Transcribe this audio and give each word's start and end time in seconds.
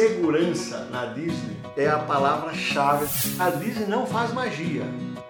segurança 0.00 0.88
na 0.90 1.04
Disney 1.04 1.58
é 1.76 1.86
a 1.86 1.98
palavra-chave. 1.98 3.06
A 3.38 3.50
Disney 3.50 3.84
não 3.84 4.06
faz 4.06 4.32
magia. 4.32 4.82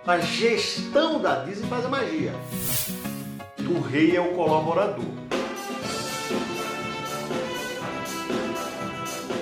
A 0.07 0.21
gestão 0.21 1.21
da 1.21 1.43
Disney 1.43 1.69
faz 1.69 1.85
a 1.85 1.89
magia. 1.89 2.33
O 3.69 3.81
rei 3.81 4.17
é 4.17 4.21
o 4.21 4.33
colaborador. 4.37 5.05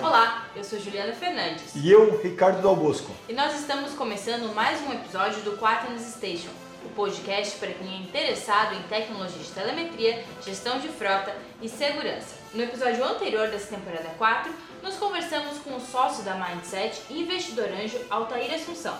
Olá, 0.02 0.46
eu 0.56 0.64
sou 0.64 0.80
Juliana 0.80 1.12
Fernandes. 1.12 1.74
E 1.74 1.90
eu, 1.90 2.18
Ricardo 2.22 2.62
Dal 2.62 2.74
Bosco. 2.74 3.12
E 3.28 3.34
nós 3.34 3.54
estamos 3.54 3.92
começando 3.92 4.54
mais 4.54 4.80
um 4.80 4.94
episódio 4.94 5.42
do 5.42 5.58
Quaternos 5.58 6.04
Station, 6.04 6.48
o 6.86 6.88
podcast 6.94 7.58
para 7.58 7.72
quem 7.72 7.96
é 7.96 7.98
interessado 7.98 8.74
em 8.76 8.82
tecnologia 8.84 9.42
de 9.42 9.50
telemetria, 9.50 10.24
gestão 10.42 10.78
de 10.78 10.88
frota 10.88 11.36
e 11.60 11.68
segurança. 11.68 12.34
No 12.54 12.62
episódio 12.62 13.04
anterior 13.04 13.48
dessa 13.48 13.76
temporada 13.76 14.08
4, 14.16 14.50
nós 14.82 14.96
conversamos 14.96 15.58
com 15.58 15.76
o 15.76 15.80
sócio 15.80 16.24
da 16.24 16.34
Mindset 16.34 17.02
e 17.10 17.22
investidor 17.22 17.68
anjo 17.68 17.98
Altair 18.10 18.54
Assunção. 18.54 18.96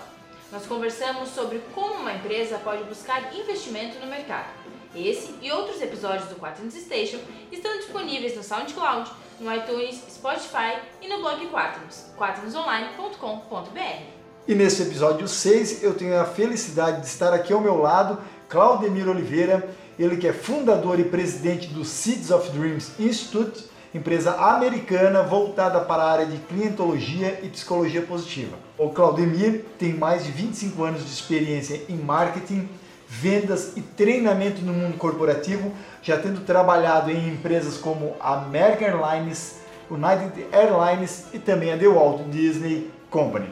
Nós 0.51 0.67
conversamos 0.67 1.29
sobre 1.31 1.61
como 1.75 1.95
uma 1.95 2.15
empresa 2.15 2.59
pode 2.59 2.83
buscar 2.85 3.35
investimento 3.37 3.99
no 4.01 4.07
mercado. 4.07 4.49
Esse 4.95 5.35
e 5.43 5.53
outros 5.53 5.83
episódios 5.83 6.29
do 6.29 6.37
Quaternos 6.37 6.75
Station 6.75 7.19
estão 7.53 7.77
disponíveis 7.77 8.35
no 8.35 8.43
SoundCloud, 8.43 9.11
no 9.39 9.55
iTunes, 9.55 10.03
Spotify 10.11 10.79
e 11.03 11.09
no 11.09 11.19
blog 11.19 11.47
Quaternos, 11.49 12.07
quaternosonline.com.br. 12.17 14.03
E 14.47 14.55
nesse 14.55 14.83
episódio 14.83 15.29
6 15.29 15.83
eu 15.83 15.93
tenho 15.95 16.19
a 16.19 16.25
felicidade 16.25 17.03
de 17.03 17.07
estar 17.07 17.35
aqui 17.35 17.53
ao 17.53 17.61
meu 17.61 17.81
lado, 17.81 18.19
Claudemir 18.49 19.07
Oliveira, 19.07 19.69
ele 19.99 20.17
que 20.17 20.27
é 20.27 20.33
fundador 20.33 20.99
e 20.99 21.05
presidente 21.05 21.69
do 21.69 21.85
Seeds 21.85 22.31
of 22.31 22.49
Dreams 22.51 22.99
Institute, 22.99 23.65
empresa 23.95 24.33
americana 24.33 25.23
voltada 25.23 25.81
para 25.81 26.03
a 26.03 26.11
área 26.11 26.27
de 26.27 26.39
clientologia 26.39 27.41
e 27.43 27.49
psicologia 27.49 28.03
positiva. 28.03 28.57
O 28.77 28.91
Claudemir 28.91 29.65
tem 29.79 29.95
mais 29.95 30.25
de 30.25 30.31
25 30.31 30.83
anos 30.85 31.05
de 31.05 31.11
experiência 31.11 31.83
em 31.89 31.97
marketing, 31.97 32.69
vendas 33.09 33.73
e 33.77 33.81
treinamento 33.81 34.61
no 34.61 34.73
mundo 34.73 34.99
corporativo, 34.99 35.73
já 36.03 36.19
tendo 36.19 36.41
trabalhado 36.43 37.11
em 37.11 37.29
empresas 37.31 37.79
como 37.79 38.15
American 38.21 38.89
Airlines, 38.89 39.57
United 39.91 40.47
Airlines 40.53 41.27
e 41.33 41.39
também 41.39 41.73
a 41.73 41.79
The 41.79 41.89
Walt 41.89 42.25
Disney 42.31 42.91
Company. 43.11 43.49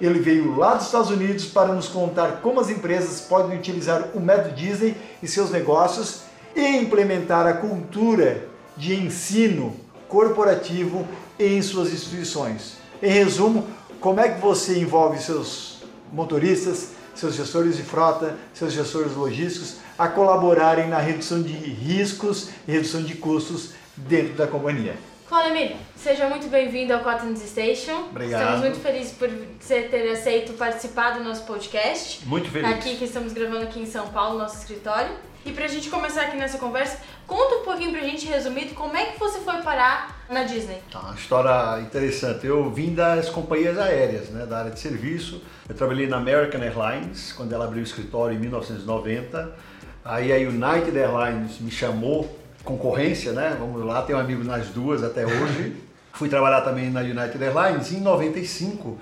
Ele 0.00 0.20
veio 0.20 0.56
lá 0.56 0.74
dos 0.74 0.86
Estados 0.86 1.10
Unidos 1.10 1.46
para 1.46 1.72
nos 1.72 1.88
contar 1.88 2.40
como 2.42 2.60
as 2.60 2.68
empresas 2.68 3.22
podem 3.22 3.58
utilizar 3.58 4.10
o 4.14 4.20
método 4.20 4.54
Disney 4.54 4.94
em 5.22 5.26
seus 5.26 5.50
negócios 5.50 6.22
e 6.54 6.76
implementar 6.76 7.46
a 7.46 7.54
cultura 7.54 8.48
de 8.78 8.94
ensino 8.94 9.76
corporativo 10.08 11.06
em 11.38 11.60
suas 11.60 11.92
instituições. 11.92 12.78
Em 13.02 13.10
resumo, 13.10 13.66
como 14.00 14.20
é 14.20 14.28
que 14.28 14.40
você 14.40 14.78
envolve 14.78 15.18
seus 15.18 15.82
motoristas, 16.12 16.92
seus 17.14 17.34
gestores 17.34 17.76
de 17.76 17.82
frota, 17.82 18.36
seus 18.54 18.72
gestores 18.72 19.14
logísticos 19.14 19.76
a 19.98 20.06
colaborarem 20.08 20.88
na 20.88 20.98
redução 20.98 21.42
de 21.42 21.52
riscos 21.52 22.50
e 22.66 22.72
redução 22.72 23.02
de 23.02 23.16
custos 23.16 23.72
dentro 23.96 24.34
da 24.34 24.46
companhia. 24.46 24.94
Claudemir, 25.28 25.76
seja 25.94 26.26
muito 26.28 26.48
bem-vindo 26.48 26.94
ao 26.94 27.00
Cotton's 27.00 27.42
Station. 27.42 28.06
Obrigado. 28.10 28.40
Estamos 28.40 28.60
muito 28.60 28.80
felizes 28.80 29.12
por 29.12 29.28
você 29.60 29.82
ter 29.82 30.10
aceito 30.10 30.54
participar 30.54 31.18
do 31.18 31.24
nosso 31.24 31.44
podcast. 31.44 32.26
Muito 32.26 32.48
feliz. 32.50 32.70
Aqui 32.70 32.96
que 32.96 33.04
estamos 33.04 33.34
gravando 33.34 33.64
aqui 33.64 33.80
em 33.80 33.86
São 33.86 34.06
Paulo, 34.08 34.38
nosso 34.38 34.56
escritório. 34.56 35.10
E 35.44 35.52
pra 35.52 35.66
gente 35.66 35.88
começar 35.88 36.22
aqui 36.22 36.36
nessa 36.36 36.58
conversa, 36.58 37.00
conta 37.26 37.56
um 37.56 37.64
pouquinho 37.64 37.90
pra 37.90 38.00
gente, 38.00 38.26
resumido, 38.26 38.74
como 38.74 38.96
é 38.96 39.06
que 39.06 39.18
você 39.18 39.38
foi 39.40 39.62
parar 39.62 40.24
na 40.28 40.42
Disney? 40.42 40.78
Tá, 40.90 41.00
uma 41.00 41.14
história 41.14 41.80
interessante. 41.80 42.46
Eu 42.46 42.70
vim 42.70 42.94
das 42.94 43.28
companhias 43.28 43.78
aéreas, 43.78 44.28
né, 44.28 44.44
da 44.44 44.58
área 44.58 44.70
de 44.70 44.80
serviço. 44.80 45.42
Eu 45.68 45.74
trabalhei 45.74 46.06
na 46.06 46.16
American 46.16 46.60
Airlines, 46.60 47.32
quando 47.32 47.52
ela 47.52 47.64
abriu 47.64 47.80
o 47.80 47.84
escritório 47.84 48.36
em 48.36 48.40
1990. 48.40 49.56
Aí 50.04 50.32
a 50.32 50.36
United 50.36 50.98
Airlines 50.98 51.60
me 51.60 51.70
chamou, 51.70 52.38
concorrência, 52.64 53.32
né? 53.32 53.56
Vamos 53.58 53.84
lá, 53.84 54.02
tenho 54.02 54.18
amigos 54.18 54.46
nas 54.46 54.68
duas 54.68 55.02
até 55.02 55.24
hoje. 55.24 55.76
Fui 56.12 56.28
trabalhar 56.28 56.62
também 56.62 56.90
na 56.90 57.00
United 57.00 57.42
Airlines. 57.42 57.92
Em 57.92 58.00
95, 58.00 58.98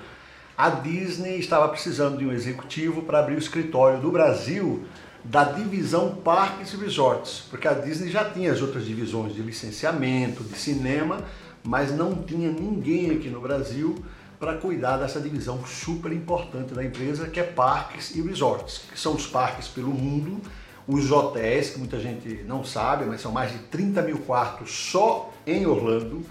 a 0.57 0.69
Disney 0.69 1.39
estava 1.39 1.69
precisando 1.69 2.19
de 2.19 2.27
um 2.27 2.33
executivo 2.33 3.03
para 3.03 3.21
abrir 3.21 3.35
o 3.35 3.39
escritório 3.39 4.01
do 4.01 4.11
Brasil 4.11 4.87
da 5.29 5.45
divisão 5.45 6.15
Parques 6.15 6.73
e 6.73 6.77
Resorts, 6.77 7.43
porque 7.51 7.67
a 7.67 7.75
Disney 7.75 8.11
já 8.11 8.25
tinha 8.31 8.53
as 8.53 8.63
outras 8.63 8.85
divisões 8.85 9.35
de 9.35 9.43
licenciamento, 9.43 10.45
de 10.45 10.57
cinema, 10.57 11.25
mas 11.65 11.91
não 11.91 12.23
tinha 12.23 12.51
ninguém 12.51 13.11
aqui 13.11 13.29
no 13.29 13.41
Brasil 13.41 13.97
para 14.39 14.55
cuidar 14.55 14.99
dessa 14.99 15.21
divisão 15.21 15.65
super 15.67 16.13
importante 16.13 16.75
da 16.75 16.85
empresa, 16.85 17.29
que 17.29 17.41
é 17.41 17.43
Parques 17.43 18.15
e 18.15 18.21
Resorts, 18.21 18.83
que 18.93 18.99
são 18.99 19.15
os 19.15 19.27
parques 19.27 19.67
pelo 19.67 19.91
mundo, 19.91 20.41
os 20.87 21.11
hotéis, 21.11 21.71
que 21.71 21.79
muita 21.79 21.99
gente 21.99 22.45
não 22.47 22.63
sabe, 22.65 23.05
mas 23.07 23.21
são 23.21 23.33
mais 23.33 23.51
de 23.51 23.59
30 23.59 24.03
mil 24.03 24.19
quartos 24.19 24.71
só 24.71 25.33
em 25.45 25.67
Orlando. 25.67 26.25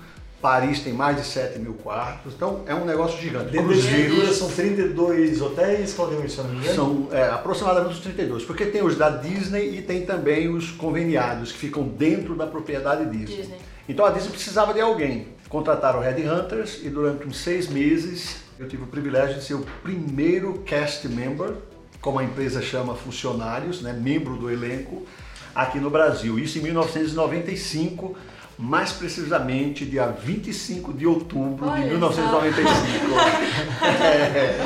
Paris 0.45 0.79
tem 0.81 0.93
mais 0.93 1.17
de 1.17 1.25
7 1.25 1.57
mil 1.57 1.73
quartos, 1.73 2.35
então 2.35 2.61
é 2.67 2.75
um 2.75 2.85
negócio 2.85 3.19
gigante. 3.19 3.49
Dentro 3.49 3.69
da 3.69 3.73
estrutura 3.73 4.31
são 4.31 4.47
32 4.47 5.41
hotéis, 5.41 5.91
Claudemir, 5.91 6.29
se 6.29 6.37
não 6.37 6.49
me 6.49 6.57
engano? 6.57 6.75
São 6.75 7.07
é, 7.11 7.23
aproximadamente 7.29 7.95
os 7.95 7.99
32, 8.01 8.43
porque 8.43 8.67
tem 8.67 8.83
os 8.83 8.95
da 8.95 9.09
Disney 9.09 9.75
e 9.75 9.81
tem 9.81 10.05
também 10.05 10.47
os 10.47 10.69
conveniados 10.69 11.51
que 11.51 11.57
ficam 11.57 11.87
dentro 11.87 12.35
da 12.35 12.45
propriedade 12.45 13.05
Disney. 13.05 13.37
Disney. 13.37 13.57
Então 13.89 14.05
a 14.05 14.11
Disney 14.11 14.33
precisava 14.33 14.71
de 14.71 14.81
alguém. 14.81 15.29
Contrataram 15.49 15.99
Red 15.99 16.29
Hunters 16.29 16.79
e 16.83 16.89
durante 16.89 17.27
uns 17.27 17.37
seis 17.39 17.67
meses 17.67 18.35
eu 18.59 18.67
tive 18.67 18.83
o 18.83 18.87
privilégio 18.87 19.39
de 19.39 19.43
ser 19.43 19.55
o 19.55 19.65
primeiro 19.81 20.59
cast 20.59 21.07
member, 21.07 21.55
como 21.99 22.19
a 22.19 22.23
empresa 22.23 22.61
chama 22.61 22.93
funcionários, 22.93 23.81
né, 23.81 23.93
membro 23.93 24.35
do 24.35 24.51
elenco, 24.51 25.07
aqui 25.55 25.79
no 25.79 25.89
Brasil. 25.89 26.37
Isso 26.37 26.59
em 26.59 26.61
1995 26.61 28.15
mais 28.57 28.91
precisamente 28.91 29.85
dia 29.85 30.07
25 30.07 30.93
de 30.93 31.05
outubro 31.05 31.67
Olha 31.67 31.83
de 31.83 31.89
só. 31.89 32.11
1995. 32.11 32.75
é, 34.03 34.57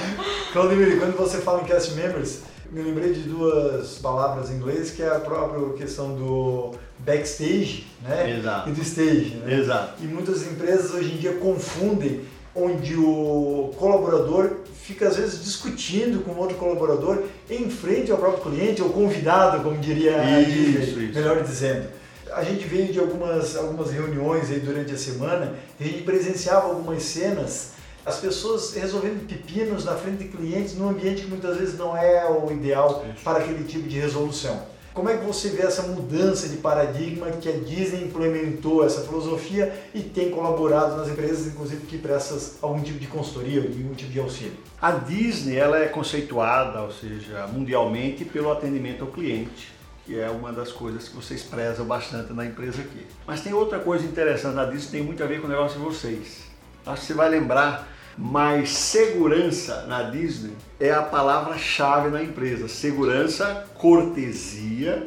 Claudemir, 0.54 1.00
quando 1.00 1.18
você 1.18 1.40
fala 1.40 1.62
em 1.62 1.66
cast 1.66 1.94
members, 1.94 2.42
me 2.72 2.82
lembrei 2.82 3.14
de 3.14 3.22
duas 3.22 3.98
palavras 3.98 4.52
em 4.52 4.56
inglês, 4.56 4.92
que 4.92 5.02
é 5.02 5.08
a 5.08 5.20
própria 5.20 5.74
questão 5.74 6.16
do 6.16 6.72
backstage 7.00 7.88
né? 8.04 8.38
Exato. 8.38 8.70
e 8.70 8.74
do 8.74 8.82
stage. 8.82 9.42
Né? 9.44 9.60
Exato. 9.60 10.04
E 10.04 10.06
muitas 10.08 10.46
empresas 10.46 10.94
hoje 10.94 11.14
em 11.14 11.18
dia 11.18 11.34
confundem 11.34 12.22
onde 12.56 12.96
o 12.96 13.72
colaborador 13.78 14.52
fica 14.84 15.08
às 15.08 15.18
vezes 15.18 15.44
discutindo 15.44 16.24
com 16.24 16.36
outro 16.36 16.58
colaborador 16.58 17.24
em 17.50 17.70
frente 17.70 18.12
ao 18.12 18.18
próprio 18.18 18.52
cliente 18.52 18.82
ou 18.82 18.90
convidado, 18.90 19.64
como 19.64 19.78
diria 19.78 20.20
a 20.20 20.42
Isso, 20.42 20.52
Disney, 20.52 21.06
isso. 21.06 21.20
melhor 21.20 21.44
dizendo. 21.44 21.99
A 22.34 22.44
gente 22.44 22.66
veio 22.66 22.92
de 22.92 23.00
algumas, 23.00 23.56
algumas 23.56 23.92
reuniões 23.92 24.50
aí 24.50 24.60
durante 24.60 24.94
a 24.94 24.98
semana 24.98 25.56
e 25.80 25.84
a 25.84 25.88
gente 25.88 26.04
presenciava 26.04 26.68
algumas 26.68 27.02
cenas, 27.04 27.72
as 28.06 28.18
pessoas 28.18 28.74
resolvendo 28.74 29.28
pepinos 29.28 29.86
na 29.86 29.96
frente 29.96 30.24
de 30.24 30.30
clientes 30.30 30.76
num 30.76 30.90
ambiente 30.90 31.24
que 31.24 31.28
muitas 31.28 31.58
vezes 31.58 31.78
não 31.78 31.96
é 31.96 32.30
o 32.30 32.52
ideal 32.52 33.06
Isso. 33.14 33.24
para 33.24 33.40
aquele 33.40 33.64
tipo 33.64 33.88
de 33.88 34.00
resolução. 34.00 34.62
Como 34.94 35.08
é 35.08 35.18
que 35.18 35.26
você 35.26 35.50
vê 35.50 35.62
essa 35.62 35.84
mudança 35.84 36.50
de 36.50 36.58
paradigma 36.58 37.30
que 37.32 37.48
a 37.48 37.54
Disney 37.54 38.04
implementou 38.04 38.84
essa 38.84 39.02
filosofia 39.02 39.72
e 39.94 40.02
tem 40.02 40.32
colaborado 40.32 40.98
nas 40.98 41.08
empresas, 41.08 41.48
inclusive 41.48 41.86
que 41.86 41.98
prestam 41.98 42.38
algum 42.62 42.82
tipo 42.82 43.00
de 43.00 43.08
consultoria, 43.08 43.62
algum 43.62 43.94
tipo 43.94 44.12
de 44.12 44.20
auxílio? 44.20 44.58
A 44.82 44.92
Disney 44.92 45.56
ela 45.56 45.80
é 45.80 45.88
conceituada, 45.88 46.82
ou 46.82 46.92
seja, 46.92 47.48
mundialmente 47.48 48.26
pelo 48.26 48.52
atendimento 48.52 49.04
ao 49.04 49.12
cliente, 49.12 49.72
que 50.10 50.20
é 50.20 50.28
uma 50.28 50.52
das 50.52 50.72
coisas 50.72 51.08
que 51.08 51.16
vocês 51.16 51.44
prezam 51.44 51.86
bastante 51.86 52.34
na 52.34 52.44
empresa 52.44 52.82
aqui. 52.82 53.06
Mas 53.28 53.42
tem 53.42 53.54
outra 53.54 53.78
coisa 53.78 54.04
interessante 54.04 54.56
na 54.56 54.66
Disney, 54.66 54.90
tem 54.90 55.04
muito 55.04 55.24
a 55.24 55.28
ver 55.28 55.40
com 55.40 55.46
o 55.46 55.50
negócio 55.50 55.78
de 55.78 55.86
vocês. 55.86 56.46
Acho 56.84 57.02
que 57.02 57.08
você 57.08 57.14
vai 57.14 57.30
lembrar, 57.30 57.88
mas 58.18 58.72
segurança 58.72 59.86
na 59.86 60.02
Disney 60.02 60.56
é 60.80 60.90
a 60.90 61.04
palavra-chave 61.04 62.10
na 62.10 62.24
empresa. 62.24 62.68
Segurança, 62.68 63.68
cortesia, 63.76 65.06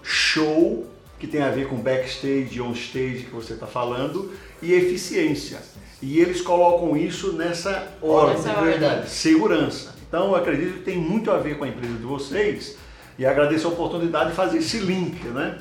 show, 0.00 0.86
que 1.18 1.26
tem 1.26 1.42
a 1.42 1.50
ver 1.50 1.66
com 1.66 1.74
backstage 1.74 2.60
onstage 2.60 3.24
que 3.24 3.34
você 3.34 3.54
está 3.54 3.66
falando, 3.66 4.32
e 4.62 4.72
eficiência. 4.72 5.58
E 6.00 6.20
eles 6.20 6.40
colocam 6.40 6.96
isso 6.96 7.32
nessa 7.32 7.88
ordem. 8.00 8.36
Nessa 8.36 8.60
ordem. 8.60 9.06
Segurança. 9.08 9.96
Então 10.06 10.28
eu 10.28 10.36
acredito 10.36 10.74
que 10.74 10.84
tem 10.84 10.96
muito 10.96 11.32
a 11.32 11.38
ver 11.38 11.58
com 11.58 11.64
a 11.64 11.68
empresa 11.68 11.94
de 11.94 12.04
vocês 12.04 12.85
e 13.18 13.24
agradeço 13.24 13.66
a 13.66 13.70
oportunidade 13.70 14.30
de 14.30 14.36
fazer 14.36 14.58
esse 14.58 14.78
link, 14.78 15.24
né? 15.28 15.58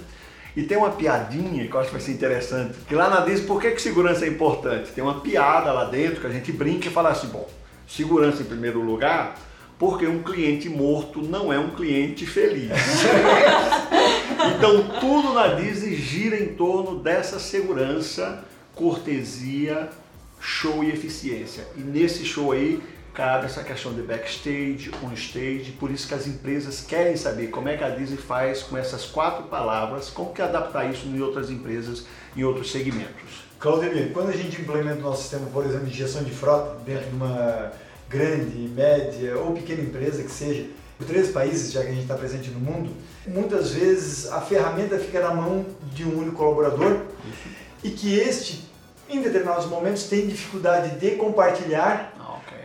E 0.56 0.64
tem 0.64 0.78
uma 0.78 0.92
piadinha 0.92 1.68
que 1.68 1.74
eu 1.74 1.80
acho 1.80 1.90
que 1.90 1.96
vai 1.96 2.02
ser 2.02 2.14
interessante, 2.14 2.78
que 2.88 2.96
lá 2.96 3.10
na 3.10 3.22
Disney, 3.22 3.46
por 3.46 3.62
que, 3.62 3.72
que 3.72 3.82
segurança 3.82 4.26
é 4.26 4.30
importante? 4.30 4.92
Tem 4.92 5.04
uma 5.04 5.20
piada 5.20 5.72
lá 5.74 5.84
dentro 5.86 6.22
que 6.22 6.28
a 6.28 6.30
gente 6.30 6.52
brinca 6.52 6.88
e 6.88 6.92
fala 6.92 7.10
assim, 7.10 7.28
bom, 7.28 7.48
segurança 7.86 8.42
em 8.42 8.46
primeiro 8.46 8.80
lugar, 8.82 9.36
porque 9.78 10.08
um 10.08 10.24
cliente 10.24 10.70
morto 10.70 11.22
não 11.22 11.52
é 11.52 11.60
um 11.60 11.72
cliente 11.72 12.26
feliz. 12.26 12.72
então 14.58 15.00
tudo 15.02 15.34
na 15.34 15.48
Disney 15.48 15.96
gira 15.96 16.40
em 16.42 16.56
torno 16.56 17.00
dessa 17.00 17.38
segurança, 17.38 18.46
cortesia, 18.74 19.90
show 20.40 20.82
e 20.84 20.90
eficiência. 20.90 21.68
E 21.76 21.82
nesse 21.82 22.24
show 22.24 22.54
aí 22.54 22.82
cabe 23.16 23.46
essa 23.46 23.64
questão 23.64 23.94
de 23.94 24.02
backstage, 24.02 24.92
on-stage, 25.02 25.74
por 25.80 25.90
isso 25.90 26.08
que 26.08 26.14
as 26.14 26.28
empresas 26.28 26.82
querem 26.82 27.16
saber 27.16 27.48
como 27.48 27.70
é 27.70 27.78
que 27.78 27.84
a 27.84 27.90
Disney 27.90 28.18
faz 28.18 28.62
com 28.62 28.78
essas 28.78 29.06
quatro 29.06 29.44
palavras, 29.46 30.10
como 30.10 30.34
que 30.34 30.42
adaptar 30.42 30.92
isso 30.92 31.08
em 31.08 31.22
outras 31.22 31.50
empresas, 31.50 32.06
em 32.36 32.44
outros 32.44 32.72
segmentos. 32.72 33.46
Claudemir, 33.58 34.12
quando 34.12 34.30
a 34.30 34.34
gente 34.34 34.62
implementa 34.62 35.00
o 35.00 35.04
nosso 35.04 35.22
sistema, 35.22 35.48
por 35.48 35.66
exemplo, 35.66 35.88
de 35.88 35.98
gestão 35.98 36.24
de 36.24 36.32
frota 36.32 36.78
dentro 36.86 37.10
de 37.10 37.16
uma 37.16 37.72
grande, 38.10 38.68
média 38.68 39.38
ou 39.40 39.54
pequena 39.54 39.82
empresa 39.82 40.22
que 40.22 40.32
seja, 40.32 40.68
por 40.98 41.08
três 41.08 41.30
países, 41.30 41.72
já 41.72 41.82
que 41.82 41.88
a 41.88 41.92
gente 41.92 42.04
está 42.04 42.16
presente 42.16 42.50
no 42.52 42.60
mundo, 42.60 42.92
muitas 43.28 43.72
vezes 43.72 44.32
a 44.32 44.42
ferramenta 44.42 45.00
fica 45.00 45.22
na 45.22 45.34
mão 45.34 45.66
de 45.94 46.04
um 46.04 46.20
único 46.20 46.36
colaborador 46.36 47.02
e 47.84 47.90
que 47.90 48.18
este, 48.20 48.64
em 49.10 49.22
determinados 49.22 49.68
momentos, 49.68 50.04
tem 50.06 50.28
dificuldade 50.28 51.00
de 51.00 51.12
compartilhar. 51.12 52.14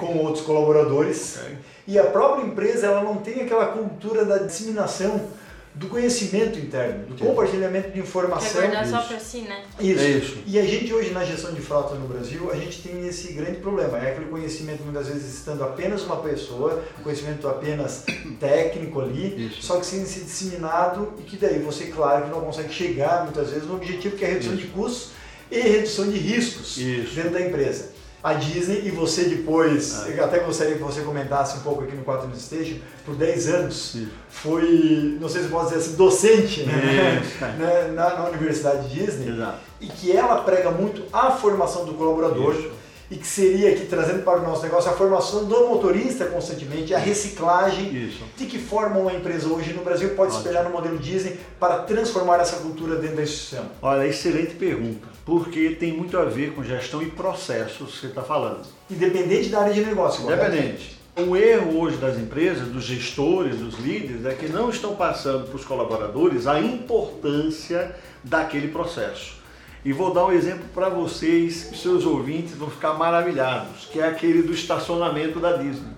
Com 0.00 0.16
outros 0.18 0.44
colaboradores 0.44 1.36
okay. 1.36 1.58
e 1.86 1.98
a 1.98 2.04
própria 2.04 2.44
empresa 2.44 2.86
ela 2.86 3.04
não 3.04 3.18
tem 3.18 3.42
aquela 3.42 3.66
cultura 3.66 4.24
da 4.24 4.38
disseminação 4.38 5.28
do 5.72 5.86
conhecimento 5.86 6.58
interno, 6.58 7.06
do 7.06 7.14
compartilhamento 7.14 7.90
de 7.90 8.00
informação. 8.00 8.60
Quer 8.60 8.72
guardar 8.72 8.86
só 8.88 9.06
para 9.06 9.20
si, 9.20 9.42
né? 9.42 9.62
Isso. 9.78 10.00
É 10.02 10.08
isso. 10.10 10.38
E 10.44 10.58
a 10.58 10.64
gente 10.64 10.92
hoje 10.92 11.10
na 11.10 11.24
gestão 11.24 11.54
de 11.54 11.60
frota 11.60 11.94
no 11.94 12.08
Brasil, 12.08 12.50
a 12.50 12.56
gente 12.56 12.82
tem 12.82 13.06
esse 13.06 13.32
grande 13.34 13.58
problema. 13.58 13.96
É 13.98 14.10
aquele 14.10 14.26
conhecimento 14.26 14.82
muitas 14.82 15.06
vezes 15.06 15.32
estando 15.32 15.62
apenas 15.62 16.02
uma 16.02 16.16
pessoa, 16.16 16.82
conhecimento 17.04 17.46
apenas 17.46 18.04
técnico 18.40 19.00
ali, 19.00 19.46
isso. 19.46 19.62
só 19.62 19.78
que 19.78 19.86
sem 19.86 20.04
ser 20.04 20.24
disseminado 20.24 21.14
e 21.18 21.22
que 21.22 21.36
daí 21.36 21.60
você, 21.60 21.86
claro, 21.86 22.24
que 22.24 22.30
não 22.30 22.40
consegue 22.40 22.72
chegar 22.72 23.22
muitas 23.22 23.50
vezes 23.50 23.66
no 23.66 23.76
objetivo 23.76 24.16
que 24.16 24.24
é 24.24 24.28
a 24.28 24.30
redução 24.32 24.54
isso. 24.54 24.62
de 24.62 24.68
custos 24.68 25.12
e 25.50 25.60
redução 25.60 26.10
de 26.10 26.18
riscos 26.18 26.76
isso. 26.78 27.14
dentro 27.14 27.30
da 27.30 27.40
empresa 27.40 27.99
a 28.22 28.34
Disney 28.34 28.82
e 28.84 28.90
você 28.90 29.24
depois, 29.24 30.06
eu 30.08 30.24
até 30.24 30.40
gostaria 30.40 30.74
que 30.74 30.82
você 30.82 31.00
comentasse 31.00 31.58
um 31.58 31.60
pouco 31.62 31.84
aqui 31.84 31.96
no 31.96 32.04
4 32.04 32.28
News 32.28 32.42
Station, 32.42 32.76
por 33.04 33.14
10 33.14 33.48
anos, 33.48 33.92
Sim. 33.92 34.08
foi, 34.28 35.16
não 35.20 35.28
sei 35.28 35.42
se 35.42 35.48
posso 35.48 35.70
dizer 35.70 35.80
assim, 35.80 35.96
docente 35.96 36.62
né? 36.64 37.22
né? 37.58 37.92
na, 37.94 38.14
na, 38.14 38.28
Universidade 38.28 38.88
Disney, 38.88 39.32
Exato. 39.32 39.58
e 39.80 39.86
que 39.86 40.14
ela 40.14 40.42
prega 40.42 40.70
muito 40.70 41.02
a 41.12 41.30
formação 41.30 41.86
do 41.86 41.94
colaborador, 41.94 42.54
Isso. 42.54 42.70
E 43.10 43.16
que 43.16 43.26
seria 43.26 43.72
aqui, 43.72 43.86
trazendo 43.86 44.22
para 44.22 44.38
o 44.38 44.42
nosso 44.42 44.62
negócio, 44.62 44.90
a 44.90 44.94
formação 44.94 45.44
do 45.44 45.68
motorista 45.68 46.26
constantemente, 46.26 46.94
a 46.94 46.98
reciclagem, 46.98 47.92
Isso. 47.92 48.22
de 48.36 48.46
que 48.46 48.58
forma 48.58 48.98
uma 48.98 49.12
empresa 49.12 49.48
hoje 49.48 49.72
no 49.72 49.82
Brasil 49.82 50.10
pode 50.10 50.30
Ótimo. 50.30 50.38
espelhar 50.38 50.64
no 50.64 50.70
modelo 50.70 50.98
Disney 50.98 51.38
para 51.58 51.78
transformar 51.78 52.38
essa 52.38 52.56
cultura 52.58 52.96
dentro 52.96 53.16
da 53.16 53.22
instituição? 53.22 53.66
Olha, 53.82 54.06
excelente 54.06 54.54
pergunta 54.54 55.08
porque 55.24 55.76
tem 55.78 55.92
muito 55.92 56.18
a 56.18 56.24
ver 56.24 56.54
com 56.54 56.64
gestão 56.64 57.00
e 57.00 57.06
processos 57.06 57.92
que 57.92 58.00
você 58.00 58.06
está 58.06 58.22
falando. 58.22 58.66
Independente 58.90 59.48
da 59.48 59.60
área 59.60 59.72
de 59.72 59.80
negócio. 59.84 60.24
Independente. 60.24 60.98
O 61.16 61.36
erro 61.36 61.78
hoje 61.78 61.98
das 61.98 62.16
empresas, 62.16 62.68
dos 62.68 62.84
gestores, 62.84 63.56
dos 63.56 63.78
líderes, 63.78 64.24
é 64.24 64.34
que 64.34 64.48
não 64.48 64.70
estão 64.70 64.96
passando 64.96 65.46
para 65.46 65.56
os 65.56 65.64
colaboradores 65.64 66.46
a 66.46 66.58
importância 66.58 67.94
daquele 68.24 68.68
processo. 68.68 69.39
E 69.84 69.92
vou 69.92 70.12
dar 70.12 70.26
um 70.26 70.32
exemplo 70.32 70.64
para 70.74 70.88
vocês, 70.90 71.70
seus 71.74 72.04
ouvintes 72.04 72.54
vão 72.54 72.68
ficar 72.68 72.94
maravilhados, 72.94 73.88
que 73.90 73.98
é 73.98 74.06
aquele 74.06 74.42
do 74.42 74.52
estacionamento 74.52 75.40
da 75.40 75.56
Disney. 75.56 75.92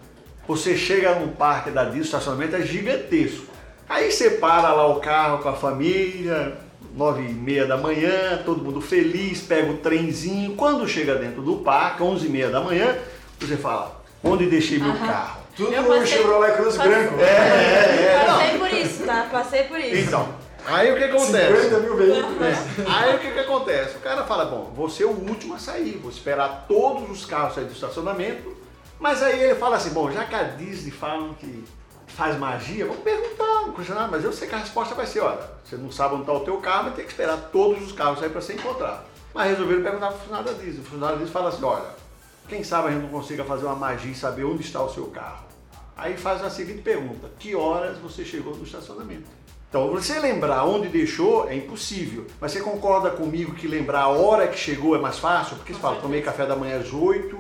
Você 0.47 0.77
chega 0.77 1.17
num 1.17 1.29
parque 1.29 1.71
da 1.71 1.85
Disney, 1.85 2.01
o 2.01 2.05
estacionamento 2.05 2.57
é 2.57 2.63
gigantesco. 2.63 3.47
Aí 3.89 4.11
você 4.11 4.31
para 4.31 4.73
lá 4.73 4.87
o 4.87 5.01
carro 5.01 5.43
com 5.43 5.49
a 5.49 5.55
família, 5.55 6.57
nove 6.95 7.23
e 7.23 7.33
meia 7.33 7.67
da 7.67 7.77
manhã, 7.77 8.41
todo 8.45 8.63
mundo 8.63 8.81
feliz, 8.81 9.41
pega 9.41 9.71
o 9.73 9.79
trenzinho. 9.79 10.55
Quando 10.55 10.87
chega 10.87 11.17
dentro 11.17 11.43
do 11.43 11.57
parque, 11.57 12.03
onze 12.03 12.27
e 12.27 12.31
meia 12.31 12.51
da 12.51 12.61
manhã, 12.61 12.97
você 13.41 13.57
fala, 13.57 14.01
onde 14.23 14.47
deixei 14.47 14.79
meu 14.79 14.95
carro? 14.95 15.43
Tudo 15.57 15.71
no 15.71 16.07
Chevrolet 16.07 16.57
Cruz 16.57 16.77
branco. 16.77 17.21
É, 17.21 17.25
é, 17.25 18.23
é. 18.23 18.25
Passei 18.25 18.59
por 18.59 18.73
isso, 18.73 19.05
tá? 19.05 19.29
Passei 19.31 19.63
por 19.65 19.79
isso. 19.79 19.97
Então, 19.97 20.29
aí 20.67 20.93
o 20.93 20.97
que 20.97 21.05
acontece? 21.05 21.63
50 21.65 21.81
mil 21.81 21.97
veículos. 21.97 22.43
É. 22.43 22.57
Aí 22.87 23.17
o 23.17 23.19
que, 23.19 23.31
que 23.31 23.39
acontece? 23.39 23.97
O 23.97 24.01
cara 24.01 24.25
fala, 24.25 24.45
bom, 24.45 24.73
vou 24.75 24.89
ser 24.89 25.05
o 25.05 25.11
último 25.11 25.55
a 25.55 25.59
sair, 25.59 25.99
vou 25.99 26.11
esperar 26.11 26.67
todos 26.69 27.11
os 27.11 27.25
carros 27.25 27.55
sair 27.55 27.65
do 27.65 27.73
estacionamento, 27.73 28.57
mas 28.99 29.23
aí 29.23 29.43
ele 29.43 29.55
fala 29.55 29.77
assim, 29.77 29.91
bom, 29.91 30.11
já 30.11 30.25
que 30.25 30.35
a 30.35 30.43
Disney 30.43 30.91
falam 30.91 31.35
que 31.35 31.65
faz 32.07 32.39
magia, 32.39 32.87
vamos 32.87 33.03
perguntar 33.03 33.67
no 33.67 33.73
questionário, 33.73 34.11
mas 34.11 34.23
eu 34.23 34.33
sei 34.33 34.49
que 34.49 34.55
a 34.55 34.59
resposta 34.59 34.95
vai 34.95 35.07
ser, 35.07 35.21
olha, 35.21 35.41
você 35.65 35.77
não 35.77 35.91
sabe 35.91 36.15
onde 36.15 36.23
está 36.23 36.33
o 36.33 36.41
teu 36.41 36.59
carro, 36.59 36.85
vai 36.85 36.93
ter 36.93 37.03
que 37.03 37.11
esperar 37.11 37.37
todos 37.51 37.83
os 37.83 37.93
carros 37.93 38.21
sair 38.21 38.31
para 38.31 38.41
ser 38.41 38.55
encontrado. 38.55 39.05
Mas 39.35 39.51
resolveram 39.51 39.83
perguntar 39.83 40.09
para 40.09 40.17
o 40.17 40.19
funcionário 40.19 40.47
da 40.47 40.53
Disney. 40.53 40.81
O 40.81 40.85
funcionário 40.85 41.17
da 41.17 41.25
Disney 41.25 41.33
fala 41.33 41.49
assim, 41.49 41.65
olha, 41.65 42.03
quem 42.49 42.63
sabe 42.63 42.89
a 42.89 42.91
gente 42.91 43.03
não 43.03 43.09
consiga 43.09 43.45
fazer 43.45 43.65
uma 43.65 43.75
magia 43.75 44.13
e 44.13 44.15
saber 44.15 44.45
onde 44.45 44.63
está 44.63 44.83
o 44.83 44.93
seu 44.93 45.07
carro. 45.07 45.47
Aí 45.97 46.17
faz 46.17 46.45
a 46.45 46.51
seguinte 46.51 46.83
pergunta, 46.83 47.31
que 47.39 47.55
horas 47.55 47.99
você 47.99 48.25
chegou 48.25 48.55
no 48.55 48.65
estacionamento? 48.65 49.29
Então, 49.73 49.89
você 49.89 50.19
lembrar 50.19 50.67
onde 50.67 50.87
deixou 50.89 51.49
é 51.49 51.55
impossível. 51.55 52.27
Mas 52.39 52.53
você 52.53 52.61
concorda 52.61 53.09
comigo 53.09 53.55
que 53.55 53.67
lembrar 53.67 54.01
a 54.01 54.09
hora 54.09 54.47
que 54.47 54.59
chegou 54.59 54.95
é 54.95 54.99
mais 54.99 55.19
fácil? 55.19 55.57
Porque 55.57 55.73
você 55.73 55.81
fala, 55.81 55.99
tomei 55.99 56.21
café 56.21 56.45
da 56.45 56.55
manhã 56.55 56.79
às 56.79 56.93
8, 56.93 57.39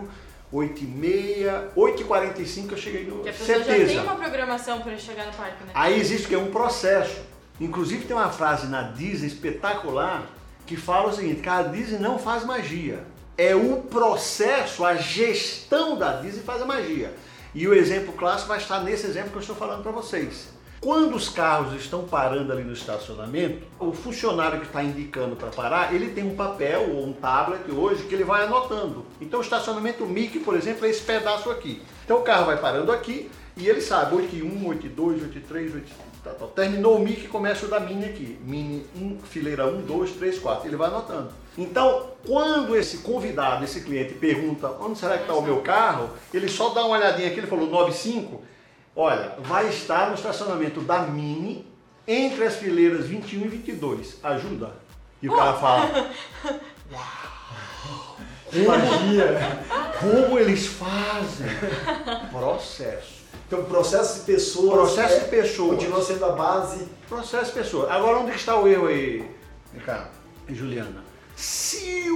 8 0.51 0.83
e 0.83 0.87
meia, 0.87 1.69
8 1.77 2.01
e 2.01 2.05
45 2.07 2.73
eu 2.73 2.79
cheguei 2.79 3.05
no... 3.05 3.23
Que 3.23 3.29
a 3.29 3.33
pessoa 3.35 3.59
certeza. 3.59 3.93
já 3.93 4.01
tem 4.01 4.11
uma 4.11 4.17
programação 4.17 4.81
para 4.81 4.97
chegar 4.97 5.27
no 5.27 5.33
parque, 5.35 5.63
né? 5.63 5.73
Aí 5.75 6.01
existe 6.01 6.27
que 6.27 6.35
é 6.35 6.39
um 6.39 6.51
processo. 6.51 7.21
Inclusive 7.61 8.07
tem 8.07 8.17
uma 8.17 8.31
frase 8.31 8.67
na 8.67 8.81
Disney 8.81 9.27
espetacular 9.27 10.23
que 10.65 10.75
fala 10.75 11.11
o 11.11 11.13
seguinte, 11.13 11.43
que 11.43 11.49
a 11.51 11.63
Disney 11.63 11.99
não 11.99 12.19
faz 12.19 12.47
magia. 12.47 13.05
É 13.37 13.55
o 13.55 13.83
processo, 13.83 14.87
a 14.87 14.95
gestão 14.95 15.99
da 15.99 16.15
Disney 16.15 16.43
faz 16.43 16.63
a 16.63 16.65
magia. 16.65 17.13
E 17.55 17.69
o 17.69 17.75
exemplo 17.75 18.15
clássico 18.15 18.49
vai 18.49 18.57
estar 18.57 18.81
nesse 18.81 19.07
exemplo 19.07 19.33
que 19.33 19.37
eu 19.37 19.43
estou 19.43 19.55
falando 19.55 19.83
para 19.83 19.93
vocês. 19.93 20.62
Quando 20.83 21.15
os 21.15 21.29
carros 21.29 21.81
estão 21.81 22.03
parando 22.03 22.53
ali 22.53 22.65
no 22.65 22.73
estacionamento, 22.73 23.65
o 23.79 23.93
funcionário 23.93 24.59
que 24.59 24.67
está 24.67 24.83
indicando 24.83 25.37
para 25.37 25.47
parar, 25.47 25.95
ele 25.95 26.11
tem 26.11 26.25
um 26.25 26.35
papel 26.35 26.97
ou 26.97 27.07
um 27.07 27.13
tablet 27.13 27.71
hoje 27.71 28.03
que 28.03 28.15
ele 28.17 28.25
vai 28.25 28.47
anotando. 28.47 29.07
Então 29.21 29.39
o 29.39 29.43
estacionamento 29.45 30.05
Mickey, 30.05 30.41
por 30.41 30.57
exemplo, 30.57 30.85
é 30.85 30.91
esse 30.91 31.03
pedaço 31.03 31.53
aqui. 31.53 31.81
Então 32.05 32.19
o 32.19 32.23
carro 32.23 32.47
vai 32.47 32.57
parando 32.57 32.91
aqui 32.91 33.31
e 33.57 33.69
ele 33.69 33.81
sabe 33.81 34.17
81, 34.17 34.67
82, 34.67 35.23
83, 35.23 35.75
83. 35.75 36.13
Tá, 36.25 36.31
tá. 36.31 36.47
Terminou 36.47 36.97
o 36.97 37.01
Mickey, 37.01 37.29
começa 37.29 37.65
o 37.67 37.69
da 37.69 37.79
Mini 37.79 38.07
aqui. 38.07 38.37
Mini 38.45 38.85
1, 38.97 39.19
fileira 39.23 39.67
1, 39.67 39.83
2, 39.83 40.11
3, 40.13 40.39
4. 40.41 40.69
Ele 40.69 40.77
vai 40.77 40.89
anotando. 40.89 41.31
Então, 41.57 42.09
quando 42.27 42.77
esse 42.77 42.99
convidado, 42.99 43.65
esse 43.65 43.83
cliente 43.83 44.15
pergunta 44.15 44.69
onde 44.81 44.99
será 44.99 45.17
que 45.17 45.23
está 45.23 45.35
o 45.35 45.43
meu 45.43 45.61
carro, 45.61 46.11
ele 46.35 46.49
só 46.49 46.71
dá 46.71 46.85
uma 46.85 46.97
olhadinha 46.97 47.29
aqui, 47.29 47.39
ele 47.39 47.47
falou 47.47 47.69
95, 47.69 48.43
Olha, 48.95 49.37
vai 49.39 49.69
estar 49.69 50.09
no 50.09 50.15
estacionamento 50.15 50.81
da 50.81 51.01
Mini 51.01 51.67
entre 52.07 52.45
as 52.45 52.57
fileiras 52.57 53.07
21 53.07 53.43
e 53.43 53.49
22. 53.49 54.19
Ajuda? 54.23 54.73
E 55.21 55.29
o 55.29 55.37
cara 55.37 55.55
fala: 55.55 56.11
Uau! 56.93 57.33
Magia! 58.67 59.39
Como 59.99 60.39
eles 60.39 60.67
fazem? 60.67 61.47
Processo. 62.31 63.23
Então, 63.47 63.65
processo 63.65 64.21
de 64.21 64.27
pessoas. 64.27 64.73
Processo 64.73 65.21
de 65.21 65.25
é, 65.25 65.41
pessoas. 65.41 65.71
Continua 65.77 66.03
sendo 66.03 66.25
a 66.25 66.33
base. 66.33 66.87
Processo 67.09 67.47
de 67.47 67.53
pessoas. 67.53 67.91
Agora, 67.91 68.19
onde 68.19 68.33
está 68.33 68.59
o 68.59 68.69
erro 68.69 68.89
aí, 68.89 69.27
Ricardo 69.73 70.11
e 70.49 70.55
Juliana? 70.55 71.03
Se 71.35 72.09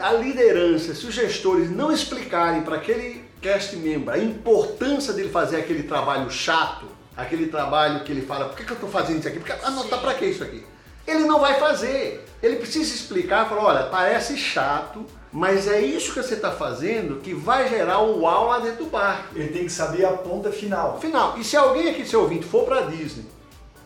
a 0.00 0.12
liderança, 0.12 0.94
se 0.94 1.06
os 1.06 1.14
gestores 1.14 1.70
não 1.70 1.92
explicarem 1.92 2.62
para 2.62 2.76
aquele 2.76 3.24
cast 3.40 3.76
member, 3.76 4.14
a 4.14 4.18
importância 4.18 5.12
dele 5.12 5.30
fazer 5.30 5.56
aquele 5.56 5.82
trabalho 5.82 6.30
chato, 6.30 6.86
aquele 7.16 7.46
trabalho 7.46 8.04
que 8.04 8.12
ele 8.12 8.22
fala, 8.22 8.46
por 8.46 8.56
que, 8.56 8.64
que 8.64 8.70
eu 8.70 8.74
estou 8.74 8.90
fazendo 8.90 9.18
isso 9.18 9.28
aqui? 9.28 9.38
Porque, 9.38 9.52
ah, 9.52 9.70
não, 9.70 9.86
tá 9.88 9.98
para 9.98 10.14
que 10.14 10.26
isso 10.26 10.42
aqui? 10.42 10.64
Ele 11.06 11.24
não 11.24 11.40
vai 11.40 11.58
fazer. 11.58 12.24
Ele 12.42 12.56
precisa 12.56 12.94
explicar, 12.94 13.48
falar, 13.48 13.64
olha, 13.64 13.82
parece 13.84 14.36
chato, 14.36 15.04
mas 15.32 15.66
é 15.66 15.80
isso 15.80 16.12
que 16.12 16.22
você 16.22 16.34
está 16.34 16.50
fazendo 16.50 17.20
que 17.20 17.34
vai 17.34 17.68
gerar 17.68 18.00
um 18.00 18.20
uau 18.20 18.48
lá 18.48 18.58
dentro 18.58 18.84
do 18.84 18.90
bar. 18.90 19.26
Ele 19.34 19.48
tem 19.48 19.64
que 19.64 19.72
saber 19.72 20.04
a 20.04 20.12
ponta 20.12 20.50
final. 20.50 20.98
Final. 21.00 21.38
E 21.38 21.44
se 21.44 21.56
alguém 21.56 21.90
aqui, 21.90 22.06
seu 22.06 22.22
ouvinte, 22.22 22.46
for 22.46 22.64
para 22.64 22.82
Disney 22.82 23.24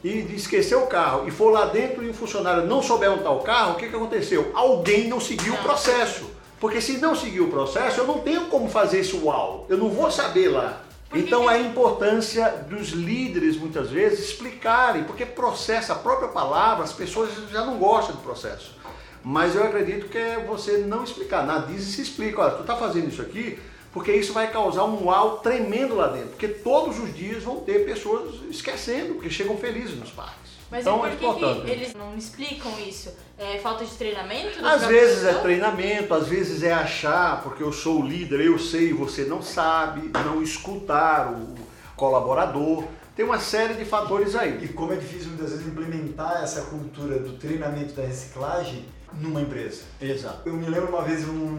e 0.03 0.19
esquecer 0.35 0.77
o 0.77 0.87
carro 0.87 1.27
e 1.27 1.31
for 1.31 1.51
lá 1.51 1.65
dentro 1.67 2.05
e 2.05 2.11
o 2.11 2.15
funcionário 2.15 2.67
não 2.67 2.83
souber 2.83 3.11
onde 3.11 3.21
está 3.21 3.31
o 3.31 3.41
carro, 3.41 3.73
o 3.73 3.77
que, 3.77 3.89
que 3.89 3.97
aconteceu? 3.97 4.53
Alguém 4.55 5.09
não 5.09 5.19
seguiu 5.19 5.55
o 5.55 5.59
processo. 5.59 6.31
Porque 6.64 6.80
se 6.80 6.97
não 6.97 7.14
seguir 7.14 7.42
o 7.42 7.50
processo, 7.50 8.00
eu 8.00 8.06
não 8.06 8.21
tenho 8.21 8.47
como 8.47 8.71
fazer 8.71 9.00
esse 9.00 9.14
uau. 9.16 9.66
Eu 9.68 9.76
não 9.76 9.90
vou 9.90 10.11
saber 10.11 10.49
lá. 10.49 10.80
Então 11.12 11.47
a 11.47 11.59
importância 11.59 12.49
dos 12.71 12.88
líderes 12.88 13.59
muitas 13.59 13.90
vezes 13.90 14.30
explicarem, 14.30 15.04
porque 15.04 15.26
processo, 15.26 15.92
a 15.92 15.94
própria 15.94 16.28
palavra, 16.28 16.83
as 16.83 16.92
pessoas 16.94 17.28
já 17.50 17.66
não 17.66 17.76
gostam 17.76 18.16
do 18.16 18.23
processo. 18.23 18.75
Mas 19.23 19.54
eu 19.54 19.62
acredito 19.62 20.09
que 20.09 20.16
é 20.16 20.42
você 20.42 20.78
não 20.78 21.04
explicar. 21.04 21.44
Na 21.44 21.59
Disney 21.59 21.83
se 21.83 22.00
explica, 22.00 22.40
olha, 22.40 22.52
tu 22.52 22.62
está 22.62 22.75
fazendo 22.75 23.11
isso 23.11 23.21
aqui 23.21 23.59
porque 23.92 24.12
isso 24.12 24.33
vai 24.33 24.50
causar 24.50 24.85
um 24.85 25.04
uau 25.04 25.40
tremendo 25.40 25.94
lá 25.94 26.06
dentro. 26.06 26.30
Porque 26.30 26.49
todos 26.49 26.99
os 26.99 27.14
dias 27.14 27.42
vão 27.42 27.61
ter 27.61 27.85
pessoas 27.85 28.37
esquecendo, 28.49 29.12
porque 29.16 29.28
chegam 29.28 29.59
felizes 29.59 29.99
nos 29.99 30.11
parques. 30.11 30.44
Mas 30.75 30.81
então, 30.81 30.97
e 30.97 31.00
por 31.02 31.07
é 31.07 31.11
que, 31.11 31.25
importante. 31.25 31.61
que 31.66 31.71
eles 31.71 31.95
não 31.95 32.16
explicam 32.16 32.73
isso? 32.81 33.14
É 33.38 33.59
falta 33.59 33.85
de 33.85 33.93
treinamento? 33.93 34.66
Às 34.66 34.85
vezes 34.85 35.23
é 35.23 35.26
pessoa? 35.26 35.43
treinamento, 35.45 36.12
às 36.12 36.26
vezes 36.26 36.64
é 36.64 36.73
achar, 36.73 37.45
porque 37.45 37.62
eu 37.62 37.73
sou 37.73 38.00
o 38.00 38.04
líder, 38.04 38.40
eu 38.40 38.59
sei, 38.59 38.93
você 38.93 39.25
não 39.25 39.40
sabe, 39.40 40.11
não 40.25 40.43
escutar 40.43 41.33
o 41.33 41.54
colaborador. 41.95 42.83
Tem 43.14 43.25
uma 43.25 43.38
série 43.38 43.75
de 43.75 43.85
fatores 43.85 44.35
aí. 44.35 44.64
E 44.64 44.69
como 44.69 44.93
é 44.93 44.97
difícil 44.97 45.28
muitas 45.28 45.50
vezes 45.50 45.64
implementar 45.64 46.43
essa 46.43 46.62
cultura 46.62 47.21
do 47.21 47.35
treinamento 47.35 47.95
da 47.95 48.02
reciclagem 48.02 48.85
numa 49.12 49.43
empresa. 49.43 49.83
Exato. 50.00 50.40
Eu 50.45 50.54
me 50.54 50.66
lembro 50.66 50.88
uma 50.88 51.02
vez 51.02 51.25
num, 51.25 51.57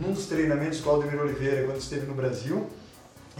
num 0.00 0.12
dos 0.12 0.26
treinamentos 0.26 0.78
do 0.78 0.84
Claudemir 0.84 1.20
Oliveira, 1.20 1.66
quando 1.66 1.80
esteve 1.80 2.06
no 2.06 2.14
Brasil, 2.14 2.70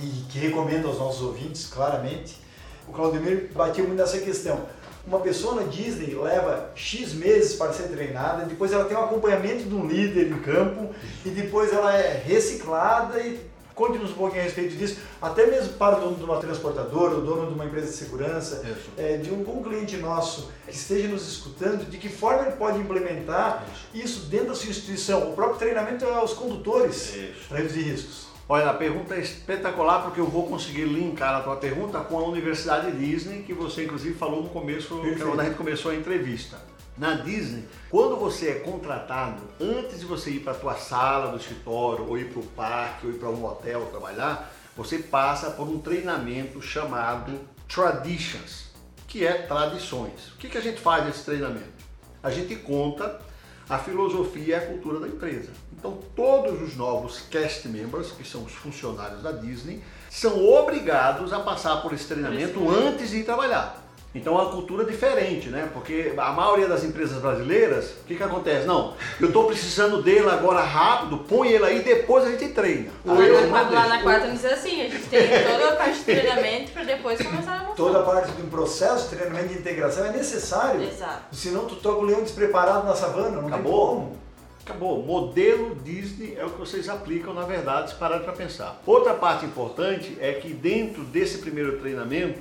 e 0.03 0.25
que 0.29 0.41
recomendo 0.41 0.89
aos 0.89 0.99
nossos 0.99 1.23
ouvintes, 1.23 1.69
claramente, 1.69 2.45
o 2.89 2.93
Claudemir 2.93 3.51
batia 3.55 3.85
muito 3.85 3.99
nessa 3.99 4.19
questão. 4.19 4.67
Uma 5.07 5.21
pessoa 5.21 5.55
na 5.55 5.63
Disney 5.69 6.15
leva 6.15 6.71
X 6.75 7.13
meses 7.15 7.55
para 7.55 7.73
ser 7.73 7.85
treinada, 7.85 8.45
depois 8.45 8.73
ela 8.73 8.87
tem 8.87 8.97
um 8.97 9.05
acompanhamento 9.05 9.63
de 9.63 9.75
um 9.75 9.87
líder 9.87 10.33
em 10.33 10.39
campo, 10.41 10.93
e 11.25 11.31
depois 11.31 11.73
ela 11.73 11.97
é 11.97 12.21
reciclada 12.27 13.21
e 13.21 13.39
conte-nos 13.73 14.11
um 14.11 14.15
pouquinho 14.15 14.41
a 14.41 14.45
respeito 14.45 14.75
disso, 14.75 14.99
até 15.21 15.47
mesmo 15.47 15.75
para 15.75 15.99
o 15.99 16.01
dono 16.01 16.17
de 16.17 16.25
uma 16.25 16.39
transportadora, 16.41 17.19
o 17.19 17.21
dono 17.21 17.47
de 17.49 17.55
uma 17.55 17.67
empresa 17.67 17.89
de 17.89 17.93
segurança, 17.93 18.63
Isso. 18.65 18.91
é, 18.97 19.19
de 19.19 19.31
um, 19.31 19.43
um 19.43 19.63
cliente 19.63 19.99
nosso 19.99 20.51
que 20.67 20.75
esteja 20.75 21.07
nos 21.07 21.29
escutando, 21.29 21.89
de 21.89 21.99
que 21.99 22.09
forma 22.09 22.47
ele 22.47 22.57
pode 22.57 22.79
implementar 22.79 23.67
isso 23.95 24.27
dentro 24.27 24.49
da 24.49 24.55
sua 24.55 24.71
instituição. 24.71 25.31
O 25.31 25.35
próprio 25.35 25.59
treinamento 25.59 26.05
é 26.07 26.15
aos 26.15 26.33
condutores 26.33 27.15
Isso. 27.15 27.49
para 27.49 27.59
reduzir 27.59 27.83
riscos. 27.83 28.26
Olha, 28.49 28.71
a 28.71 28.75
pergunta 28.75 29.17
é 29.17 29.21
espetacular 29.21 30.03
porque 30.03 30.21
eu 30.21 30.27
vou 30.27 30.47
conseguir 30.47 30.85
linkar 30.85 31.35
a 31.35 31.41
tua 31.41 31.57
pergunta 31.57 31.99
com 32.01 32.17
a 32.17 32.23
Universidade 32.23 32.93
Disney, 32.93 33.43
que 33.43 33.53
você 33.53 33.85
inclusive 33.85 34.15
falou 34.15 34.41
no 34.41 34.49
começo, 34.51 35.01
quando 35.21 35.41
a 35.41 35.45
gente 35.45 35.57
começou 35.57 35.91
a 35.91 35.97
entrevista. 35.97 36.57
Na 36.97 37.15
Disney, 37.15 37.65
quando 37.91 38.17
você 38.17 38.51
é 38.51 38.55
contratado, 38.61 39.43
antes 39.61 39.99
de 39.99 40.07
você 40.07 40.31
ir 40.31 40.41
para 40.41 40.53
a 40.53 40.57
tua 40.57 40.75
sala 40.77 41.33
do 41.33 41.39
escritório, 41.39 42.09
ou 42.09 42.17
ir 42.17 42.31
para 42.31 42.39
o 42.39 42.47
parque, 42.47 43.07
ou 43.07 43.13
ir 43.13 43.17
para 43.17 43.29
um 43.29 43.45
hotel 43.45 43.85
trabalhar, 43.87 44.53
você 44.77 45.01
passa 45.01 45.51
por 45.51 45.67
um 45.67 45.81
treinamento 45.81 46.63
chamado 46.63 47.41
Traditions, 47.69 48.71
que 49.09 49.27
é 49.27 49.43
tradições. 49.43 50.29
O 50.35 50.37
que, 50.39 50.49
que 50.49 50.57
a 50.57 50.63
gente 50.63 50.81
faz 50.81 51.05
nesse 51.05 51.25
treinamento? 51.25 51.85
A 52.23 52.31
gente 52.31 52.55
conta 52.55 53.21
a 53.69 53.79
filosofia 53.79 54.47
e 54.47 54.55
a 54.55 54.67
cultura 54.67 55.01
da 55.01 55.09
empresa. 55.09 55.51
Então, 55.73 55.99
todos 56.15 56.61
os 56.63 56.77
novos 56.77 57.21
cast 57.31 57.69
members, 57.69 58.13
que 58.13 58.27
são 58.27 58.45
os 58.45 58.53
funcionários 58.53 59.23
da 59.23 59.33
Disney, 59.33 59.83
são 60.11 60.45
obrigados 60.45 61.33
a 61.33 61.41
passar 61.41 61.83
por 61.83 61.93
esse 61.93 62.07
treinamento 62.07 62.69
antes 62.71 63.11
de 63.11 63.19
ir 63.19 63.25
trabalhar. 63.25 63.86
Então, 64.17 64.39
é 64.39 64.43
uma 64.43 64.51
cultura 64.51 64.85
diferente, 64.85 65.49
né? 65.49 65.69
Porque 65.73 66.13
a 66.17 66.33
maioria 66.33 66.67
das 66.67 66.83
empresas 66.83 67.21
brasileiras, 67.21 67.91
o 68.03 68.05
que, 68.07 68.17
que 68.17 68.23
acontece? 68.23 68.67
Não, 68.67 68.95
eu 69.21 69.29
estou 69.29 69.47
precisando 69.47 70.03
dele 70.03 70.29
agora 70.31 70.63
rápido, 70.63 71.19
põe 71.19 71.49
ele 71.49 71.65
aí, 71.65 71.83
depois 71.83 72.25
a 72.25 72.31
gente 72.31 72.49
treina. 72.49 72.91
Lá, 73.05 73.15
eu 73.15 73.51
na, 73.51 73.65
não 73.65 73.73
lá 73.73 73.89
na 73.89 74.03
quarta 74.03 74.27
não 74.27 74.35
diz 74.35 74.45
assim, 74.45 74.83
a 74.83 74.89
gente 74.89 75.07
tem 75.09 75.29
toda 75.29 75.69
a 75.69 75.77
parte 75.77 75.99
de 75.99 76.05
treinamento 76.05 76.73
para 76.73 76.85
depois 76.85 77.21
começar 77.21 77.53
a 77.53 77.59
mostrar. 77.59 77.75
Toda 77.75 78.01
a 78.01 78.03
parte 78.03 78.33
de 78.33 78.43
um 78.43 78.49
processo 78.49 79.11
de 79.11 79.17
treinamento 79.17 79.49
de 79.49 79.59
integração 79.59 80.07
é 80.07 80.13
necessário. 80.13 80.83
Exato. 80.83 81.23
Senão 81.33 81.67
tu 81.67 81.77
toca 81.77 81.99
o 81.99 82.05
leão 82.05 82.23
despreparado 82.23 82.87
na 82.87 82.95
savana, 82.95 83.41
não 83.41 83.49
Acabou. 83.49 83.87
tem 83.87 83.97
como. 83.97 84.27
Acabou. 84.65 85.03
Modelo 85.03 85.77
Disney 85.77 86.37
é 86.37 86.45
o 86.45 86.51
que 86.51 86.59
vocês 86.59 86.89
aplicam, 86.89 87.33
na 87.33 87.43
verdade, 87.43 87.91
se 87.91 87.97
pararem 87.97 88.25
para 88.25 88.33
pensar. 88.33 88.81
Outra 88.85 89.15
parte 89.15 89.45
importante 89.45 90.17
é 90.21 90.33
que 90.33 90.53
dentro 90.53 91.05
desse 91.05 91.39
primeiro 91.39 91.79
treinamento, 91.79 92.41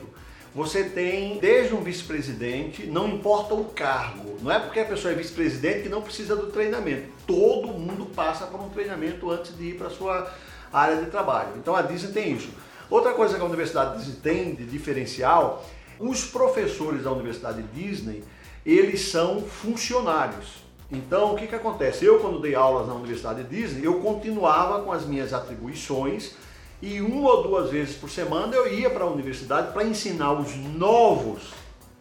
você 0.55 0.85
tem 0.85 1.37
desde 1.37 1.75
um 1.75 1.81
vice-presidente, 1.81 2.87
não 2.87 3.09
importa 3.09 3.53
o 3.53 3.65
cargo. 3.65 4.37
Não 4.41 4.49
é 4.49 4.57
porque 4.57 4.79
a 4.79 4.85
pessoa 4.85 5.13
é 5.13 5.17
vice-presidente 5.17 5.83
que 5.83 5.89
não 5.89 6.01
precisa 6.01 6.33
do 6.33 6.47
treinamento. 6.47 7.09
Todo 7.27 7.67
mundo 7.67 8.05
passa 8.05 8.45
por 8.47 8.61
um 8.61 8.69
treinamento 8.69 9.29
antes 9.29 9.55
de 9.57 9.71
ir 9.71 9.77
para 9.77 9.87
a 9.87 9.89
sua 9.89 10.31
área 10.71 10.95
de 11.03 11.11
trabalho. 11.11 11.49
Então 11.57 11.75
a 11.75 11.81
Disney 11.81 12.13
tem 12.13 12.31
isso. 12.31 12.47
Outra 12.89 13.13
coisa 13.13 13.35
que 13.35 13.41
a 13.41 13.45
Universidade 13.45 13.97
Disney 13.97 14.15
tem 14.23 14.55
de 14.55 14.65
diferencial, 14.65 15.65
os 15.99 16.23
professores 16.23 17.03
da 17.03 17.11
Universidade 17.11 17.61
Disney, 17.73 18.23
eles 18.65 19.09
são 19.09 19.41
funcionários. 19.41 20.63
Então, 20.89 21.33
o 21.33 21.35
que, 21.35 21.47
que 21.47 21.55
acontece? 21.55 22.05
Eu, 22.05 22.19
quando 22.19 22.39
dei 22.39 22.55
aulas 22.55 22.87
na 22.87 22.93
Universidade 22.93 23.43
Disney, 23.43 23.83
eu 23.83 23.99
continuava 23.99 24.81
com 24.83 24.91
as 24.93 25.05
minhas 25.05 25.33
atribuições 25.33 26.33
e 26.81 27.01
uma 27.01 27.29
ou 27.31 27.43
duas 27.43 27.69
vezes 27.71 27.95
por 27.95 28.09
semana 28.09 28.55
eu 28.55 28.71
ia 28.71 28.89
para 28.89 29.03
a 29.03 29.07
universidade 29.07 29.71
para 29.73 29.83
ensinar 29.83 30.33
os 30.33 30.55
novos 30.55 31.41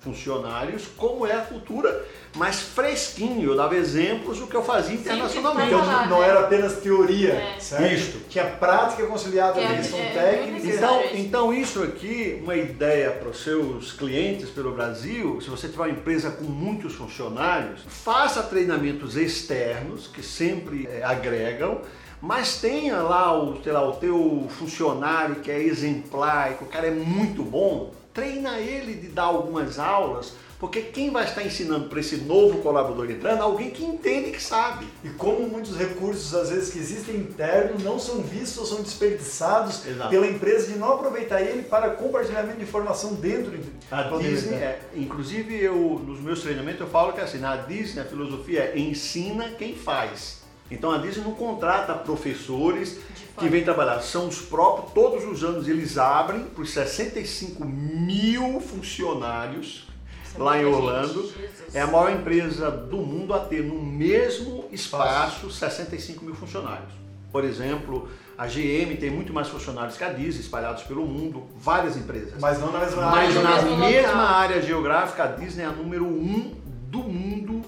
funcionários 0.00 0.86
como 0.98 1.26
é 1.26 1.32
a 1.32 1.40
cultura 1.40 2.04
mais 2.36 2.60
fresquinho. 2.60 3.48
Eu 3.50 3.56
dava 3.56 3.74
exemplos 3.76 4.38
do 4.38 4.46
que 4.46 4.54
eu 4.54 4.62
fazia 4.62 4.96
internacionalmente. 4.96 5.68
Então 5.68 5.82
falar, 5.82 6.08
não 6.10 6.20
né? 6.20 6.28
era 6.28 6.40
apenas 6.40 6.74
teoria, 6.74 7.32
É. 7.32 7.58
certo? 7.58 7.92
Isso. 7.94 8.18
Tinha 8.28 8.44
prática 8.44 9.06
conciliada 9.06 9.58
é- 9.58 9.66
com 9.66 9.76
questão 9.76 9.98
é 9.98 10.10
técnica. 10.10 10.50
muito 10.52 10.66
Então, 10.76 11.02
então 11.14 11.54
isso 11.54 11.82
aqui, 11.82 12.38
uma 12.42 12.54
ideia 12.56 13.12
para 13.12 13.30
os 13.30 13.42
seus 13.42 13.92
clientes 13.92 14.50
pelo 14.50 14.72
Brasil, 14.72 15.40
se 15.40 15.48
você 15.48 15.68
tiver 15.68 15.84
uma 15.84 15.90
empresa 15.90 16.30
com 16.32 16.44
muitos 16.44 16.94
funcionários, 16.94 17.80
faça 17.88 18.42
treinamentos 18.42 19.16
externos 19.16 20.06
que 20.08 20.22
sempre 20.22 20.86
eh, 20.90 21.02
agregam, 21.02 21.80
mas 22.24 22.56
tenha 22.56 23.02
lá 23.02 23.38
o, 23.38 23.62
sei 23.62 23.70
lá, 23.70 23.86
o 23.86 23.92
teu 23.96 24.46
funcionário 24.48 25.36
que 25.36 25.50
é 25.50 25.62
exemplar, 25.62 26.56
que 26.56 26.64
o 26.64 26.66
cara 26.66 26.86
é 26.86 26.90
muito 26.90 27.42
bom, 27.42 27.92
treina 28.14 28.58
ele 28.58 28.94
de 28.94 29.08
dar 29.08 29.24
algumas 29.24 29.78
aulas, 29.78 30.32
porque 30.58 30.80
quem 30.80 31.10
vai 31.10 31.24
estar 31.24 31.42
ensinando 31.42 31.90
para 31.90 32.00
esse 32.00 32.16
novo 32.16 32.62
colaborador 32.62 33.10
entrando? 33.10 33.42
Alguém 33.42 33.68
que 33.70 33.84
entende 33.84 34.30
e 34.30 34.32
que 34.32 34.42
sabe. 34.42 34.86
E 35.04 35.10
como 35.10 35.46
muitos 35.46 35.76
recursos, 35.76 36.34
às 36.34 36.48
vezes, 36.48 36.72
que 36.72 36.78
existem 36.78 37.16
internos, 37.16 37.82
não 37.84 37.98
são 37.98 38.22
vistos 38.22 38.56
ou 38.58 38.64
são 38.64 38.82
desperdiçados 38.82 39.84
Exato. 39.84 40.08
pela 40.08 40.26
empresa 40.26 40.72
de 40.72 40.78
não 40.78 40.94
aproveitar 40.94 41.42
ele 41.42 41.64
para 41.64 41.90
compartilhamento 41.90 42.56
de 42.56 42.62
informação 42.62 43.12
dentro 43.12 43.50
de 43.50 43.68
da 43.90 44.04
Disney, 44.04 44.16
universidade. 44.16 44.62
é, 44.62 44.80
inclusive 44.96 45.62
eu 45.62 46.00
nos 46.06 46.20
meus 46.20 46.40
treinamentos 46.40 46.80
eu 46.80 46.86
falo 46.86 47.12
que 47.12 47.20
assim, 47.20 47.38
na 47.38 47.56
Disney 47.56 48.00
a 48.00 48.06
filosofia 48.06 48.72
é 48.74 48.78
ensina 48.78 49.50
quem 49.58 49.74
faz. 49.74 50.43
Então 50.74 50.90
a 50.92 50.98
Disney 50.98 51.24
não 51.24 51.32
contrata 51.32 51.94
professores 51.94 52.98
que 53.38 53.48
vêm 53.48 53.64
trabalhar, 53.64 54.00
são 54.00 54.28
os 54.28 54.40
próprios, 54.40 54.92
todos 54.92 55.24
os 55.24 55.42
anos 55.42 55.66
eles 55.66 55.98
abrem 55.98 56.44
para 56.44 56.62
os 56.62 56.70
65 56.70 57.64
mil 57.64 58.60
funcionários 58.60 59.88
Isso 60.24 60.36
é 60.36 60.42
lá 60.42 60.58
em 60.60 60.64
Orlando. 60.64 61.22
gente. 61.26 61.76
É 61.76 61.80
a 61.80 61.86
maior 61.86 62.12
empresa 62.12 62.70
do 62.70 62.98
mundo 62.98 63.34
a 63.34 63.40
ter 63.40 63.62
no 63.64 63.80
mesmo 63.82 64.64
espaço 64.70 65.50
65 65.50 66.24
mil 66.24 66.34
funcionários. 66.34 66.92
Por 67.32 67.42
exemplo, 67.44 68.08
a 68.38 68.46
GM 68.46 68.96
tem 69.00 69.10
muito 69.10 69.32
mais 69.32 69.48
funcionários 69.48 69.96
que 69.96 70.04
a 70.04 70.10
Disney, 70.10 70.40
espalhados 70.40 70.84
pelo 70.84 71.04
mundo, 71.04 71.42
várias 71.56 71.96
empresas. 71.96 72.34
Mas 72.40 72.60
não 72.60 72.70
na 72.70 72.78
mesma 72.78 73.02
Mas 73.10 73.30
área. 73.30 73.34
no 73.34 73.42
na 73.42 73.56
mesmo 73.56 73.76
mesma 73.78 74.12
local. 74.12 74.26
área 74.36 74.62
geográfica, 74.62 75.24
a 75.24 75.26
Disney 75.26 75.64
é 75.64 75.66
a 75.66 75.72
número 75.72 76.04
um 76.06 76.54
do 76.88 76.98
mundo 77.00 77.62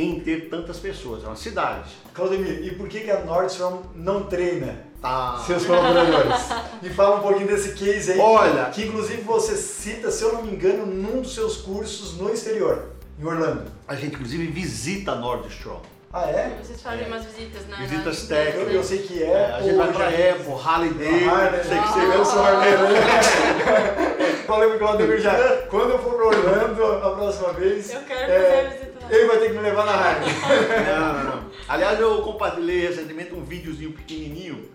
em 0.00 0.20
ter 0.20 0.48
tantas 0.48 0.78
pessoas. 0.78 1.24
É 1.24 1.26
uma 1.26 1.36
cidade. 1.36 1.90
Claudemir, 2.14 2.64
e 2.64 2.74
por 2.74 2.88
que, 2.88 3.00
que 3.00 3.10
a 3.10 3.20
Nordstrom 3.24 3.82
não 3.94 4.24
treina 4.24 4.86
Tá. 5.00 5.42
seus 5.46 5.64
colaboradores? 5.64 6.34
Me 6.82 6.90
fala 6.90 7.16
um 7.16 7.20
pouquinho 7.20 7.46
desse 7.46 7.72
case 7.74 8.12
aí. 8.12 8.18
Olha. 8.18 8.64
Que 8.66 8.84
inclusive 8.86 9.22
você 9.22 9.54
cita, 9.56 10.10
se 10.10 10.22
eu 10.24 10.32
não 10.32 10.42
me 10.42 10.52
engano, 10.52 10.84
num 10.86 11.20
dos 11.22 11.34
seus 11.34 11.58
cursos 11.58 12.16
no 12.16 12.32
exterior, 12.32 12.90
em 13.18 13.24
Orlando. 13.24 13.70
A 13.86 13.94
gente 13.94 14.14
inclusive 14.16 14.46
visita 14.46 15.12
a 15.12 15.14
Nordstrom. 15.16 15.80
Ah, 16.10 16.24
é? 16.26 16.58
Vocês 16.62 16.80
fazem 16.80 17.04
É. 17.04 17.06
umas 17.06 17.22
visitas 17.26 17.68
na. 17.68 17.76
Visitas 17.76 18.22
na- 18.28 18.36
técnicas. 18.36 18.68
Eu, 18.68 18.74
eu 18.78 18.82
sei 18.82 18.98
que 18.98 19.22
É, 19.22 19.26
é. 19.26 19.52
a 19.54 19.60
gente 19.60 19.76
vai 19.76 19.92
pra 19.92 20.08
Apple, 20.08 20.54
Harley 20.64 20.90
Ah, 20.90 20.94
Davidson, 20.98 21.36
né? 21.36 21.62
sei 21.68 21.78
que 21.80 21.88
você 21.88 22.16
Eu 22.18 22.24
sou 22.24 22.42
vê. 22.44 22.50
Orlando. 22.50 22.94
Falei 24.46 24.68
pro 24.70 24.78
Claudemir 24.78 25.20
já. 25.20 25.34
Quando 25.68 25.90
eu 25.90 25.98
for 25.98 26.14
pra 26.14 26.26
Orlando 26.28 26.84
a 27.06 27.10
próxima 27.14 27.52
vez, 27.52 27.92
Eu 27.92 28.00
quero 28.00 28.32
é, 28.32 28.40
fazer 28.40 28.56
a 28.66 28.70
visita 28.70 28.92
lá. 28.97 28.97
Ele 29.10 29.26
vai 29.26 29.38
ter 29.38 29.48
que 29.48 29.54
me 29.54 29.62
levar 29.62 29.84
na 29.84 29.92
Harley. 29.92 30.28
Não, 30.86 31.12
não, 31.12 31.24
não. 31.24 31.50
Aliás, 31.68 31.98
eu 32.00 32.22
compartilhei 32.22 32.86
recentemente 32.86 33.34
um 33.34 33.44
videozinho 33.44 33.92
pequenininho 33.92 34.68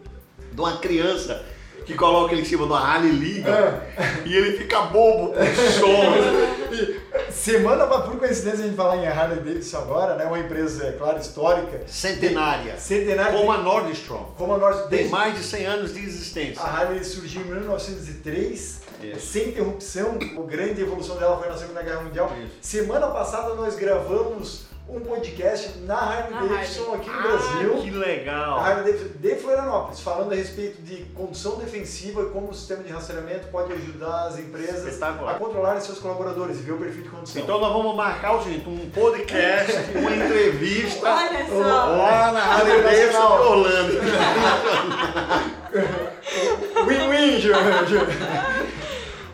de 0.52 0.60
uma 0.60 0.78
criança 0.78 1.44
que 1.86 1.94
coloca 1.96 2.34
ele 2.34 2.42
em 2.42 2.46
cima 2.46 2.66
uma 2.66 2.80
Harley 2.80 3.12
liga 3.12 3.84
e 4.25 4.36
ele 4.36 4.58
fica 4.58 4.82
bobo 4.82 5.34
com 5.34 5.72
som. 5.80 6.74
E 6.74 7.32
semana, 7.32 7.86
por 7.86 8.18
coincidência, 8.18 8.63
a 8.63 8.68
gente 8.68 8.75
falar 8.75 8.98
em 8.98 9.08
Harley 9.08 9.40
Davidson 9.40 9.78
agora, 9.78 10.16
né? 10.16 10.25
Uma 10.25 10.40
empresa, 10.40 10.88
é 10.88 10.92
claro, 10.94 11.20
histórica. 11.20 11.82
Centenária. 11.88 12.78
Centenária. 12.78 13.38
Como 13.38 13.52
a 13.52 13.58
Nordstrom. 13.58 14.34
como 14.38 14.54
a 14.56 14.58
Nord 14.58 14.90
Tem 14.90 15.08
mais 15.10 15.36
de 15.36 15.44
100 15.44 15.66
anos 15.66 15.94
de 15.94 16.00
existência. 16.00 16.62
A 16.62 16.68
Harley 16.68 17.04
surgiu 17.04 17.42
em 17.42 17.46
1903, 17.46 18.82
Isso. 19.04 19.20
sem 19.20 19.50
interrupção. 19.50 20.18
A 20.38 20.42
grande 20.50 20.82
evolução 20.82 21.18
dela 21.18 21.38
foi 21.38 21.50
na 21.50 21.58
Segunda 21.58 21.82
Guerra 21.82 22.02
Mundial. 22.02 22.32
Isso. 22.44 22.56
Semana 22.62 23.08
passada 23.08 23.54
nós 23.56 23.75
gravamos 23.75 24.73
um 24.88 25.00
podcast 25.00 25.80
na 25.80 25.96
Harley 25.96 26.30
Na 26.32 26.42
Davidson 26.42 26.82
Harley. 26.84 26.96
aqui 27.00 27.10
no 27.10 27.18
Ah, 27.18 27.22
Brasil. 27.22 27.82
que 27.82 27.90
legal. 27.92 28.60
A 28.60 28.68
Harley 28.68 28.94
Davidson 28.94 29.18
de 29.20 29.36
Florianópolis, 29.38 30.00
falando 30.02 30.32
a 30.34 30.36
respeito 30.36 30.82
de 30.82 30.98
condução 31.16 31.56
defensiva 31.56 32.22
e 32.24 32.25
como 32.28 32.50
o 32.50 32.54
sistema 32.54 32.84
de 32.84 32.92
rastreamento 32.92 33.48
pode 33.48 33.72
ajudar 33.74 34.28
as 34.28 34.38
empresas 34.40 34.86
Espetacular. 34.86 35.36
a 35.36 35.40
controlarem 35.40 35.82
seus 35.82 35.98
colaboradores 36.00 36.60
e 36.60 36.63
ver 36.63 36.74
o 36.74 36.78
perfil 36.78 37.04
de 37.04 37.10
condução. 37.10 37.42
Então 37.42 37.60
nós 37.60 37.72
vamos 37.74 37.96
marcar 37.96 38.36
o 38.36 38.44
seguinte, 38.44 38.68
um 38.70 38.90
podcast, 38.92 39.72
uma 39.98 40.12
entrevista 40.16 41.10
Olha 41.12 41.46
só. 41.48 41.54
lá 41.58 42.32
na 42.34 42.40
Rádio 42.42 42.84
Davidson 42.84 43.24
Orlando. 43.24 43.94
Win-win, 46.86 47.40
Jorge. 47.40 47.96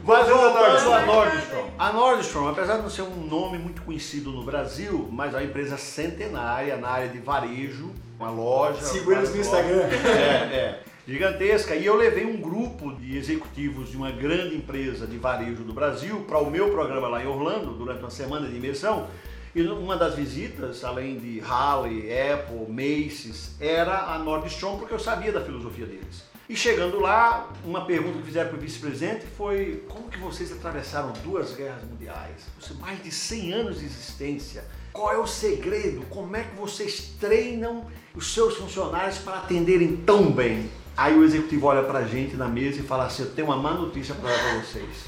Mas 0.04 0.28
voltando 0.28 0.94
à 0.94 1.02
Nordstrom. 1.06 1.49
A 1.80 1.94
Nordstrom, 1.94 2.50
apesar 2.50 2.76
de 2.76 2.82
não 2.82 2.90
ser 2.90 3.04
um 3.04 3.26
nome 3.26 3.58
muito 3.58 3.82
conhecido 3.84 4.32
no 4.32 4.44
Brasil, 4.44 5.08
mas 5.14 5.34
é 5.34 5.38
uma 5.38 5.44
empresa 5.46 5.78
centenária 5.78 6.76
na 6.76 6.90
área 6.90 7.08
de 7.08 7.20
varejo, 7.20 7.92
uma 8.20 8.30
loja. 8.30 8.82
Siga 8.82 9.14
eles 9.14 9.34
no 9.34 9.36
várias 9.36 9.36
Instagram. 9.36 9.84
É, 9.84 10.56
é. 10.56 10.84
Gigantesca. 11.08 11.76
E 11.76 11.86
eu 11.86 11.96
levei 11.96 12.26
um 12.26 12.36
grupo 12.36 12.92
de 12.96 13.18
executivos 13.18 13.92
de 13.92 13.96
uma 13.96 14.12
grande 14.12 14.58
empresa 14.58 15.08
de 15.08 15.18
varejo 15.18 15.64
do 15.64 15.72
Brasil 15.72 16.26
para 16.28 16.40
o 16.40 16.52
meu 16.52 16.70
programa 16.70 17.08
lá 17.08 17.24
em 17.24 17.28
Orlando, 17.28 17.72
durante 17.72 18.02
uma 18.02 18.10
semana 18.10 18.46
de 18.46 18.58
imersão. 18.58 19.08
E 19.56 19.62
uma 19.62 19.96
das 19.96 20.16
visitas, 20.16 20.84
além 20.84 21.18
de 21.18 21.40
Harley, 21.40 22.10
Apple, 22.12 22.68
Macy's, 22.68 23.56
era 23.58 24.14
a 24.14 24.20
Nordstrom, 24.20 24.78
porque 24.78 24.94
eu 24.94 25.00
sabia 25.00 25.32
da 25.32 25.40
filosofia 25.40 25.86
deles. 25.86 26.26
E 26.50 26.56
chegando 26.56 27.00
lá, 27.00 27.48
uma 27.64 27.86
pergunta 27.86 28.18
que 28.18 28.24
fizeram 28.24 28.50
para 28.50 28.58
o 28.58 28.60
vice-presidente 28.60 29.24
foi 29.38 29.86
como 29.88 30.10
que 30.10 30.18
vocês 30.18 30.52
atravessaram 30.52 31.14
duas 31.24 31.54
guerras 31.54 31.84
mundiais? 31.84 32.48
Mais 32.80 33.04
de 33.04 33.12
100 33.12 33.54
anos 33.54 33.80
de 33.80 33.86
existência. 33.86 34.66
Qual 34.92 35.14
é 35.14 35.18
o 35.20 35.28
segredo? 35.28 36.02
Como 36.10 36.36
é 36.36 36.44
que 36.44 36.56
vocês 36.56 37.14
treinam 37.20 37.86
os 38.16 38.34
seus 38.34 38.58
funcionários 38.58 39.20
para 39.20 39.38
atenderem 39.38 39.98
tão 39.98 40.32
bem? 40.32 40.72
Aí 40.98 41.16
o 41.16 41.24
executivo 41.24 41.68
olha 41.68 41.84
para 41.84 42.00
a 42.00 42.08
gente 42.08 42.36
na 42.36 42.48
mesa 42.48 42.80
e 42.80 42.84
fala 42.84 43.06
assim, 43.06 43.22
eu 43.22 43.30
tenho 43.30 43.48
uma 43.50 43.58
má 43.58 43.76
notícia 43.76 44.16
para 44.16 44.34
para 44.34 44.60
vocês. 44.60 45.06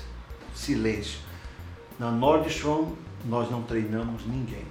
Silêncio. 0.53 1.21
Na 1.97 2.11
Nordstrom, 2.11 2.95
nós 3.25 3.49
não 3.49 3.63
treinamos 3.63 4.27
ninguém. 4.27 4.65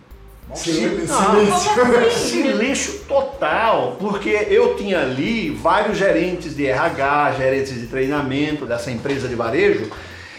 Silêncio. 0.55 1.07
Não, 1.07 2.11
silêncio 2.11 3.01
total, 3.07 3.97
porque 3.99 4.31
eu 4.51 4.77
tinha 4.77 5.01
ali 5.01 5.51
vários 5.51 5.99
gerentes 5.99 6.57
de 6.57 6.67
RH, 6.67 7.33
gerentes 7.39 7.75
de 7.81 7.87
treinamento 7.87 8.67
dessa 8.67 8.91
empresa 8.91 9.29
de 9.29 9.35
varejo, 9.35 9.91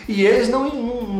e 0.08 0.26
eles 0.26 0.50
não 0.50 0.70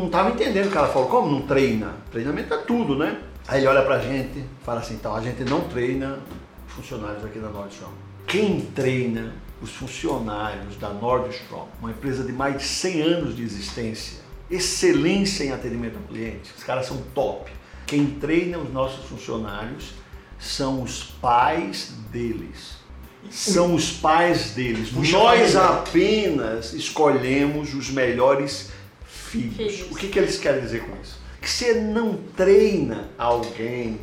não 0.02 0.06
estavam 0.06 0.34
entendendo 0.34 0.68
o 0.68 0.72
que 0.72 0.78
ela 0.78 0.88
falou. 0.88 1.08
Como 1.08 1.30
não 1.32 1.42
treina? 1.42 1.96
Treinamento 2.12 2.54
é 2.54 2.58
tudo, 2.58 2.98
né? 2.98 3.18
Aí 3.48 3.60
ele 3.60 3.68
olha 3.68 3.82
pra 3.84 4.00
gente 4.00 4.40
e 4.40 4.46
fala 4.64 4.80
assim, 4.80 4.96
então 4.96 5.16
a 5.16 5.22
gente 5.22 5.44
não 5.44 5.62
treina 5.62 6.20
os 6.68 6.74
funcionários 6.74 7.24
aqui 7.26 7.40
da 7.40 7.50
Nordstrom. 7.50 7.90
Quem 8.28 8.62
treina 8.62 9.34
os 9.62 9.72
funcionários 9.72 10.76
da 10.78 10.90
Nordstrom, 10.90 11.68
uma 11.80 11.92
empresa 11.92 12.24
de 12.24 12.32
mais 12.32 12.58
de 12.58 12.64
100 12.64 13.02
anos 13.02 13.36
de 13.36 13.44
existência, 13.44 14.20
excelência 14.50 15.44
em 15.44 15.52
atendimento 15.52 15.98
ao 15.98 16.04
cliente, 16.04 16.52
os 16.58 16.64
caras 16.64 16.86
são 16.86 16.98
top. 17.14 17.52
Quem 17.92 18.06
treina 18.06 18.58
os 18.58 18.72
nossos 18.72 19.04
funcionários 19.04 19.92
são 20.40 20.82
os 20.82 21.04
pais 21.04 21.92
deles. 22.10 22.78
São 23.30 23.76
os 23.76 23.92
pais 23.92 24.52
deles. 24.52 24.92
Puxa 24.92 25.18
Nós 25.18 25.58
apenas 25.58 26.72
escolhemos 26.72 27.74
os 27.74 27.90
melhores 27.90 28.70
filhos. 29.06 29.58
Filhos. 29.58 29.92
O 29.92 29.96
que, 29.96 30.08
que 30.08 30.18
eles 30.18 30.38
querem 30.38 30.62
dizer 30.62 30.86
com 30.86 31.02
isso? 31.02 31.20
Que 31.42 31.50
você 31.50 31.82
não 31.82 32.18
treina 32.34 33.10
alguém, 33.18 34.00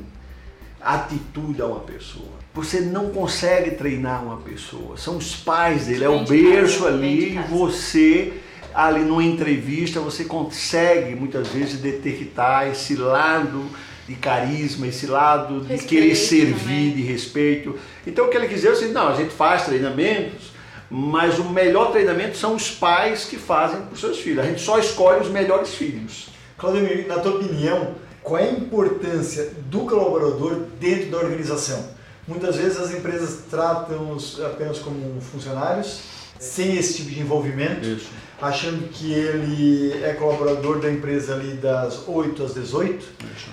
atitude 0.83 1.63
a 1.63 1.65
uma 1.65 1.81
pessoa. 1.81 2.37
Você 2.53 2.83
não 2.83 3.09
consegue 3.09 3.71
treinar 3.71 4.23
uma 4.23 4.37
pessoa. 4.37 4.99
São 4.99 5.17
os 5.17 5.35
pais 5.35 5.87
dele, 5.87 6.05
é 6.05 6.11
o 6.11 6.27
berço 6.27 6.87
ali 6.87 7.37
e 7.37 7.39
você 7.39 8.35
ali 8.79 9.01
numa 9.01 9.25
entrevista 9.25 9.99
você 9.99 10.23
consegue 10.23 11.13
muitas 11.17 11.49
vezes 11.49 11.81
detectar 11.81 12.69
esse 12.69 12.95
lado 12.95 13.67
de 14.07 14.15
carisma, 14.15 14.87
esse 14.87 15.05
lado 15.09 15.63
de 15.63 15.73
Respeito 15.73 15.89
querer 15.89 16.15
servir, 16.15 16.55
também. 16.55 16.93
de 16.93 17.03
respeito. 17.03 17.79
Então 18.07 18.27
o 18.27 18.29
que 18.29 18.37
ele 18.37 18.47
quis 18.47 18.59
dizer 18.59 18.69
é 18.69 18.73
assim, 18.73 18.93
não, 18.93 19.09
a 19.09 19.15
gente 19.17 19.35
faz 19.35 19.65
treinamentos, 19.65 20.53
mas 20.89 21.41
o 21.41 21.45
melhor 21.51 21.91
treinamento 21.91 22.37
são 22.37 22.55
os 22.55 22.71
pais 22.71 23.25
que 23.25 23.37
fazem 23.37 23.81
para 23.81 23.95
os 23.95 23.99
seus 23.99 24.21
filhos. 24.21 24.45
A 24.45 24.49
gente 24.49 24.61
só 24.61 24.79
escolhe 24.79 25.23
os 25.23 25.29
melhores 25.29 25.75
filhos. 25.75 26.29
Claudemir, 26.57 27.05
na 27.09 27.19
tua 27.19 27.33
opinião, 27.33 27.97
qual 28.23 28.39
é 28.41 28.49
a 28.49 28.53
importância 28.53 29.51
do 29.67 29.81
colaborador 29.81 30.67
dentro 30.79 31.11
da 31.11 31.19
organização? 31.19 31.85
Muitas 32.29 32.55
vezes 32.55 32.79
as 32.79 32.93
empresas 32.93 33.41
tratam-os 33.51 34.41
apenas 34.41 34.79
como 34.79 35.21
funcionários, 35.21 36.01
sem 36.39 36.77
esse 36.77 36.95
tipo 36.99 37.11
de 37.11 37.21
envolvimento, 37.21 37.87
Isso. 37.87 38.09
achando 38.41 38.89
que 38.89 39.13
ele 39.13 39.93
é 40.05 40.13
colaborador 40.13 40.79
da 40.79 40.91
empresa 40.91 41.35
ali 41.35 41.55
das 41.55 42.07
8 42.07 42.43
às 42.45 42.55
18 42.55 43.07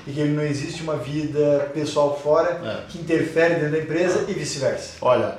e 0.07 0.11
que 0.11 0.19
ele 0.19 0.33
não 0.33 0.43
existe 0.43 0.83
uma 0.83 0.95
vida 0.95 1.71
pessoal 1.73 2.19
fora 2.21 2.61
É. 2.63 2.91
que 2.91 2.99
interfere 2.99 3.55
dentro 3.55 3.71
da 3.71 3.79
empresa 3.79 4.25
e 4.27 4.33
vice-versa. 4.33 4.97
Olha, 5.01 5.37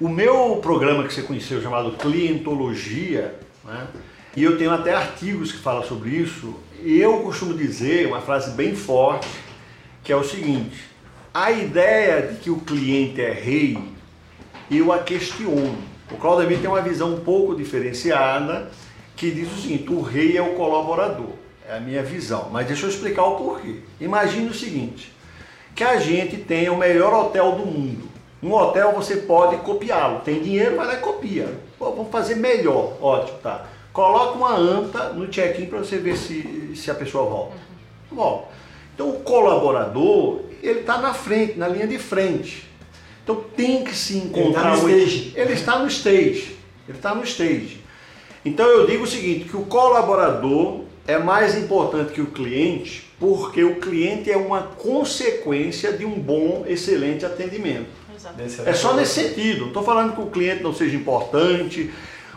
o 0.00 0.08
meu 0.08 0.56
programa 0.62 1.04
que 1.04 1.12
você 1.12 1.22
conheceu, 1.22 1.60
chamado 1.62 1.92
Clientologia, 1.92 3.34
né, 3.64 3.86
e 4.34 4.42
eu 4.42 4.56
tenho 4.58 4.72
até 4.72 4.94
artigos 4.94 5.52
que 5.52 5.58
falam 5.58 5.82
sobre 5.82 6.10
isso, 6.10 6.54
e 6.82 6.98
eu 7.00 7.18
costumo 7.20 7.54
dizer 7.54 8.06
uma 8.06 8.20
frase 8.20 8.50
bem 8.52 8.74
forte, 8.74 9.26
que 10.04 10.12
é 10.12 10.16
o 10.16 10.22
seguinte, 10.24 10.76
a 11.32 11.50
ideia 11.50 12.22
de 12.28 12.36
que 12.40 12.50
o 12.50 12.56
cliente 12.60 13.20
é 13.20 13.32
rei, 13.32 13.78
eu 14.70 14.92
a 14.92 14.98
questiono. 15.00 15.76
O 16.10 16.16
Claudemir 16.16 16.60
tem 16.60 16.68
uma 16.68 16.80
visão 16.80 17.14
um 17.14 17.20
pouco 17.20 17.54
diferenciada, 17.54 18.70
que 19.16 19.30
diz 19.30 19.52
o 19.52 19.56
seguinte, 19.56 19.90
o 19.90 20.00
rei 20.00 20.36
é 20.36 20.42
o 20.42 20.54
colaborador, 20.54 21.30
é 21.68 21.76
a 21.76 21.80
minha 21.80 22.02
visão, 22.02 22.48
mas 22.52 22.66
deixa 22.66 22.86
eu 22.86 22.90
explicar 22.90 23.24
o 23.24 23.36
porquê. 23.36 23.80
Imagine 24.00 24.48
o 24.48 24.54
seguinte, 24.54 25.12
que 25.74 25.82
a 25.82 25.98
gente 25.98 26.36
tenha 26.36 26.72
o 26.72 26.78
melhor 26.78 27.12
hotel 27.12 27.52
do 27.52 27.66
mundo. 27.66 28.08
Um 28.42 28.52
hotel 28.52 28.92
você 28.92 29.16
pode 29.16 29.56
copiá-lo. 29.56 30.20
Tem 30.20 30.40
dinheiro, 30.40 30.76
vai 30.76 30.86
lá 30.86 30.94
e 30.94 30.98
copia. 30.98 31.58
Pô, 31.78 31.90
vamos 31.90 32.12
fazer 32.12 32.36
melhor. 32.36 32.92
Ótimo, 33.00 33.38
tá. 33.38 33.66
Coloca 33.92 34.36
uma 34.36 34.54
anta 34.54 35.08
no 35.08 35.26
check-in 35.26 35.66
para 35.66 35.78
você 35.78 35.96
ver 35.96 36.16
se, 36.16 36.76
se 36.76 36.90
a 36.90 36.94
pessoa 36.94 37.28
volta. 37.28 37.56
Volta. 38.12 38.48
Então 38.94 39.10
o 39.10 39.20
colaborador, 39.20 40.40
ele 40.62 40.80
está 40.80 40.98
na 40.98 41.12
frente, 41.14 41.58
na 41.58 41.66
linha 41.66 41.86
de 41.86 41.98
frente. 41.98 42.65
Então 43.26 43.42
tem 43.56 43.82
que 43.82 43.92
se 43.92 44.18
encontrar. 44.18 44.76
no 44.76 44.84
um- 44.84 44.88
stage. 44.88 45.32
Ele 45.34 45.52
está 45.52 45.80
no 45.80 45.88
stage. 45.88 46.56
Ele 46.88 46.96
está 46.96 47.12
no 47.12 47.24
stage. 47.24 47.80
Então 48.44 48.64
eu 48.68 48.86
digo 48.86 49.02
o 49.02 49.06
seguinte, 49.06 49.46
que 49.48 49.56
o 49.56 49.62
colaborador 49.64 50.82
é 51.08 51.18
mais 51.18 51.56
importante 51.58 52.12
que 52.12 52.20
o 52.20 52.26
cliente, 52.26 53.10
porque 53.18 53.64
o 53.64 53.80
cliente 53.80 54.30
é 54.30 54.36
uma 54.36 54.62
consequência 54.62 55.92
de 55.92 56.04
um 56.04 56.12
bom, 56.12 56.64
excelente 56.68 57.26
atendimento. 57.26 57.88
Exato. 58.38 58.68
É 58.68 58.72
só 58.72 58.94
nesse 58.94 59.14
sentido. 59.14 59.62
Não 59.62 59.68
estou 59.68 59.82
falando 59.82 60.14
que 60.14 60.20
o 60.20 60.26
cliente 60.26 60.62
não 60.62 60.72
seja 60.72 60.94
importante. 60.96 61.90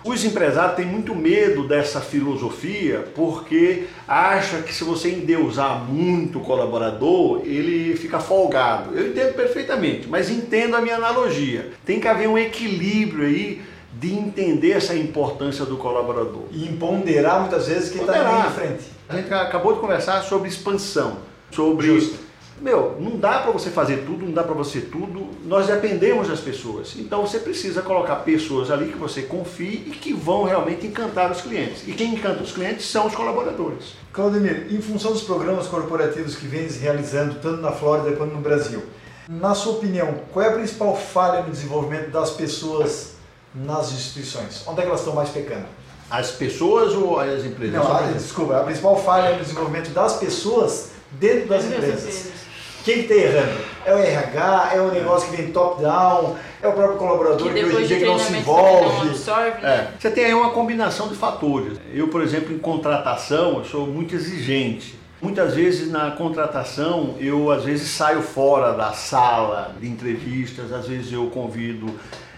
Os 0.03 0.23
empresários 0.23 0.75
têm 0.75 0.85
muito 0.85 1.13
medo 1.15 1.67
dessa 1.67 1.99
filosofia 1.99 3.05
porque 3.15 3.85
acha 4.07 4.61
que 4.61 4.73
se 4.73 4.83
você 4.83 5.09
endeusar 5.09 5.83
muito 5.83 6.39
o 6.39 6.41
colaborador, 6.41 7.41
ele 7.43 7.95
fica 7.95 8.19
folgado. 8.19 8.97
Eu 8.97 9.09
entendo 9.09 9.33
perfeitamente, 9.33 10.07
mas 10.07 10.29
entendo 10.29 10.75
a 10.75 10.81
minha 10.81 10.95
analogia. 10.95 11.71
Tem 11.85 11.99
que 11.99 12.07
haver 12.07 12.29
um 12.29 12.37
equilíbrio 12.37 13.25
aí 13.25 13.61
de 13.93 14.13
entender 14.13 14.71
essa 14.71 14.95
importância 14.95 15.65
do 15.65 15.75
colaborador. 15.77 16.43
E 16.51 16.67
ponderar 16.73 17.41
muitas 17.41 17.67
vezes 17.67 17.89
quem 17.89 18.01
está 18.01 18.23
na 18.23 18.51
frente. 18.51 18.83
A 19.09 19.15
gente 19.15 19.33
acabou 19.33 19.73
de 19.73 19.79
conversar 19.79 20.21
sobre 20.23 20.47
expansão, 20.47 21.17
sobre 21.51 21.87
Justo. 21.87 22.28
Meu, 22.61 22.97
não 22.99 23.17
dá 23.17 23.39
para 23.39 23.51
você 23.51 23.69
fazer 23.69 24.05
tudo, 24.05 24.25
não 24.25 24.33
dá 24.33 24.43
para 24.43 24.53
você 24.53 24.81
tudo. 24.81 25.27
Nós 25.45 25.67
dependemos 25.67 26.27
das 26.27 26.39
pessoas. 26.39 26.95
Então 26.97 27.21
você 27.21 27.39
precisa 27.39 27.81
colocar 27.81 28.17
pessoas 28.17 28.69
ali 28.69 28.91
que 28.91 28.97
você 28.97 29.23
confie 29.23 29.83
e 29.87 29.91
que 29.91 30.13
vão 30.13 30.43
realmente 30.43 30.85
encantar 30.85 31.31
os 31.31 31.41
clientes. 31.41 31.87
E 31.87 31.93
quem 31.93 32.13
encanta 32.13 32.43
os 32.43 32.51
clientes 32.51 32.85
são 32.85 33.07
os 33.07 33.15
colaboradores. 33.15 33.93
Claudemir, 34.11 34.67
em 34.69 34.81
função 34.81 35.11
dos 35.11 35.23
programas 35.23 35.67
corporativos 35.67 36.35
que 36.35 36.47
vem 36.47 36.67
realizando 36.67 37.35
tanto 37.35 37.61
na 37.61 37.71
Flórida 37.71 38.15
quanto 38.15 38.33
no 38.33 38.41
Brasil, 38.41 38.83
na 39.27 39.53
sua 39.53 39.73
opinião, 39.73 40.15
qual 40.33 40.43
é 40.43 40.49
a 40.49 40.53
principal 40.53 40.95
falha 40.95 41.43
no 41.43 41.51
desenvolvimento 41.51 42.09
das 42.09 42.31
pessoas 42.31 43.13
nas 43.53 43.91
instituições? 43.91 44.63
Onde 44.67 44.79
é 44.79 44.81
que 44.81 44.87
elas 44.87 45.01
estão 45.01 45.13
mais 45.13 45.29
pecando? 45.29 45.65
As 46.09 46.31
pessoas 46.31 46.93
ou 46.93 47.19
as 47.19 47.45
empresas? 47.45 47.75
Não, 47.75 47.95
a, 47.95 48.01
desculpa, 48.11 48.57
a 48.57 48.63
principal 48.63 48.97
falha 48.97 49.35
no 49.35 49.43
desenvolvimento 49.43 49.91
das 49.91 50.17
pessoas 50.17 50.89
dentro 51.11 51.47
das 51.47 51.63
Dentro 51.63 51.81
das 51.81 51.89
empresas. 51.99 52.38
Quem 52.83 53.01
está 53.01 53.13
errando? 53.13 53.59
É 53.85 53.93
o 53.93 53.97
RH? 53.97 54.71
É 54.73 54.81
o 54.81 54.91
negócio 54.91 55.29
que 55.29 55.37
vem 55.37 55.51
top-down? 55.51 56.35
É 56.61 56.67
o 56.67 56.73
próprio 56.73 56.97
colaborador 56.97 57.51
que, 57.51 57.63
hoje 57.63 57.83
em 57.83 57.87
dia 57.87 57.99
que 57.99 58.05
não 58.05 58.17
se 58.17 58.25
também 58.25 58.41
não 58.43 58.51
envolve? 58.51 59.09
absorve, 59.09 59.61
né? 59.61 59.69
É. 59.69 59.99
Você 59.99 60.11
tem 60.11 60.25
aí 60.25 60.33
uma 60.33 60.51
combinação 60.51 61.07
de 61.07 61.15
fatores. 61.15 61.77
Eu, 61.93 62.07
por 62.07 62.21
exemplo, 62.21 62.53
em 62.53 62.59
contratação, 62.59 63.59
eu 63.59 63.65
sou 63.65 63.87
muito 63.87 64.15
exigente. 64.15 64.97
Muitas 65.21 65.53
vezes 65.53 65.91
na 65.91 66.11
contratação 66.11 67.15
eu 67.19 67.51
às 67.51 67.65
vezes 67.65 67.89
saio 67.89 68.21
fora 68.21 68.71
da 68.71 68.93
sala 68.93 69.75
de 69.79 69.87
entrevistas, 69.87 70.71
às 70.71 70.87
vezes 70.87 71.11
eu 71.11 71.27
convido 71.27 71.87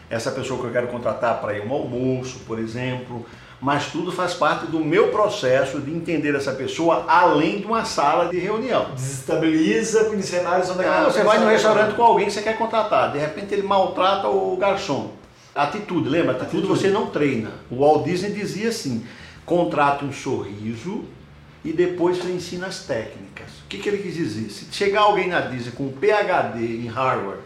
essa 0.10 0.32
pessoa 0.32 0.60
que 0.60 0.66
eu 0.66 0.72
quero 0.72 0.88
contratar 0.88 1.40
para 1.40 1.56
ir 1.56 1.66
um 1.66 1.72
almoço, 1.72 2.40
por 2.40 2.58
exemplo, 2.58 3.26
mas 3.62 3.92
tudo 3.92 4.12
faz 4.12 4.34
parte 4.34 4.66
do 4.66 4.80
meu 4.80 5.10
processo 5.10 5.80
de 5.80 5.92
entender 5.92 6.34
essa 6.34 6.52
pessoa 6.52 7.06
além 7.08 7.60
de 7.60 7.66
uma 7.66 7.86
sala 7.86 8.28
de 8.30 8.40
reunião. 8.40 8.88
Desestabiliza 8.96 10.10
os 10.10 10.26
cenários 10.26 10.70
onde 10.72 10.84
Não, 10.84 11.06
você 11.06 11.24
vai 11.24 11.38
no 11.38 11.48
restaurante 11.48 11.94
com 11.94 12.02
alguém 12.02 12.26
que 12.26 12.32
você 12.32 12.42
quer 12.42 12.58
contratar, 12.58 13.12
de 13.12 13.20
repente 13.20 13.54
ele 13.54 13.62
maltrata 13.62 14.28
o 14.28 14.58
garçom. 14.58 15.12
Atitude, 15.54 16.10
lembra? 16.10 16.32
Atitude, 16.32 16.64
Atitude. 16.64 16.80
você 16.80 16.90
não 16.90 17.08
treina. 17.08 17.52
O 17.70 17.82
Walt 17.82 18.06
Disney 18.06 18.32
dizia 18.32 18.70
assim: 18.70 19.06
contrate 19.46 20.06
um 20.06 20.12
sorriso 20.12 21.04
e 21.64 21.72
depois 21.72 22.18
você 22.18 22.32
ensina 22.32 22.68
as 22.68 22.86
técnicas. 22.86 23.50
O 23.66 23.68
que, 23.68 23.78
que 23.78 23.90
ele 23.90 24.00
quis 24.00 24.16
dizer? 24.16 24.50
Se 24.50 24.66
chegar 24.72 25.02
alguém 25.02 25.28
na 25.28 25.42
Disney 25.42 25.74
com 25.74 25.84
um 25.84 25.92
PhD 25.92 26.66
em 26.66 26.88
Harvard 26.88 27.42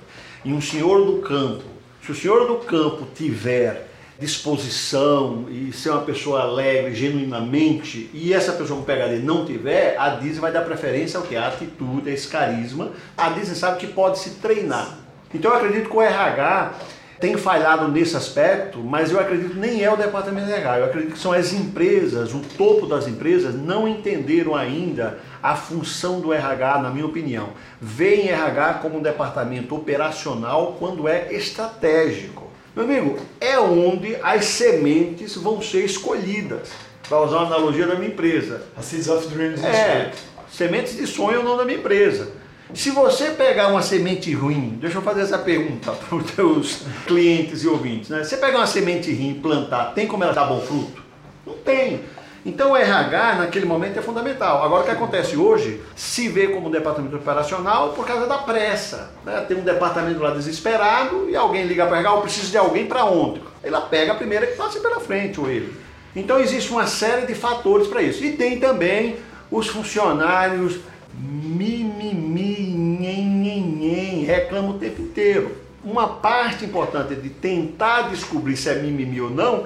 e 0.45 0.53
um 0.53 0.61
senhor 0.61 1.03
do 1.03 1.17
campo, 1.19 1.63
se 2.05 2.11
o 2.11 2.15
senhor 2.15 2.47
do 2.47 2.57
campo 2.65 3.07
tiver 3.15 3.89
disposição 4.19 5.45
e 5.49 5.71
ser 5.73 5.89
uma 5.89 6.01
pessoa 6.01 6.41
alegre 6.41 6.95
genuinamente 6.95 8.09
e 8.13 8.33
essa 8.33 8.53
pessoa 8.53 8.79
com 8.79 8.85
PhD 8.85 9.19
não 9.19 9.45
tiver, 9.45 9.97
a 9.97 10.09
Disney 10.09 10.39
vai 10.39 10.51
dar 10.51 10.61
preferência 10.61 11.19
ao 11.19 11.25
que? 11.25 11.35
A 11.35 11.47
atitude, 11.47 12.09
a 12.09 12.13
esse 12.13 12.27
carisma. 12.27 12.91
A 13.17 13.29
Disney 13.29 13.55
sabe 13.55 13.77
que 13.77 13.87
pode 13.87 14.19
se 14.19 14.31
treinar. 14.35 14.97
Então 15.33 15.51
eu 15.51 15.57
acredito 15.57 15.89
que 15.89 15.95
o 15.95 16.01
RH 16.01 16.73
tem 17.19 17.37
falhado 17.37 17.87
nesse 17.87 18.15
aspecto, 18.15 18.79
mas 18.79 19.11
eu 19.11 19.19
acredito 19.19 19.55
nem 19.55 19.83
é 19.83 19.91
o 19.91 19.97
departamento 19.97 20.47
de 20.47 20.53
RH. 20.53 20.79
Eu 20.79 20.85
acredito 20.85 21.13
que 21.13 21.19
são 21.19 21.31
as 21.31 21.53
empresas, 21.53 22.33
o 22.33 22.39
topo 22.57 22.85
das 22.85 23.07
empresas 23.07 23.55
não 23.55 23.87
entenderam 23.87 24.55
ainda 24.55 25.19
a 25.41 25.55
função 25.55 26.19
do 26.19 26.33
RH, 26.33 26.79
na 26.79 26.89
minha 26.89 27.05
opinião. 27.05 27.49
Veem 27.79 28.29
RH 28.29 28.75
como 28.75 28.97
um 28.97 29.01
departamento 29.01 29.75
operacional 29.75 30.75
quando 30.77 31.07
é 31.07 31.33
estratégico. 31.33 32.44
Meu 32.75 32.83
amigo, 32.83 33.17
é 33.39 33.57
onde 33.57 34.17
as 34.21 34.45
sementes 34.45 35.35
vão 35.35 35.61
ser 35.61 35.85
escolhidas. 35.85 36.69
Para 37.07 37.21
usar 37.21 37.37
uma 37.37 37.45
analogia 37.45 37.87
da 37.87 37.95
minha 37.95 38.09
empresa. 38.09 38.63
A 38.75 38.81
Seeds 38.81 39.07
of 39.07 39.27
Dreams. 39.27 39.63
É, 39.63 40.11
sementes 40.51 40.97
de 40.97 41.07
sonho 41.07 41.37
é 41.37 41.39
o 41.39 41.43
nome 41.43 41.59
da 41.59 41.65
minha 41.65 41.77
empresa. 41.77 42.33
Se 42.73 42.89
você 42.89 43.29
pegar 43.29 43.69
uma 43.69 43.81
semente 43.81 44.33
ruim, 44.33 44.77
deixa 44.81 44.97
eu 44.97 45.01
fazer 45.01 45.21
essa 45.21 45.37
pergunta 45.37 45.91
para 46.09 46.17
os 46.17 46.31
teus 46.31 46.81
clientes 47.07 47.63
e 47.63 47.67
ouvintes, 47.67 48.09
né? 48.09 48.23
Você 48.23 48.35
pegar 48.35 48.57
uma 48.57 48.67
semente 48.67 49.13
ruim 49.13 49.31
e 49.31 49.35
plantar, 49.35 49.93
tem 49.93 50.05
como 50.05 50.23
ela 50.25 50.33
dar 50.33 50.45
bom 50.45 50.59
fruto? 50.59 51.01
Não 51.45 51.53
tem. 51.53 52.01
Então 52.45 52.73
o 52.73 52.77
RH 52.77 53.35
naquele 53.35 53.65
momento 53.65 53.97
é 53.97 54.03
fundamental. 54.03 54.63
Agora 54.63 54.83
o 54.83 54.85
que 54.85 54.91
acontece 54.91 55.35
hoje, 55.35 55.81
se 55.95 56.29
vê 56.29 56.49
como 56.49 56.67
um 56.67 56.71
departamento 56.71 57.15
operacional 57.15 57.93
por 57.93 58.05
causa 58.05 58.27
da 58.27 58.37
pressa. 58.37 59.09
Né? 59.25 59.43
Tem 59.47 59.57
um 59.57 59.63
departamento 59.63 60.19
lá 60.19 60.29
desesperado 60.29 61.27
e 61.27 61.35
alguém 61.35 61.65
liga 61.65 61.87
para 61.87 61.97
RH, 61.97 62.15
eu 62.15 62.21
preciso 62.21 62.51
de 62.51 62.57
alguém 62.57 62.85
para 62.85 63.03
ontem. 63.03 63.41
Ela 63.63 63.81
pega 63.81 64.11
a 64.11 64.15
primeira 64.15 64.45
que 64.45 64.55
passa 64.55 64.79
pela 64.79 64.99
frente, 64.99 65.41
ou 65.41 65.49
ele. 65.49 65.75
Então 66.15 66.39
existe 66.39 66.71
uma 66.71 66.85
série 66.85 67.25
de 67.25 67.33
fatores 67.33 67.87
para 67.87 68.03
isso. 68.03 68.23
E 68.23 68.33
tem 68.33 68.59
também 68.59 69.17
os 69.49 69.67
funcionários 69.67 70.77
mimimi, 71.17 72.13
nhen, 72.13 74.23
reclama 74.23 74.69
o 74.69 74.77
tempo 74.77 75.01
inteiro. 75.01 75.51
Uma 75.83 76.07
parte 76.07 76.65
importante 76.65 77.15
de 77.15 77.29
tentar 77.29 78.09
descobrir 78.09 78.55
se 78.55 78.69
é 78.69 78.75
mimimi 78.75 79.19
ou 79.19 79.31
não 79.31 79.65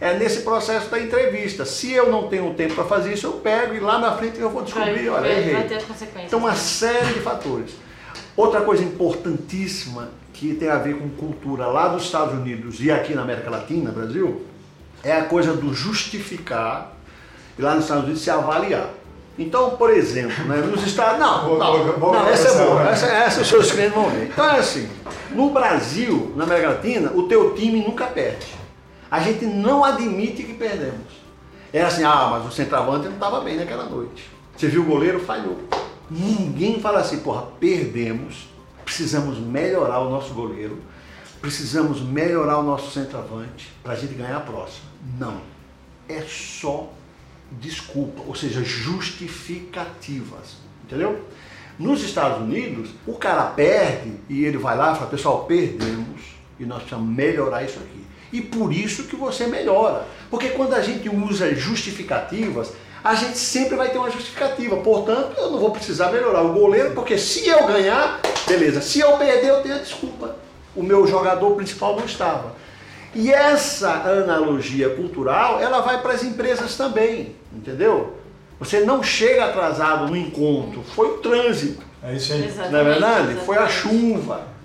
é 0.00 0.14
nesse 0.14 0.42
processo 0.42 0.88
da 0.88 1.00
entrevista. 1.00 1.64
Se 1.64 1.92
eu 1.92 2.10
não 2.10 2.28
tenho 2.28 2.54
tempo 2.54 2.74
para 2.74 2.84
fazer 2.84 3.12
isso, 3.12 3.26
eu 3.26 3.32
pego 3.32 3.74
e 3.74 3.80
lá 3.80 3.98
na 3.98 4.16
frente 4.16 4.38
eu 4.38 4.50
vou 4.50 4.62
descobrir, 4.62 5.08
vai, 5.08 5.20
olha, 5.20 5.28
errei. 5.28 5.54
Vai 5.54 5.64
ter 5.64 5.74
as 5.76 5.84
consequências. 5.84 6.26
Então, 6.26 6.38
uma 6.38 6.54
série 6.54 7.14
de 7.14 7.20
fatores. 7.20 7.72
Outra 8.36 8.60
coisa 8.60 8.84
importantíssima 8.84 10.10
que 10.32 10.54
tem 10.54 10.68
a 10.68 10.78
ver 10.78 10.96
com 10.96 11.08
cultura 11.08 11.66
lá 11.66 11.88
dos 11.88 12.04
Estados 12.04 12.34
Unidos 12.34 12.80
e 12.80 12.90
aqui 12.92 13.12
na 13.12 13.22
América 13.22 13.50
Latina, 13.50 13.90
Brasil, 13.90 14.46
é 15.02 15.12
a 15.12 15.24
coisa 15.24 15.52
do 15.52 15.74
justificar 15.74 16.92
e 17.58 17.62
lá 17.62 17.74
nos 17.74 17.84
Estados 17.84 18.04
Unidos 18.04 18.22
se 18.22 18.30
avaliar. 18.30 18.90
Então, 19.36 19.70
por 19.70 19.90
exemplo, 19.90 20.44
né, 20.44 20.56
nos 20.58 20.84
Estados. 20.84 21.18
Não, 21.18 21.58
não, 21.58 21.98
não, 21.98 22.28
essa 22.28 22.48
é 22.48 22.64
boa. 22.64 22.88
Essa, 22.88 23.06
essa 23.06 23.40
os 23.40 23.48
seus 23.48 23.70
clientes 23.70 23.94
vão 23.94 24.10
ver. 24.10 24.26
Então 24.26 24.44
é 24.44 24.58
assim: 24.58 24.88
no 25.30 25.50
Brasil, 25.50 26.32
na 26.36 26.44
América 26.44 26.70
Latina, 26.70 27.12
o 27.14 27.24
teu 27.24 27.54
time 27.54 27.80
nunca 27.80 28.06
perde. 28.06 28.57
A 29.10 29.20
gente 29.20 29.44
não 29.46 29.84
admite 29.84 30.42
que 30.42 30.54
perdemos. 30.54 31.28
É 31.72 31.82
assim, 31.82 32.04
ah, 32.04 32.28
mas 32.30 32.46
o 32.46 32.54
centroavante 32.54 33.06
não 33.06 33.14
estava 33.14 33.40
bem 33.40 33.56
naquela 33.56 33.84
noite. 33.84 34.30
Você 34.56 34.68
viu 34.68 34.82
o 34.82 34.86
goleiro, 34.86 35.20
falhou. 35.20 35.58
Ninguém 36.10 36.80
fala 36.80 37.00
assim, 37.00 37.18
porra, 37.20 37.42
perdemos, 37.60 38.48
precisamos 38.84 39.38
melhorar 39.38 40.00
o 40.00 40.10
nosso 40.10 40.32
goleiro, 40.32 40.78
precisamos 41.40 42.00
melhorar 42.00 42.58
o 42.58 42.62
nosso 42.62 42.90
centroavante 42.90 43.72
para 43.82 43.92
a 43.92 43.96
gente 43.96 44.14
ganhar 44.14 44.38
a 44.38 44.40
próxima. 44.40 44.88
Não. 45.18 45.40
É 46.08 46.22
só 46.22 46.90
desculpa, 47.52 48.22
ou 48.26 48.34
seja, 48.34 48.62
justificativas. 48.64 50.56
Entendeu? 50.84 51.24
Nos 51.78 52.02
Estados 52.02 52.40
Unidos, 52.40 52.90
o 53.06 53.14
cara 53.14 53.44
perde 53.44 54.14
e 54.28 54.44
ele 54.44 54.58
vai 54.58 54.76
lá 54.76 54.92
e 54.92 54.96
fala, 54.96 55.10
pessoal, 55.10 55.44
perdemos 55.44 56.22
e 56.58 56.64
nós 56.64 56.78
precisamos 56.78 57.08
melhorar 57.08 57.62
isso 57.62 57.78
aqui. 57.78 58.07
E 58.32 58.40
por 58.40 58.72
isso 58.72 59.04
que 59.04 59.16
você 59.16 59.46
melhora. 59.46 60.06
Porque 60.30 60.48
quando 60.50 60.74
a 60.74 60.80
gente 60.80 61.08
usa 61.08 61.54
justificativas, 61.54 62.72
a 63.02 63.14
gente 63.14 63.38
sempre 63.38 63.76
vai 63.76 63.88
ter 63.88 63.98
uma 63.98 64.10
justificativa. 64.10 64.76
Portanto, 64.76 65.34
eu 65.38 65.50
não 65.50 65.58
vou 65.58 65.70
precisar 65.70 66.10
melhorar 66.12 66.42
o 66.42 66.52
goleiro, 66.52 66.92
porque 66.94 67.16
se 67.16 67.48
eu 67.48 67.66
ganhar, 67.66 68.20
beleza. 68.46 68.80
Se 68.80 69.00
eu 69.00 69.12
perder, 69.16 69.48
eu 69.48 69.62
tenho 69.62 69.76
a 69.76 69.78
desculpa. 69.78 70.36
O 70.74 70.82
meu 70.82 71.06
jogador 71.06 71.52
principal 71.52 71.96
não 71.96 72.04
estava. 72.04 72.54
E 73.14 73.32
essa 73.32 73.90
analogia 73.90 74.90
cultural, 74.90 75.60
ela 75.60 75.80
vai 75.80 76.00
para 76.02 76.12
as 76.12 76.22
empresas 76.22 76.76
também, 76.76 77.34
entendeu? 77.52 78.18
Você 78.60 78.80
não 78.80 79.02
chega 79.02 79.46
atrasado 79.46 80.08
no 80.08 80.16
encontro, 80.16 80.82
foi 80.94 81.08
o 81.08 81.18
trânsito. 81.18 81.82
É 82.02 82.14
isso 82.14 82.32
aí. 82.32 82.44
Exatamente, 82.44 82.72
não 82.72 82.80
é 82.80 82.84
verdade? 82.84 83.14
Exatamente. 83.14 83.46
Foi 83.46 83.56
a 83.56 83.68
chuva. 83.68 84.57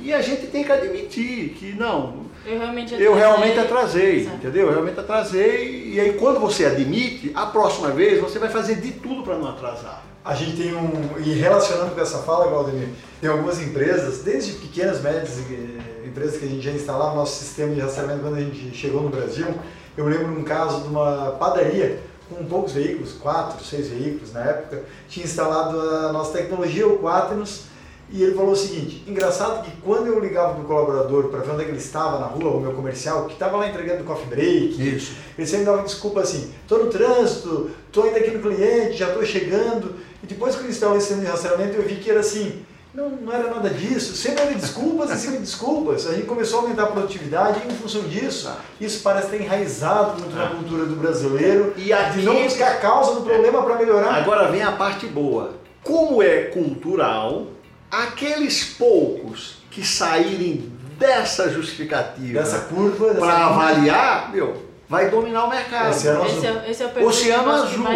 E 0.00 0.12
a 0.14 0.22
gente 0.22 0.46
tem 0.46 0.64
que 0.64 0.72
admitir 0.72 1.50
que 1.50 1.72
não, 1.72 2.28
eu 2.46 2.58
realmente 2.58 2.94
atrasei. 2.94 3.06
Eu 3.06 3.14
realmente 3.14 3.58
atrasei, 3.58 4.22
entendeu? 4.26 4.66
Eu 4.66 4.72
realmente 4.72 5.00
atrasei. 5.00 5.92
E 5.92 6.00
aí 6.00 6.12
quando 6.14 6.40
você 6.40 6.64
admite, 6.64 7.32
a 7.34 7.46
próxima 7.46 7.90
vez 7.90 8.20
você 8.20 8.38
vai 8.38 8.48
fazer 8.48 8.76
de 8.76 8.92
tudo 8.92 9.22
para 9.22 9.36
não 9.36 9.48
atrasar. 9.48 10.02
A 10.24 10.34
gente 10.34 10.56
tem 10.56 10.74
um. 10.74 11.18
E 11.18 11.32
relacionando 11.34 11.94
com 11.94 12.00
essa 12.00 12.18
fala, 12.18 12.48
Valdemir, 12.48 12.88
tem 13.20 13.28
algumas 13.28 13.60
empresas, 13.60 14.22
desde 14.22 14.52
pequenas, 14.52 15.00
médias 15.00 15.38
empresas 16.04 16.38
que 16.38 16.46
a 16.46 16.48
gente 16.48 16.62
já 16.62 16.72
instalava 16.72 17.14
nosso 17.14 17.38
sistema 17.38 17.74
de 17.74 17.80
rastreamento 17.80 18.20
quando 18.20 18.36
a 18.36 18.40
gente 18.40 18.74
chegou 18.74 19.02
no 19.02 19.08
Brasil. 19.08 19.46
Eu 19.96 20.06
lembro 20.06 20.32
de 20.32 20.40
um 20.40 20.44
caso 20.44 20.82
de 20.82 20.88
uma 20.88 21.32
padaria 21.32 22.00
com 22.28 22.44
poucos 22.44 22.72
veículos, 22.72 23.12
quatro, 23.12 23.64
seis 23.64 23.88
veículos 23.88 24.32
na 24.32 24.40
época, 24.40 24.82
tinha 25.08 25.24
instalado 25.24 25.80
a 25.80 26.12
nossa 26.12 26.36
tecnologia, 26.36 26.86
o 26.86 26.98
Quaternos, 26.98 27.64
e 28.10 28.22
ele 28.22 28.34
falou 28.34 28.52
o 28.52 28.56
seguinte: 28.56 29.04
engraçado 29.06 29.64
que 29.64 29.70
quando 29.82 30.06
eu 30.06 30.18
ligava 30.18 30.54
para 30.54 30.62
o 30.62 30.66
colaborador 30.66 31.28
para 31.28 31.40
ver 31.40 31.50
onde 31.50 31.62
é 31.62 31.64
que 31.64 31.70
ele 31.70 31.78
estava 31.78 32.18
na 32.18 32.26
rua, 32.26 32.50
o 32.50 32.60
meu 32.60 32.72
comercial, 32.72 33.26
que 33.26 33.34
estava 33.34 33.56
lá 33.56 33.68
entregando 33.68 34.02
o 34.02 34.06
coffee 34.06 34.26
break, 34.26 34.96
Isso. 34.96 35.12
ele 35.36 35.46
sempre 35.46 35.66
dava 35.66 35.82
desculpa 35.82 36.20
assim: 36.20 36.52
estou 36.62 36.84
no 36.84 36.90
trânsito, 36.90 37.70
estou 37.86 38.04
ainda 38.04 38.18
aqui 38.18 38.30
no 38.30 38.40
cliente, 38.40 38.96
já 38.96 39.08
estou 39.08 39.24
chegando. 39.24 39.96
E 40.22 40.26
depois 40.26 40.56
que 40.56 40.64
eu 40.64 40.70
instalei 40.70 40.98
esse 40.98 41.08
sistema 41.08 41.24
de 41.24 41.30
rastreamento, 41.30 41.76
eu 41.76 41.82
vi 41.82 41.96
que 41.96 42.10
era 42.10 42.20
assim: 42.20 42.64
não, 42.94 43.10
não 43.10 43.32
era 43.32 43.50
nada 43.50 43.68
disso, 43.68 44.16
sempre 44.16 44.42
era 44.42 44.54
desculpas 44.54 45.10
cima 45.18 45.36
de 45.36 45.42
desculpas. 45.42 46.06
A 46.06 46.14
gente 46.14 46.26
começou 46.26 46.60
a 46.60 46.62
aumentar 46.62 46.84
a 46.84 46.86
produtividade 46.86 47.60
e, 47.64 47.72
em 47.72 47.76
função 47.76 48.02
disso, 48.02 48.50
isso 48.80 49.02
parece 49.02 49.28
ter 49.28 49.42
enraizado 49.42 50.18
muito 50.20 50.34
na 50.34 50.46
ah. 50.46 50.50
cultura 50.50 50.86
do 50.86 50.96
brasileiro 50.96 51.74
e 51.76 51.92
de 52.12 52.22
não 52.22 52.42
buscar 52.42 52.72
a 52.72 52.76
causa 52.76 53.14
do 53.14 53.20
problema 53.20 53.62
para 53.62 53.76
melhorar. 53.76 54.14
Agora 54.14 54.50
vem 54.50 54.62
a 54.62 54.72
parte 54.72 55.06
boa. 55.06 55.54
Como 55.84 56.22
é 56.22 56.44
cultural, 56.44 57.46
aqueles 57.90 58.64
poucos 58.64 59.58
que 59.70 59.86
saírem 59.86 60.72
dessa 60.98 61.50
justificativa, 61.50 62.40
dessa 62.40 62.60
curva, 62.60 63.14
para 63.14 63.46
avaliar, 63.46 64.32
meu, 64.32 64.66
vai 64.88 65.10
dominar 65.10 65.44
o 65.44 65.50
mercado. 65.50 65.90
Oceano 65.90 66.24
Azul. 66.24 66.36
Esse 66.36 66.46
é, 66.46 66.70
esse 66.70 66.82
é 66.82 66.86
o 66.86 67.06
Oceano 67.06 67.50
Azul. 67.50 67.86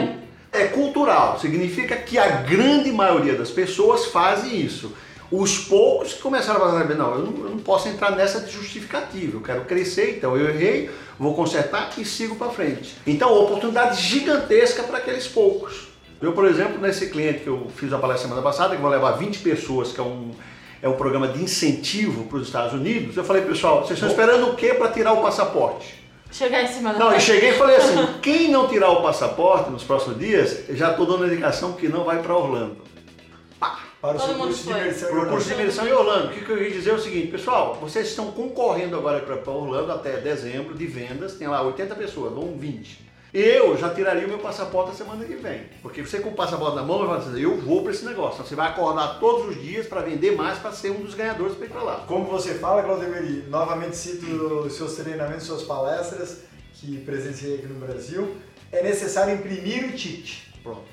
É 0.53 0.67
cultural, 0.67 1.39
significa 1.41 1.97
que 1.97 2.19
a 2.19 2.29
grande 2.29 2.93
maioria 2.93 3.35
das 3.35 3.51
pessoas 3.51 4.07
fazem 4.07 4.61
isso. 4.61 4.93
Os 5.31 5.59
poucos 5.61 6.13
que 6.13 6.21
começaram 6.21 6.63
a 6.63 6.71
fazer, 6.71 6.95
não, 6.95 7.15
eu 7.15 7.19
não, 7.21 7.45
eu 7.45 7.51
não 7.51 7.59
posso 7.59 7.89
entrar 7.89 8.11
nessa 8.15 8.41
de 8.41 8.53
justificativa, 8.53 9.39
eu 9.39 9.41
quero 9.41 9.65
crescer, 9.65 10.17
então 10.19 10.37
eu 10.37 10.51
errei, 10.51 10.91
vou 11.19 11.35
consertar 11.35 11.91
e 11.97 12.05
sigo 12.05 12.37
para 12.37 12.51
frente. 12.51 12.99
Então, 13.07 13.33
oportunidade 13.35 13.99
gigantesca 14.03 14.83
para 14.83 14.99
aqueles 14.99 15.27
poucos. 15.27 15.92
Eu, 16.23 16.33
por 16.33 16.47
exemplo, 16.47 16.81
nesse 16.81 17.11
cliente 17.11 17.41
que 17.41 17.49
eu 17.49 17.67
fiz 17.75 17.93
a 17.93 17.99
palestra 17.99 18.29
semana 18.29 18.41
passada, 18.41 18.77
que 18.77 18.81
vou 18.81 18.89
levar 18.89 19.13
20 19.13 19.41
pessoas, 19.41 19.93
que 19.93 19.99
é 19.99 20.05
um, 20.05 20.31
é 20.81 20.89
um 20.89 20.95
programa 20.95 21.27
de 21.27 21.43
incentivo 21.43 22.25
para 22.27 22.39
os 22.39 22.47
Estados 22.47 22.73
Unidos, 22.73 23.17
eu 23.17 23.25
falei, 23.25 23.43
pessoal, 23.43 23.81
vocês 23.81 23.99
estão 23.99 24.09
esperando 24.09 24.49
o 24.49 24.55
que 24.55 24.73
para 24.75 24.93
tirar 24.93 25.15
o 25.15 25.21
passaporte? 25.21 26.01
Chegar 26.31 26.63
em 26.63 26.69
cima 26.69 26.93
da 26.93 26.99
Não, 27.01 27.17
e 27.17 27.21
cheguei 27.21 27.51
e 27.51 27.55
falei 27.55 27.77
assim, 27.77 27.97
quem 28.23 28.53
não 28.53 28.69
tirar 28.69 28.91
o 28.91 29.03
passaporte 29.03 29.69
nos 29.71 29.83
próximos 29.83 30.17
dias, 30.17 30.65
já 30.71 30.93
estou 30.93 31.07
dando 31.07 31.27
indicação 31.27 31.73
que 31.73 31.89
não 31.89 32.05
vai 32.05 32.23
para 32.23 32.37
Orlando. 32.37 32.77
Para 34.01 34.17
o 34.17 34.19
Todo 34.19 34.27
seu 34.27 34.39
mundo 34.39 34.49
curso 34.49 34.65
de 34.65 34.71
imersão. 34.71 35.11
Para 35.11 35.23
o 35.23 35.29
curso 35.29 35.49
de 35.49 35.55
imersão 35.55 35.89
em 35.89 35.93
Orlando. 35.93 36.27
O 36.27 36.31
que, 36.31 36.45
que 36.45 36.51
eu 36.51 36.63
ia 36.63 36.71
dizer 36.71 36.91
é 36.91 36.95
o 36.95 36.99
seguinte, 36.99 37.29
pessoal, 37.29 37.79
vocês 37.81 38.09
estão 38.09 38.33
concorrendo 38.33 38.97
agora 38.97 39.21
para 39.21 39.53
Orlando 39.53 39.93
até 39.93 40.17
dezembro 40.19 40.75
de 40.75 40.87
vendas, 40.87 41.35
tem 41.35 41.49
lá 41.49 41.63
80 41.63 41.95
pessoas, 41.97 42.33
vão 42.33 42.57
20. 42.57 43.12
Eu 43.33 43.79
já 43.79 43.89
tiraria 43.89 44.27
o 44.27 44.29
meu 44.29 44.39
passaporte 44.39 44.91
a 44.91 44.95
semana 44.95 45.25
que 45.25 45.35
vem. 45.37 45.63
Porque 45.81 46.03
você 46.03 46.21
com 46.21 46.29
o 46.29 46.35
passaporte 46.35 46.77
na 46.77 46.83
mão 46.83 47.07
vai 47.07 47.17
assim, 47.17 47.41
eu 47.41 47.57
vou 47.57 47.83
para 47.83 47.91
esse 47.91 48.05
negócio. 48.05 48.45
Você 48.45 48.55
vai 48.55 48.69
acordar 48.69 49.19
todos 49.19 49.57
os 49.57 49.63
dias 49.63 49.87
para 49.87 50.03
vender 50.03 50.37
mais, 50.37 50.59
para 50.59 50.71
ser 50.71 50.91
um 50.91 51.01
dos 51.01 51.15
ganhadores 51.15 51.55
para 51.55 51.65
ir 51.65 51.71
para 51.71 51.83
lá. 51.83 52.05
Como 52.07 52.27
você 52.27 52.55
fala, 52.55 52.83
Claudemir, 52.83 53.49
novamente 53.49 53.97
cito 53.97 54.27
os 54.27 54.75
seus 54.75 54.97
treinamentos, 54.97 55.47
suas 55.47 55.63
palestras 55.63 56.43
que 56.75 56.99
presenciei 56.99 57.55
aqui 57.55 57.67
no 57.69 57.81
Brasil. 57.81 58.37
É 58.71 58.83
necessário 58.83 59.35
imprimir 59.35 59.87
o 59.87 59.93
ticket. 59.93 60.41
Pronto. 60.63 60.85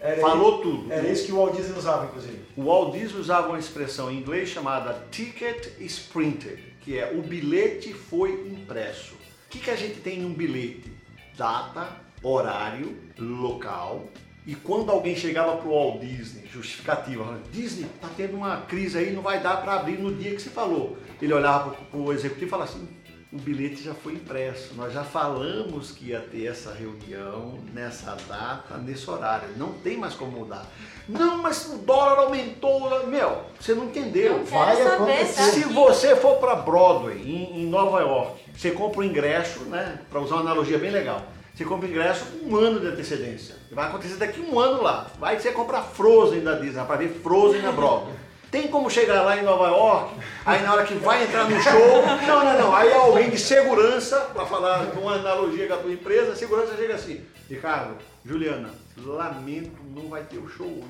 Era 0.00 0.18
Falou 0.18 0.62
tudo. 0.62 0.90
Era 0.90 1.06
isso 1.06 1.26
que 1.26 1.32
o 1.32 1.36
Walt 1.36 1.56
Disney 1.56 1.76
usava, 1.76 2.06
inclusive. 2.06 2.40
O 2.56 2.64
Walt 2.64 2.94
Disney 2.94 3.20
usava 3.20 3.48
uma 3.48 3.58
expressão 3.58 4.10
em 4.10 4.16
inglês 4.16 4.48
chamada 4.48 5.06
ticket 5.10 5.78
is 5.78 5.98
printed, 5.98 6.58
que 6.80 6.98
é 6.98 7.12
o 7.12 7.20
bilhete 7.20 7.92
foi 7.92 8.32
impresso. 8.32 9.14
O 9.14 9.50
que, 9.50 9.58
que 9.58 9.70
a 9.70 9.76
gente 9.76 10.00
tem 10.00 10.20
num 10.20 10.32
bilhete? 10.32 10.95
Data, 11.36 11.88
horário, 12.22 12.96
local. 13.18 14.04
E 14.46 14.54
quando 14.54 14.90
alguém 14.90 15.16
chegava 15.16 15.56
pro 15.56 15.70
Walt 15.70 16.00
Disney, 16.00 16.46
justificativa, 16.46 17.40
Disney, 17.52 17.88
tá 18.00 18.08
tendo 18.16 18.36
uma 18.36 18.58
crise 18.62 18.96
aí, 18.96 19.12
não 19.12 19.22
vai 19.22 19.40
dar 19.40 19.60
para 19.60 19.74
abrir 19.74 19.98
no 19.98 20.14
dia 20.14 20.34
que 20.34 20.40
você 20.40 20.50
falou. 20.50 20.96
Ele 21.20 21.32
olhava 21.32 21.70
pro, 21.70 21.84
pro 21.86 22.12
executivo 22.12 22.46
e 22.46 22.48
falava 22.50 22.70
assim, 22.70 22.88
o 23.32 23.38
bilhete 23.38 23.82
já 23.82 23.92
foi 23.92 24.14
impresso, 24.14 24.74
nós 24.74 24.92
já 24.92 25.02
falamos 25.02 25.90
que 25.90 26.10
ia 26.10 26.20
ter 26.20 26.46
essa 26.46 26.72
reunião 26.72 27.58
nessa 27.74 28.16
data, 28.28 28.76
nesse 28.78 29.08
horário, 29.10 29.48
não 29.56 29.72
tem 29.72 29.96
mais 29.96 30.14
como 30.14 30.30
mudar. 30.30 30.64
Não, 31.08 31.38
mas 31.38 31.66
o 31.66 31.78
dólar 31.78 32.18
aumentou, 32.18 33.06
meu, 33.06 33.42
você 33.60 33.74
não 33.74 33.84
entendeu. 33.84 34.38
Não 34.38 34.44
vai 34.44 34.76
saber, 34.76 34.94
acontecer. 34.94 35.34
tá? 35.34 35.42
Se 35.50 35.60
você 35.64 36.16
for 36.16 36.36
para 36.36 36.56
Broadway, 36.56 37.20
em, 37.20 37.62
em 37.62 37.66
Nova 37.66 38.00
York, 38.00 38.40
você 38.54 38.70
compra 38.70 39.00
o 39.00 39.04
ingresso, 39.04 39.60
né? 39.64 40.00
Para 40.10 40.20
usar 40.20 40.36
uma 40.36 40.42
analogia 40.42 40.78
bem 40.78 40.90
legal. 40.90 41.22
Você 41.54 41.64
compra 41.64 41.86
o 41.86 41.90
ingresso 41.90 42.26
com 42.26 42.50
um 42.50 42.56
ano 42.56 42.80
de 42.80 42.86
antecedência. 42.86 43.56
Vai 43.72 43.86
acontecer 43.86 44.16
daqui 44.16 44.40
um 44.40 44.58
ano 44.58 44.82
lá. 44.82 45.06
Vai 45.18 45.38
você 45.38 45.52
comprar 45.52 45.82
Frozen 45.82 46.40
da 46.40 46.54
Disney, 46.54 46.84
para 46.84 46.96
ver 46.96 47.08
Frozen 47.22 47.62
na 47.62 47.72
Broadway. 47.72 48.14
Tem 48.56 48.68
como 48.68 48.88
chegar 48.88 49.20
lá 49.20 49.36
em 49.36 49.42
Nova 49.42 49.68
York, 49.68 50.14
aí 50.46 50.62
na 50.62 50.72
hora 50.72 50.86
que 50.86 50.94
vai 50.94 51.24
entrar 51.24 51.44
no 51.44 51.60
show, 51.62 52.06
não, 52.26 52.42
não, 52.42 52.58
não, 52.58 52.74
aí 52.74 52.90
alguém 52.90 53.28
de 53.28 53.38
segurança, 53.38 54.18
para 54.32 54.46
falar 54.46 54.86
com 54.92 55.00
uma 55.00 55.16
analogia 55.16 55.66
com 55.66 55.74
a 55.74 55.76
tua 55.76 55.92
empresa, 55.92 56.32
a 56.32 56.36
segurança 56.36 56.74
chega 56.74 56.94
assim, 56.94 57.22
Ricardo, 57.50 57.98
Juliana, 58.24 58.70
lamento, 58.96 59.78
não 59.94 60.08
vai 60.08 60.22
ter 60.22 60.38
o 60.38 60.48
show 60.48 60.66
hoje. 60.66 60.88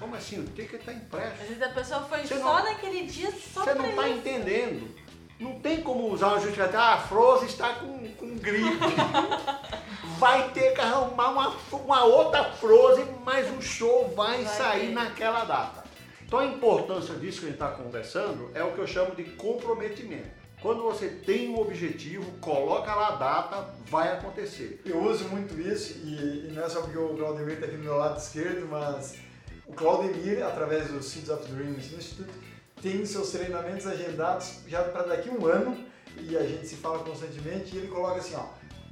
Como 0.00 0.16
assim? 0.16 0.40
O 0.40 0.46
ticket 0.46 0.80
está 0.80 0.92
impresso. 0.92 1.34
Às 1.42 1.48
vezes 1.48 1.62
a 1.62 1.68
pessoa 1.68 2.00
foi 2.00 2.22
Você 2.22 2.38
só 2.38 2.44
não- 2.58 2.64
naquele 2.64 3.06
dia 3.06 3.30
só 3.30 3.62
Você 3.62 3.74
não 3.74 3.90
está 3.90 4.08
entendendo. 4.08 4.92
Não 5.38 5.60
tem 5.60 5.80
como 5.80 6.10
usar 6.12 6.26
uma 6.28 6.40
justificativa. 6.40 6.82
Ah, 6.82 6.94
a 6.94 6.98
Frozen 6.98 7.46
está 7.46 7.68
com, 7.74 8.08
com 8.14 8.36
gripe. 8.36 8.78
Vai 10.18 10.48
ter 10.50 10.72
que 10.74 10.80
arrumar 10.80 11.28
uma, 11.30 11.56
uma 11.72 12.04
outra 12.04 12.44
Frozen, 12.44 13.06
mas 13.24 13.48
o 13.56 13.62
show 13.62 14.12
vai, 14.16 14.42
Vai 14.42 14.56
sair 14.56 14.86
ter. 14.88 14.92
naquela 14.92 15.44
data. 15.44 15.83
Então 16.34 16.42
a 16.42 16.46
importância 16.46 17.14
disso 17.14 17.38
que 17.38 17.46
a 17.46 17.48
gente 17.50 17.62
está 17.62 17.70
conversando 17.70 18.50
é 18.54 18.64
o 18.64 18.72
que 18.72 18.80
eu 18.80 18.88
chamo 18.88 19.14
de 19.14 19.22
comprometimento. 19.22 20.26
Quando 20.60 20.82
você 20.82 21.06
tem 21.06 21.50
um 21.50 21.60
objetivo, 21.60 22.28
coloca 22.40 22.92
lá 22.92 23.10
a 23.10 23.14
data, 23.14 23.74
vai 23.86 24.12
acontecer. 24.12 24.82
Eu 24.84 25.00
uso 25.00 25.28
muito 25.28 25.54
isso, 25.60 25.96
e, 26.04 26.48
e 26.48 26.52
não 26.52 26.64
é 26.64 26.68
só 26.68 26.80
porque 26.80 26.98
o 26.98 27.10
Claudemir 27.10 27.54
está 27.54 27.66
aqui 27.66 27.76
do 27.76 27.84
meu 27.84 27.96
lado 27.96 28.18
esquerdo, 28.18 28.66
mas 28.68 29.14
o 29.64 29.72
Claudemir, 29.74 30.44
através 30.44 30.88
do 30.88 31.00
Seeds 31.00 31.30
of 31.30 31.48
Dreams 31.52 31.92
Institute, 31.92 32.32
tem 32.82 33.06
seus 33.06 33.30
treinamentos 33.30 33.86
agendados 33.86 34.56
já 34.66 34.82
para 34.82 35.04
daqui 35.04 35.30
um 35.30 35.46
ano, 35.46 35.86
e 36.18 36.36
a 36.36 36.42
gente 36.42 36.66
se 36.66 36.74
fala 36.74 36.98
constantemente, 36.98 37.76
e 37.76 37.78
ele 37.78 37.86
coloca 37.86 38.18
assim, 38.18 38.34
ó, 38.34 38.46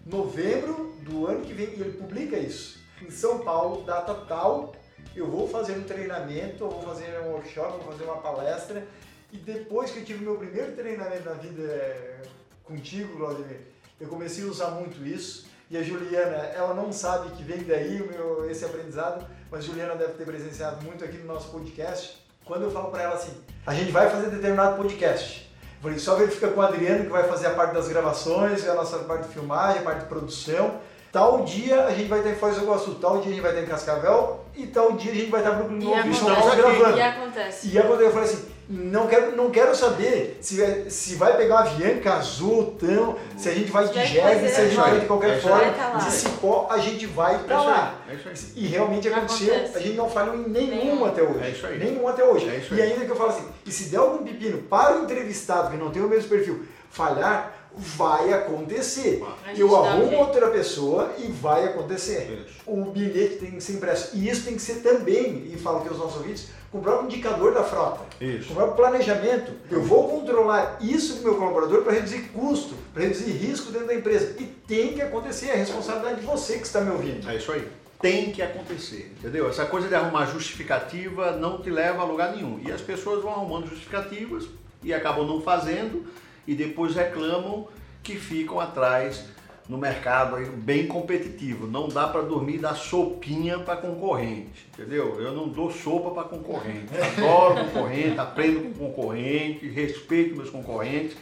novembro 0.07 0.95
do 1.01 1.27
ano 1.27 1.41
que 1.41 1.53
vem, 1.53 1.71
e 1.71 1.81
ele 1.81 1.99
publica 1.99 2.39
isso. 2.39 2.79
Em 3.05 3.11
São 3.11 3.41
Paulo, 3.41 3.83
data 3.83 4.15
tal, 4.29 4.77
eu 5.15 5.31
vou 5.31 5.49
fazer 5.49 5.73
um 5.73 5.83
treinamento, 5.83 6.65
eu 6.65 6.71
vou 6.71 6.83
fazer 6.83 7.21
um 7.21 7.33
workshop, 7.33 7.85
vou 7.85 7.93
fazer 7.93 8.05
uma 8.05 8.17
palestra, 8.17 8.87
e 9.33 9.37
depois 9.37 9.91
que 9.91 10.01
eu 10.01 10.05
tive 10.05 10.25
meu 10.25 10.37
primeiro 10.37 10.73
treinamento 10.73 11.25
na 11.25 11.35
vida 11.35 11.63
é, 11.63 12.23
contigo, 12.65 13.17
Claudemir, 13.17 13.61
eu 14.01 14.09
comecei 14.09 14.45
a 14.45 14.47
usar 14.49 14.71
muito 14.73 15.07
isso. 15.07 15.47
E 15.71 15.77
a 15.79 15.83
Juliana, 15.83 16.37
ela 16.55 16.75
não 16.75 16.93
sabe 16.93 17.31
que 17.31 17.43
vem 17.43 17.63
daí 17.63 18.07
meu, 18.07 18.51
esse 18.51 18.63
aprendizado, 18.63 19.27
mas 19.51 19.65
Juliana 19.65 19.97
deve 19.97 20.13
ter 20.15 20.27
presenciado 20.27 20.85
muito 20.85 21.03
aqui 21.03 21.17
no 21.17 21.25
nosso 21.25 21.49
podcast. 21.49 22.23
Quando 22.45 22.65
eu 22.65 22.71
falo 22.71 22.91
para 22.91 23.05
ela 23.05 23.15
assim, 23.15 23.33
a 23.65 23.75
gente 23.75 23.91
vai 23.91 24.11
fazer 24.11 24.29
determinado 24.29 24.77
podcast. 24.77 25.51
Eu 25.77 25.83
falei, 25.83 25.99
só 25.99 26.15
verifica 26.17 26.49
com 26.49 26.61
o 26.61 26.63
Adriano 26.63 27.05
que 27.05 27.11
vai 27.11 27.27
fazer 27.27 27.47
a 27.47 27.55
parte 27.55 27.73
das 27.73 27.89
gravações, 27.89 28.69
a 28.69 28.75
nossa 28.75 28.99
parte 28.99 29.29
de 29.29 29.33
filmagem, 29.33 29.81
a 29.81 29.83
parte 29.83 30.01
de 30.01 30.07
produção. 30.07 30.79
Tal 31.13 31.45
dia 31.45 31.85
a 31.85 31.91
gente 31.91 32.09
vai 32.09 32.21
estar 32.21 32.31
em 32.31 32.35
Foz 32.35 32.57
do 32.57 32.63
Iguaçu, 32.63 32.95
tal 32.95 33.19
dia 33.19 33.27
a 33.27 33.35
gente 33.35 33.43
vai 33.43 33.51
estar 33.51 33.63
em 33.63 33.67
Cascavel 33.67 34.41
e 34.57 34.67
tal 34.67 34.93
dia 34.93 35.13
a 35.13 35.15
gente 35.15 35.31
vai 35.31 35.41
estar 35.43 35.53
em 35.53 35.57
Brooklyn 35.57 35.81
E 35.81 35.85
Novo 35.85 36.03
Beach, 36.03 36.11
estamos 36.11 36.55
gravando. 36.55 36.97
E 36.97 37.03
acontece. 37.03 37.69
E 37.69 37.79
aconteceu, 37.79 38.07
eu 38.07 38.13
falei 38.13 38.29
assim, 38.31 38.45
não 38.67 39.07
quero, 39.07 39.37
não 39.37 39.51
quero 39.51 39.77
saber 39.77 40.39
se, 40.41 40.91
se 40.91 41.17
vai 41.17 41.37
pegar 41.37 41.57
uma 41.57 41.71
Avianca, 41.71 42.15
Azul, 42.15 42.75
Tão, 42.81 43.17
se 43.37 43.47
a 43.47 43.53
gente 43.53 43.71
vai 43.71 43.87
de 43.89 44.07
jegue, 44.07 44.49
se 44.49 44.61
a 44.61 44.65
gente 44.65 44.77
vai. 44.77 44.91
vai 44.93 45.01
de 45.01 45.07
qualquer 45.07 45.37
É 45.37 45.41
forma. 45.41 45.59
Vai 45.59 45.75
tá 45.75 45.99
de 45.99 46.11
cipó, 46.13 46.67
a 46.71 46.79
gente 46.79 47.05
vai 47.05 47.39
pra 47.41 47.61
lá. 47.61 47.95
É. 48.09 48.17
E 48.57 48.67
realmente 48.69 49.07
aconteceu, 49.09 49.55
Acontece. 49.55 49.77
a 49.77 49.81
gente 49.83 49.97
não 49.99 50.09
falhou 50.09 50.35
em 50.35 50.49
nenhum 50.49 51.05
até 51.05 51.23
hoje. 51.23 51.45
É 51.45 51.51
isso 51.51 51.67
aí. 51.67 51.79
Nenhum 51.79 52.09
até 52.09 52.25
hoje. 52.25 52.49
É 52.49 52.75
e 52.75 52.81
ainda 52.81 53.05
que 53.05 53.11
eu 53.11 53.17
falo 53.17 53.29
assim, 53.29 53.47
e 53.67 53.71
se 53.71 53.91
der 53.91 53.99
algum 53.99 54.25
pepino 54.25 54.63
para 54.63 54.97
o 54.99 55.05
entrevistado 55.05 55.71
que 55.71 55.77
não 55.77 55.91
tem 55.91 56.01
o 56.01 56.09
mesmo 56.09 56.31
perfil 56.31 56.65
falhar, 56.89 57.62
vai 57.77 58.33
acontecer. 58.33 59.23
Eu 59.57 59.71
um 59.71 59.77
arrumo 59.77 60.17
outra 60.19 60.49
pessoa 60.51 61.13
e 61.19 61.27
vai 61.29 61.65
acontecer. 61.65 62.47
O 62.67 62.85
bilhete 62.87 63.37
tem 63.37 63.51
que 63.53 63.61
ser 63.61 63.75
impresso. 63.75 64.17
E 64.17 64.29
isso 64.29 64.45
tem 64.45 64.55
que 64.55 64.63
ser 64.63 64.77
também, 64.77 65.51
e 65.53 65.57
falo 65.57 65.79
aqui 65.79 65.89
aos 65.89 65.99
nossos 65.99 66.19
ouvintes, 66.19 66.49
com 66.71 66.79
o 66.79 66.83
próprio 66.83 67.07
indicador 67.07 67.53
da 67.53 67.63
frota. 67.63 68.01
Com 68.19 68.25
Isso. 68.25 68.53
o 68.53 68.55
próprio 68.55 68.77
planejamento. 68.77 69.53
Eu 69.71 69.83
vou 69.83 70.09
controlar 70.09 70.79
isso 70.81 71.17
do 71.17 71.23
meu 71.23 71.35
colaborador 71.37 71.83
para 71.83 71.93
reduzir 71.93 72.31
custo, 72.33 72.75
para 72.95 73.03
reduzir 73.03 73.31
risco 73.31 73.71
dentro 73.71 73.89
da 73.89 73.95
empresa. 73.95 74.35
E 74.41 74.45
tem 74.45 74.95
que 74.95 75.03
acontecer, 75.03 75.49
é 75.49 75.53
a 75.53 75.57
responsabilidade 75.57 76.21
de 76.21 76.27
você 76.27 76.55
que 76.55 76.67
está 76.67 76.81
me 76.81 76.91
ouvindo. 76.91 77.29
É 77.29 77.37
isso 77.37 77.53
aí. 77.53 77.69
Tem 78.01 78.33
que 78.33 78.41
acontecer, 78.41 79.13
entendeu? 79.19 79.49
Essa 79.49 79.67
coisa 79.67 79.87
de 79.87 79.95
arrumar 79.95 80.27
justificativa 80.27 81.33
não 81.33 81.61
te 81.61 81.71
leva 81.71 82.03
a 82.03 82.05
lugar 82.05 82.35
nenhum. 82.35 82.59
E 82.67 82.73
as 82.73 82.81
pessoas 82.81 83.23
vão 83.23 83.33
arrumando 83.33 83.69
justificativas 83.69 84.49
e 84.83 84.93
acabam 84.95 85.27
não 85.27 85.43
fazendo 85.43 86.05
e 86.47 86.55
depois 86.55 86.95
reclamam 86.95 87.69
que 88.03 88.17
ficam 88.17 88.59
atrás 88.59 89.25
no 89.69 89.79
mercado 89.79 90.37
aí 90.37 90.47
bem 90.47 90.87
competitivo. 90.87 91.67
Não 91.67 91.89
dá 91.89 92.09
para 92.09 92.23
dormir 92.23 92.57
e 92.57 92.59
dar 92.59 92.75
sopinha 92.75 93.59
para 93.59 93.77
concorrente, 93.77 94.69
entendeu? 94.73 95.21
Eu 95.21 95.33
não 95.33 95.49
dou 95.49 95.71
sopa 95.71 96.11
para 96.11 96.29
concorrente. 96.29 96.89
Adoro 96.97 97.65
concorrente, 97.67 98.19
aprendo 98.19 98.61
com 98.61 98.73
concorrente, 98.73 99.69
respeito 99.69 100.37
meus 100.37 100.51
concorrentes, 100.51 101.17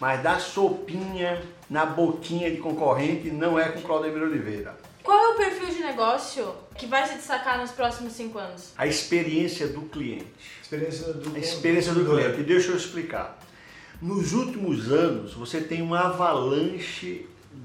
mas 0.00 0.22
dar 0.22 0.40
sopinha 0.40 1.42
na 1.70 1.86
boquinha 1.86 2.50
de 2.50 2.58
concorrente 2.58 3.30
não 3.30 3.58
é 3.58 3.68
com 3.68 3.80
Claudemir 3.80 4.22
Oliveira. 4.22 4.76
Qual 5.02 5.18
é 5.18 5.28
o 5.28 5.36
perfil 5.36 5.68
de 5.68 5.82
negócio 5.82 6.54
que 6.76 6.86
vai 6.86 7.06
se 7.06 7.14
destacar 7.16 7.60
nos 7.60 7.70
próximos 7.70 8.14
cinco 8.14 8.38
anos? 8.38 8.72
A 8.76 8.86
experiência 8.86 9.68
do 9.68 9.82
cliente. 9.82 10.26
Experiência 10.62 11.12
do, 11.12 11.36
A 11.36 11.38
experiência 11.38 11.92
do 11.92 12.04
cliente. 12.04 12.40
E 12.40 12.42
deixa 12.42 12.70
eu 12.70 12.76
explicar. 12.76 13.38
Nos 14.04 14.34
últimos 14.34 14.92
anos, 14.92 15.32
você 15.32 15.62
tem 15.62 15.80
uma 15.80 16.00
avalanche 16.00 17.24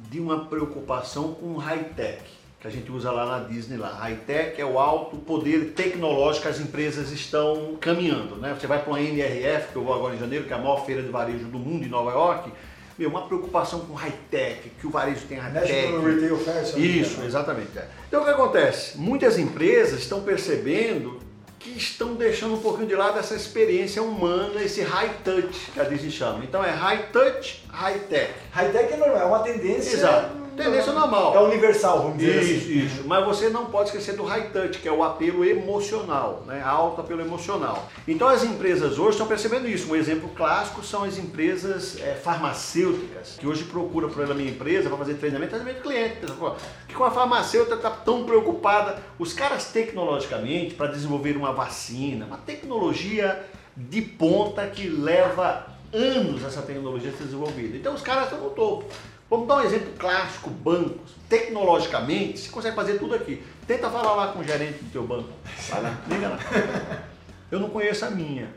de 0.10 0.22
uma 0.22 0.46
preocupação 0.46 1.34
com 1.34 1.58
high-tech, 1.58 2.24
que 2.62 2.66
a 2.66 2.70
gente 2.70 2.90
usa 2.90 3.12
lá 3.12 3.26
na 3.26 3.46
Disney. 3.46 3.76
lá. 3.76 3.90
High-tech 3.90 4.62
é 4.62 4.64
o 4.64 4.80
alto 4.80 5.18
poder 5.18 5.74
tecnológico 5.76 6.44
que 6.44 6.48
as 6.48 6.62
empresas 6.62 7.12
estão 7.12 7.76
caminhando. 7.82 8.38
Né? 8.38 8.56
Você 8.58 8.68
vai 8.68 8.82
para 8.82 8.90
uma 8.90 9.02
NRF, 9.02 9.74
que 9.74 9.76
eu 9.76 9.84
vou 9.84 9.94
agora 9.94 10.16
em 10.16 10.18
janeiro, 10.18 10.46
que 10.46 10.54
é 10.54 10.56
a 10.56 10.60
maior 10.60 10.86
feira 10.86 11.04
de 11.04 11.10
varejo 11.10 11.44
do 11.44 11.60
mundo 11.60 11.84
em 11.84 11.90
Nova 11.90 12.12
York, 12.12 12.50
meu, 12.98 13.10
uma 13.10 13.24
preocupação 13.24 13.82
com 13.82 13.94
high-tech, 13.94 14.72
que 14.80 14.88
o 14.88 14.90
varejo 14.90 15.26
tem 15.28 15.38
high-tech. 15.38 15.70
Retail 15.70 16.02
me 16.02 17.02
Isso, 17.02 17.22
exatamente. 17.22 17.78
é. 17.78 17.86
Então 18.08 18.22
o 18.22 18.24
que 18.24 18.32
acontece? 18.32 18.98
Muitas 18.98 19.38
empresas 19.38 20.00
estão 20.00 20.22
percebendo 20.22 21.20
que 21.60 21.78
estão 21.78 22.16
deixando 22.16 22.56
um 22.56 22.62
pouquinho 22.62 22.88
de 22.88 22.96
lado 22.96 23.20
essa 23.20 23.36
experiência 23.36 24.02
humana, 24.02 24.64
esse 24.64 24.82
high 24.82 25.12
touch 25.24 25.72
que 25.74 25.80
a 25.80 25.84
Disney 25.84 26.10
chama. 26.10 26.44
Então 26.44 26.64
é 26.64 26.72
high 26.72 27.10
touch, 27.12 27.66
high 27.68 28.00
tech. 28.00 28.34
High-tech 28.52 28.94
é 28.94 28.98
normal, 28.98 29.22
é 29.22 29.26
uma 29.26 29.40
tendência 29.40 29.94
Exato. 29.94 30.39
Tendência 30.64 30.94
normal. 30.94 31.36
É 31.36 31.40
universal, 31.40 32.04
vamos 32.04 32.18
dizer 32.18 32.44
Isso, 32.44 32.64
assim. 32.64 32.80
isso. 32.86 33.08
Mas 33.08 33.26
você 33.26 33.50
não 33.50 33.66
pode 33.66 33.90
esquecer 33.90 34.16
do 34.16 34.24
high 34.24 34.50
touch, 34.50 34.80
que 34.80 34.88
é 34.88 34.92
o 34.92 35.04
apelo 35.04 35.46
emocional, 35.46 36.44
né? 36.46 36.62
alto 36.64 37.02
apelo 37.02 37.22
emocional. 37.22 37.90
Então 38.08 38.28
as 38.28 38.44
empresas 38.44 39.00
hoje 39.00 39.12
estão 39.12 39.28
percebendo 39.28 39.68
isso. 39.68 39.92
Um 39.92 39.96
exemplo 39.96 40.30
clássico 40.30 40.84
são 40.84 41.04
as 41.04 41.18
empresas 41.18 42.00
é, 42.02 42.14
farmacêuticas, 42.16 43.38
que 43.40 43.48
hoje 43.48 43.64
procuram 43.64 44.10
para 44.10 44.26
a 44.26 44.34
minha 44.34 44.50
empresa 44.50 44.90
para 44.90 44.98
fazer 44.98 45.16
treinamento, 45.16 45.52
treinamento 45.52 45.82
cliente. 45.82 46.18
Pô, 46.38 46.54
que 46.88 46.94
com 46.94 47.04
a 47.04 47.12
farmacêutica 47.12 47.76
está 47.76 47.90
tão 47.90 48.26
preocupada. 48.26 48.98
Os 49.18 49.34
caras 49.34 49.72
tecnologicamente, 49.72 50.76
para 50.76 50.88
desenvolver 50.88 51.38
uma 51.38 51.54
vacina, 51.54 52.26
uma 52.26 52.38
tecnologia 52.38 53.46
de 53.76 54.02
ponta 54.02 54.66
que 54.68 54.88
leva 54.88 55.66
anos 55.94 56.44
essa 56.44 56.62
tecnologia 56.62 57.12
ser 57.12 57.24
desenvolvida. 57.24 57.78
Então 57.78 57.94
os 57.94 58.02
caras 58.02 58.26
estão 58.26 58.40
no 58.40 58.50
topo. 58.52 58.86
Vamos 59.30 59.48
dar 59.48 59.58
um 59.58 59.62
exemplo 59.62 59.94
clássico, 59.98 60.50
bancos. 60.50 61.12
Tecnologicamente, 61.30 62.40
você 62.40 62.50
consegue 62.50 62.76
fazer 62.76 62.98
tudo 62.98 63.14
aqui. 63.14 63.44
Tenta 63.68 63.90
falar 63.90 64.16
lá 64.16 64.34
com 64.34 64.40
o 64.40 64.44
gerente 64.44 64.84
do 64.84 64.92
teu 64.92 65.04
banco. 65.04 65.30
Vai 65.70 65.82
lá, 65.84 66.02
liga 66.10 66.30
lá. 66.30 66.40
Eu 67.52 67.60
não 67.60 67.70
conheço 67.70 68.06
a 68.06 68.10
minha. 68.10 68.50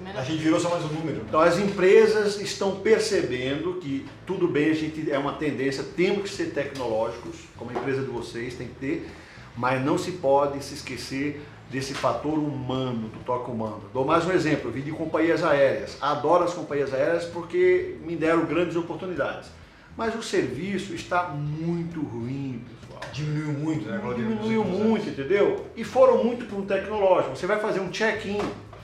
Não. 0.00 0.20
A 0.20 0.22
gente 0.22 0.42
virou 0.42 0.60
só 0.60 0.70
mais 0.70 0.84
um 0.84 0.88
número. 0.88 1.24
Então 1.26 1.40
as 1.40 1.58
empresas 1.58 2.40
estão 2.40 2.80
percebendo 2.80 3.74
que 3.74 4.06
tudo 4.26 4.46
bem, 4.46 4.70
a 4.70 4.74
gente 4.74 5.10
é 5.10 5.18
uma 5.18 5.32
tendência, 5.32 5.82
temos 5.82 6.30
que 6.30 6.36
ser 6.36 6.52
tecnológicos, 6.52 7.36
como 7.56 7.70
a 7.70 7.74
empresa 7.74 8.02
de 8.02 8.08
vocês 8.08 8.54
tem 8.54 8.68
que 8.68 8.74
ter, 8.74 9.08
mas 9.56 9.84
não 9.84 9.98
se 9.98 10.12
pode 10.12 10.62
se 10.62 10.74
esquecer 10.74 11.42
desse 11.70 11.94
fator 11.94 12.38
humano, 12.38 13.08
do 13.08 13.18
toque 13.24 13.50
humano. 13.50 13.82
Dou 13.92 14.04
mais 14.04 14.26
um 14.26 14.32
exemplo, 14.32 14.68
eu 14.68 14.72
vim 14.72 14.82
de 14.82 14.90
companhias 14.90 15.44
aéreas. 15.44 15.98
Adoro 16.00 16.44
as 16.44 16.54
companhias 16.54 16.92
aéreas 16.94 17.24
porque 17.24 17.96
me 18.04 18.16
deram 18.16 18.46
grandes 18.46 18.76
oportunidades. 18.76 19.50
Mas 19.96 20.14
o 20.14 20.22
serviço 20.22 20.94
está 20.94 21.24
muito 21.24 22.00
ruim, 22.00 22.64
pessoal. 22.80 23.00
Diminuiu 23.12 23.52
muito, 23.58 23.88
né, 23.88 23.98
Claudio? 24.00 24.24
Diminuiu 24.24 24.64
muito, 24.64 25.08
entendeu? 25.08 25.66
E 25.76 25.84
foram 25.84 26.22
muito 26.22 26.46
para 26.46 26.56
um 26.56 26.64
tecnológico. 26.64 27.36
Você 27.36 27.46
vai 27.46 27.58
fazer 27.58 27.80
um 27.80 27.90
check-in, 27.90 28.40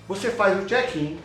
você 0.08 0.30
faz 0.30 0.60
o 0.60 0.66
check-in, 0.66 1.18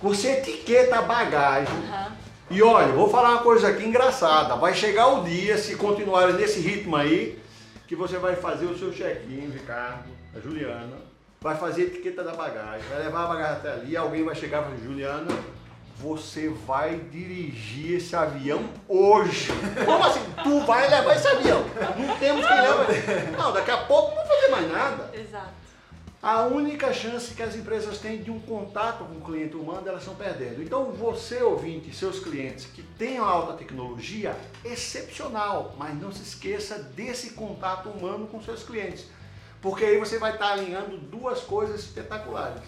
você 0.00 0.32
etiqueta 0.32 0.98
a 0.98 1.02
bagagem. 1.02 1.74
Aham. 1.88 2.24
E 2.50 2.62
olha, 2.62 2.92
vou 2.92 3.08
falar 3.08 3.30
uma 3.30 3.42
coisa 3.42 3.68
aqui 3.68 3.84
engraçada. 3.84 4.54
Vai 4.56 4.74
chegar 4.74 5.08
o 5.08 5.24
dia, 5.24 5.56
se 5.56 5.76
continuarem 5.76 6.34
nesse 6.34 6.60
ritmo 6.60 6.94
aí, 6.94 7.38
que 7.94 8.00
você 8.00 8.18
vai 8.18 8.34
fazer 8.34 8.66
o 8.66 8.76
seu 8.76 8.92
check-in, 8.92 9.50
Ricardo, 9.50 10.10
a 10.36 10.40
Juliana, 10.40 10.96
vai 11.40 11.56
fazer 11.56 11.82
a 11.82 11.84
etiqueta 11.86 12.24
da 12.24 12.32
bagagem, 12.32 12.86
vai 12.88 13.04
levar 13.04 13.24
a 13.24 13.28
bagagem 13.28 13.52
até 13.52 13.72
ali, 13.72 13.96
alguém 13.96 14.24
vai 14.24 14.34
chegar 14.34 14.62
e 14.62 14.64
falar, 14.64 14.76
Juliana, 14.78 15.30
você 15.96 16.48
vai 16.66 16.96
dirigir 16.96 17.98
esse 17.98 18.16
avião 18.16 18.64
hoje. 18.88 19.48
Como 19.84 20.04
assim? 20.04 20.20
Tu 20.42 20.60
vai 20.66 20.90
levar 20.90 21.14
esse 21.14 21.28
avião. 21.28 21.64
Não 21.96 22.16
temos 22.18 22.44
quem 22.44 22.56
leva. 22.56 22.86
Não, 23.38 23.52
daqui 23.52 23.70
a 23.70 23.76
pouco 23.76 24.08
não 24.16 24.26
vou 24.26 24.26
fazer 24.26 24.48
mais 24.48 24.72
nada. 24.72 25.10
A 26.26 26.46
única 26.46 26.90
chance 26.90 27.34
que 27.34 27.42
as 27.42 27.54
empresas 27.54 27.98
têm 27.98 28.22
de 28.22 28.30
um 28.30 28.40
contato 28.40 29.04
com 29.04 29.18
o 29.18 29.20
cliente 29.20 29.56
humano, 29.56 29.86
elas 29.86 30.00
estão 30.00 30.14
perdendo. 30.14 30.62
Então, 30.62 30.90
você, 30.90 31.42
ouvinte, 31.42 31.94
seus 31.94 32.18
clientes 32.18 32.64
que 32.64 32.82
tenham 32.82 33.26
alta 33.26 33.52
tecnologia, 33.52 34.34
excepcional, 34.64 35.74
mas 35.76 35.94
não 36.00 36.10
se 36.10 36.22
esqueça 36.22 36.78
desse 36.78 37.32
contato 37.32 37.90
humano 37.90 38.26
com 38.26 38.40
seus 38.40 38.62
clientes. 38.62 39.04
Porque 39.60 39.84
aí 39.84 39.98
você 39.98 40.16
vai 40.18 40.32
estar 40.32 40.52
alinhando 40.52 40.96
duas 40.96 41.42
coisas 41.42 41.80
espetaculares, 41.80 42.62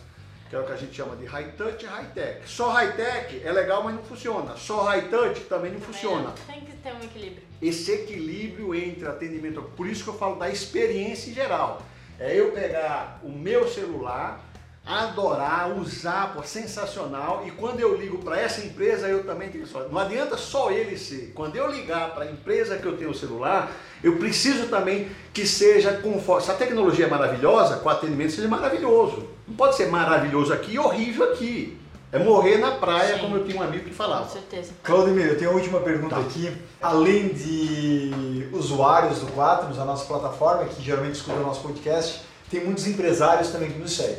que 0.51 0.55
é 0.55 0.61
o 0.61 0.67
que 0.67 0.73
a 0.73 0.77
gente 0.77 0.95
chama 0.95 1.17
de 1.17 1.25
high 1.25 1.53
touch 1.53 1.83
e 1.83 1.89
high 1.89 2.11
tech. 2.13 2.47
Só 2.47 2.69
high 2.69 2.93
tech 2.93 3.41
é 3.43 3.51
legal, 3.51 3.83
mas 3.83 3.95
não 3.95 4.03
funciona. 4.03 4.55
Só 4.59 4.83
high 4.83 5.09
touch 5.09 5.41
também 5.49 5.73
não 5.73 5.81
funciona 5.81 6.35
Tem 6.47 6.61
que 6.61 6.73
ter 6.77 6.93
um 6.93 7.03
equilíbrio. 7.03 7.43
esse 7.63 7.91
equilíbrio 7.91 8.75
entre 8.75 9.09
atendimento. 9.09 9.63
Por 9.75 9.87
isso 9.87 10.05
que 10.05 10.11
eu 10.11 10.19
falo 10.19 10.37
da 10.37 10.51
experiência 10.51 11.31
em 11.31 11.33
geral. 11.33 11.81
É 12.19 12.39
eu 12.39 12.53
pegar 12.53 13.21
o 13.23 13.29
meu 13.29 13.69
celular, 13.69 14.41
adorar, 14.87 15.77
usar, 15.77 16.33
pô, 16.33 16.43
sensacional. 16.43 17.45
E 17.47 17.51
quando 17.51 17.81
eu 17.81 17.97
ligo 17.97 18.19
para 18.19 18.41
essa 18.41 18.65
empresa, 18.65 19.09
eu 19.09 19.25
também 19.25 19.51
tenho 19.51 19.67
só. 19.67 19.81
Não 19.89 19.99
adianta 19.99 20.37
só 20.37 20.71
ele 20.71 20.97
ser. 20.97 21.33
Quando 21.35 21.57
eu 21.57 21.71
ligar 21.71 22.15
para 22.15 22.25
a 22.25 22.31
empresa 22.31 22.79
que 22.79 22.87
eu 22.87 22.97
tenho 22.97 23.11
o 23.11 23.15
celular, 23.15 23.71
eu 24.03 24.17
preciso 24.17 24.69
também 24.69 25.11
que 25.35 25.47
seja 25.47 25.95
conforme. 25.95 26.45
Se 26.45 26.51
a 26.51 26.55
tecnologia 26.55 27.07
é 27.07 27.11
maravilhosa, 27.11 27.77
com 27.77 27.89
atendimento 27.89 28.33
seja 28.33 28.49
maravilhoso. 28.49 29.29
Não 29.47 29.57
pode 29.57 29.77
ser 29.77 29.89
maravilhoso 29.89 30.53
aqui 30.53 30.75
e 30.75 30.79
horrível 30.79 31.33
aqui. 31.33 31.79
É 32.13 32.19
morrer 32.19 32.59
na 32.59 32.73
praia, 32.73 33.15
Sim. 33.15 33.21
como 33.21 33.37
eu 33.37 33.45
tinha 33.45 33.59
um 33.61 33.63
amigo 33.63 33.85
que 33.85 33.91
Com 33.91 33.97
falava. 33.97 34.29
certeza. 34.29 34.73
Claudemir, 34.83 35.27
eu 35.27 35.39
tenho 35.39 35.51
a 35.51 35.55
última 35.55 35.81
pergunta 35.81 36.15
Tá. 36.15 36.21
aqui. 36.23 36.53
Além 36.81 37.29
de 37.29 38.49
usuários 38.53 39.19
do 39.21 39.27
Quaternos, 39.33 39.79
a 39.79 39.85
nossa 39.85 40.05
plataforma, 40.07 40.65
que 40.65 40.83
geralmente 40.83 41.17
escuta 41.17 41.39
o 41.39 41.43
nosso 41.43 41.61
podcast, 41.63 42.23
tem 42.51 42.65
muitos 42.65 42.87
empresários 42.87 43.49
também 43.51 43.71
que 43.71 43.79
nos 43.79 43.95
seguem. 43.97 44.19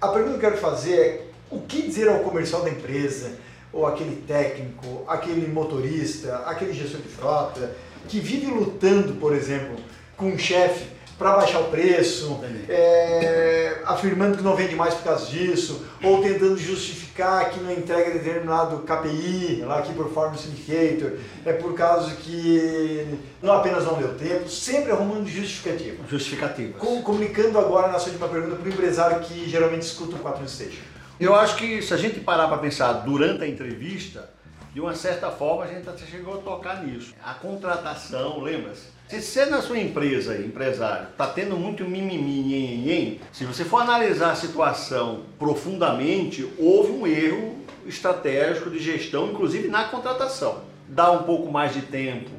A 0.00 0.08
pergunta 0.08 0.38
que 0.38 0.46
eu 0.46 0.50
quero 0.50 0.62
fazer 0.62 0.94
é 0.98 1.26
o 1.50 1.60
que 1.62 1.82
dizer 1.82 2.08
ao 2.08 2.20
comercial 2.20 2.62
da 2.62 2.70
empresa, 2.70 3.32
ou 3.72 3.86
aquele 3.86 4.22
técnico, 4.26 5.04
aquele 5.06 5.46
motorista, 5.48 6.42
aquele 6.46 6.72
gestor 6.72 7.00
de 7.00 7.08
frota, 7.08 7.74
que 8.08 8.18
vive 8.20 8.46
lutando, 8.46 9.14
por 9.14 9.34
exemplo, 9.34 9.76
com 10.16 10.26
um 10.26 10.38
chefe 10.38 10.86
para 11.20 11.36
baixar 11.36 11.58
o 11.60 11.64
preço, 11.64 12.40
é, 12.66 13.82
afirmando 13.84 14.38
que 14.38 14.42
não 14.42 14.56
vende 14.56 14.74
mais 14.74 14.94
por 14.94 15.04
causa 15.04 15.26
disso, 15.26 15.84
ou 16.02 16.22
tentando 16.22 16.56
justificar 16.56 17.50
que 17.50 17.60
não 17.60 17.70
entrega 17.70 18.10
determinado 18.18 18.78
KPI, 18.78 19.62
lá 19.66 19.80
aqui 19.80 19.92
Performance 19.92 20.48
Indicator, 20.48 21.18
é 21.44 21.52
por 21.52 21.74
causa 21.74 22.12
que 22.16 23.18
não 23.42 23.52
apenas 23.52 23.84
não 23.84 23.98
deu 23.98 24.14
tempo, 24.14 24.48
sempre 24.48 24.92
arrumando 24.92 25.28
justificativa. 25.28 26.02
Justificativas. 26.08 26.80
Com- 26.80 27.02
comunicando 27.02 27.58
agora 27.58 27.88
na 27.88 27.98
sua 27.98 28.12
última 28.12 28.26
pergunta 28.28 28.56
para 28.56 28.64
o 28.64 28.72
empresário 28.72 29.20
que 29.20 29.46
geralmente 29.46 29.82
escuta 29.82 30.16
o 30.16 30.20
4 30.20 30.48
Station. 30.48 30.80
Eu 31.20 31.34
acho 31.34 31.56
que 31.56 31.82
se 31.82 31.92
a 31.92 31.98
gente 31.98 32.18
parar 32.20 32.48
para 32.48 32.56
pensar 32.56 32.94
durante 32.94 33.44
a 33.44 33.46
entrevista, 33.46 34.30
de 34.72 34.80
uma 34.80 34.94
certa 34.94 35.30
forma 35.30 35.64
a 35.64 35.66
gente 35.66 35.86
até 35.86 36.06
chegou 36.06 36.36
a 36.36 36.38
tocar 36.38 36.82
nisso. 36.82 37.12
A 37.22 37.34
contratação, 37.34 38.40
lembra-se? 38.40 38.98
Se 39.10 39.20
você 39.20 39.46
na 39.46 39.60
sua 39.60 39.80
empresa, 39.80 40.36
empresário, 40.36 41.08
está 41.10 41.26
tendo 41.26 41.56
muito 41.56 41.82
mimimi, 41.84 42.42
nhen, 42.42 42.78
nhen, 42.78 43.20
se 43.32 43.44
você 43.44 43.64
for 43.64 43.82
analisar 43.82 44.30
a 44.30 44.36
situação 44.36 45.24
profundamente, 45.36 46.48
houve 46.56 46.92
um 46.92 47.04
erro 47.04 47.56
estratégico 47.84 48.70
de 48.70 48.78
gestão, 48.78 49.32
inclusive 49.32 49.66
na 49.66 49.82
contratação. 49.82 50.60
Dá 50.86 51.10
um 51.10 51.24
pouco 51.24 51.50
mais 51.50 51.74
de 51.74 51.82
tempo 51.82 52.30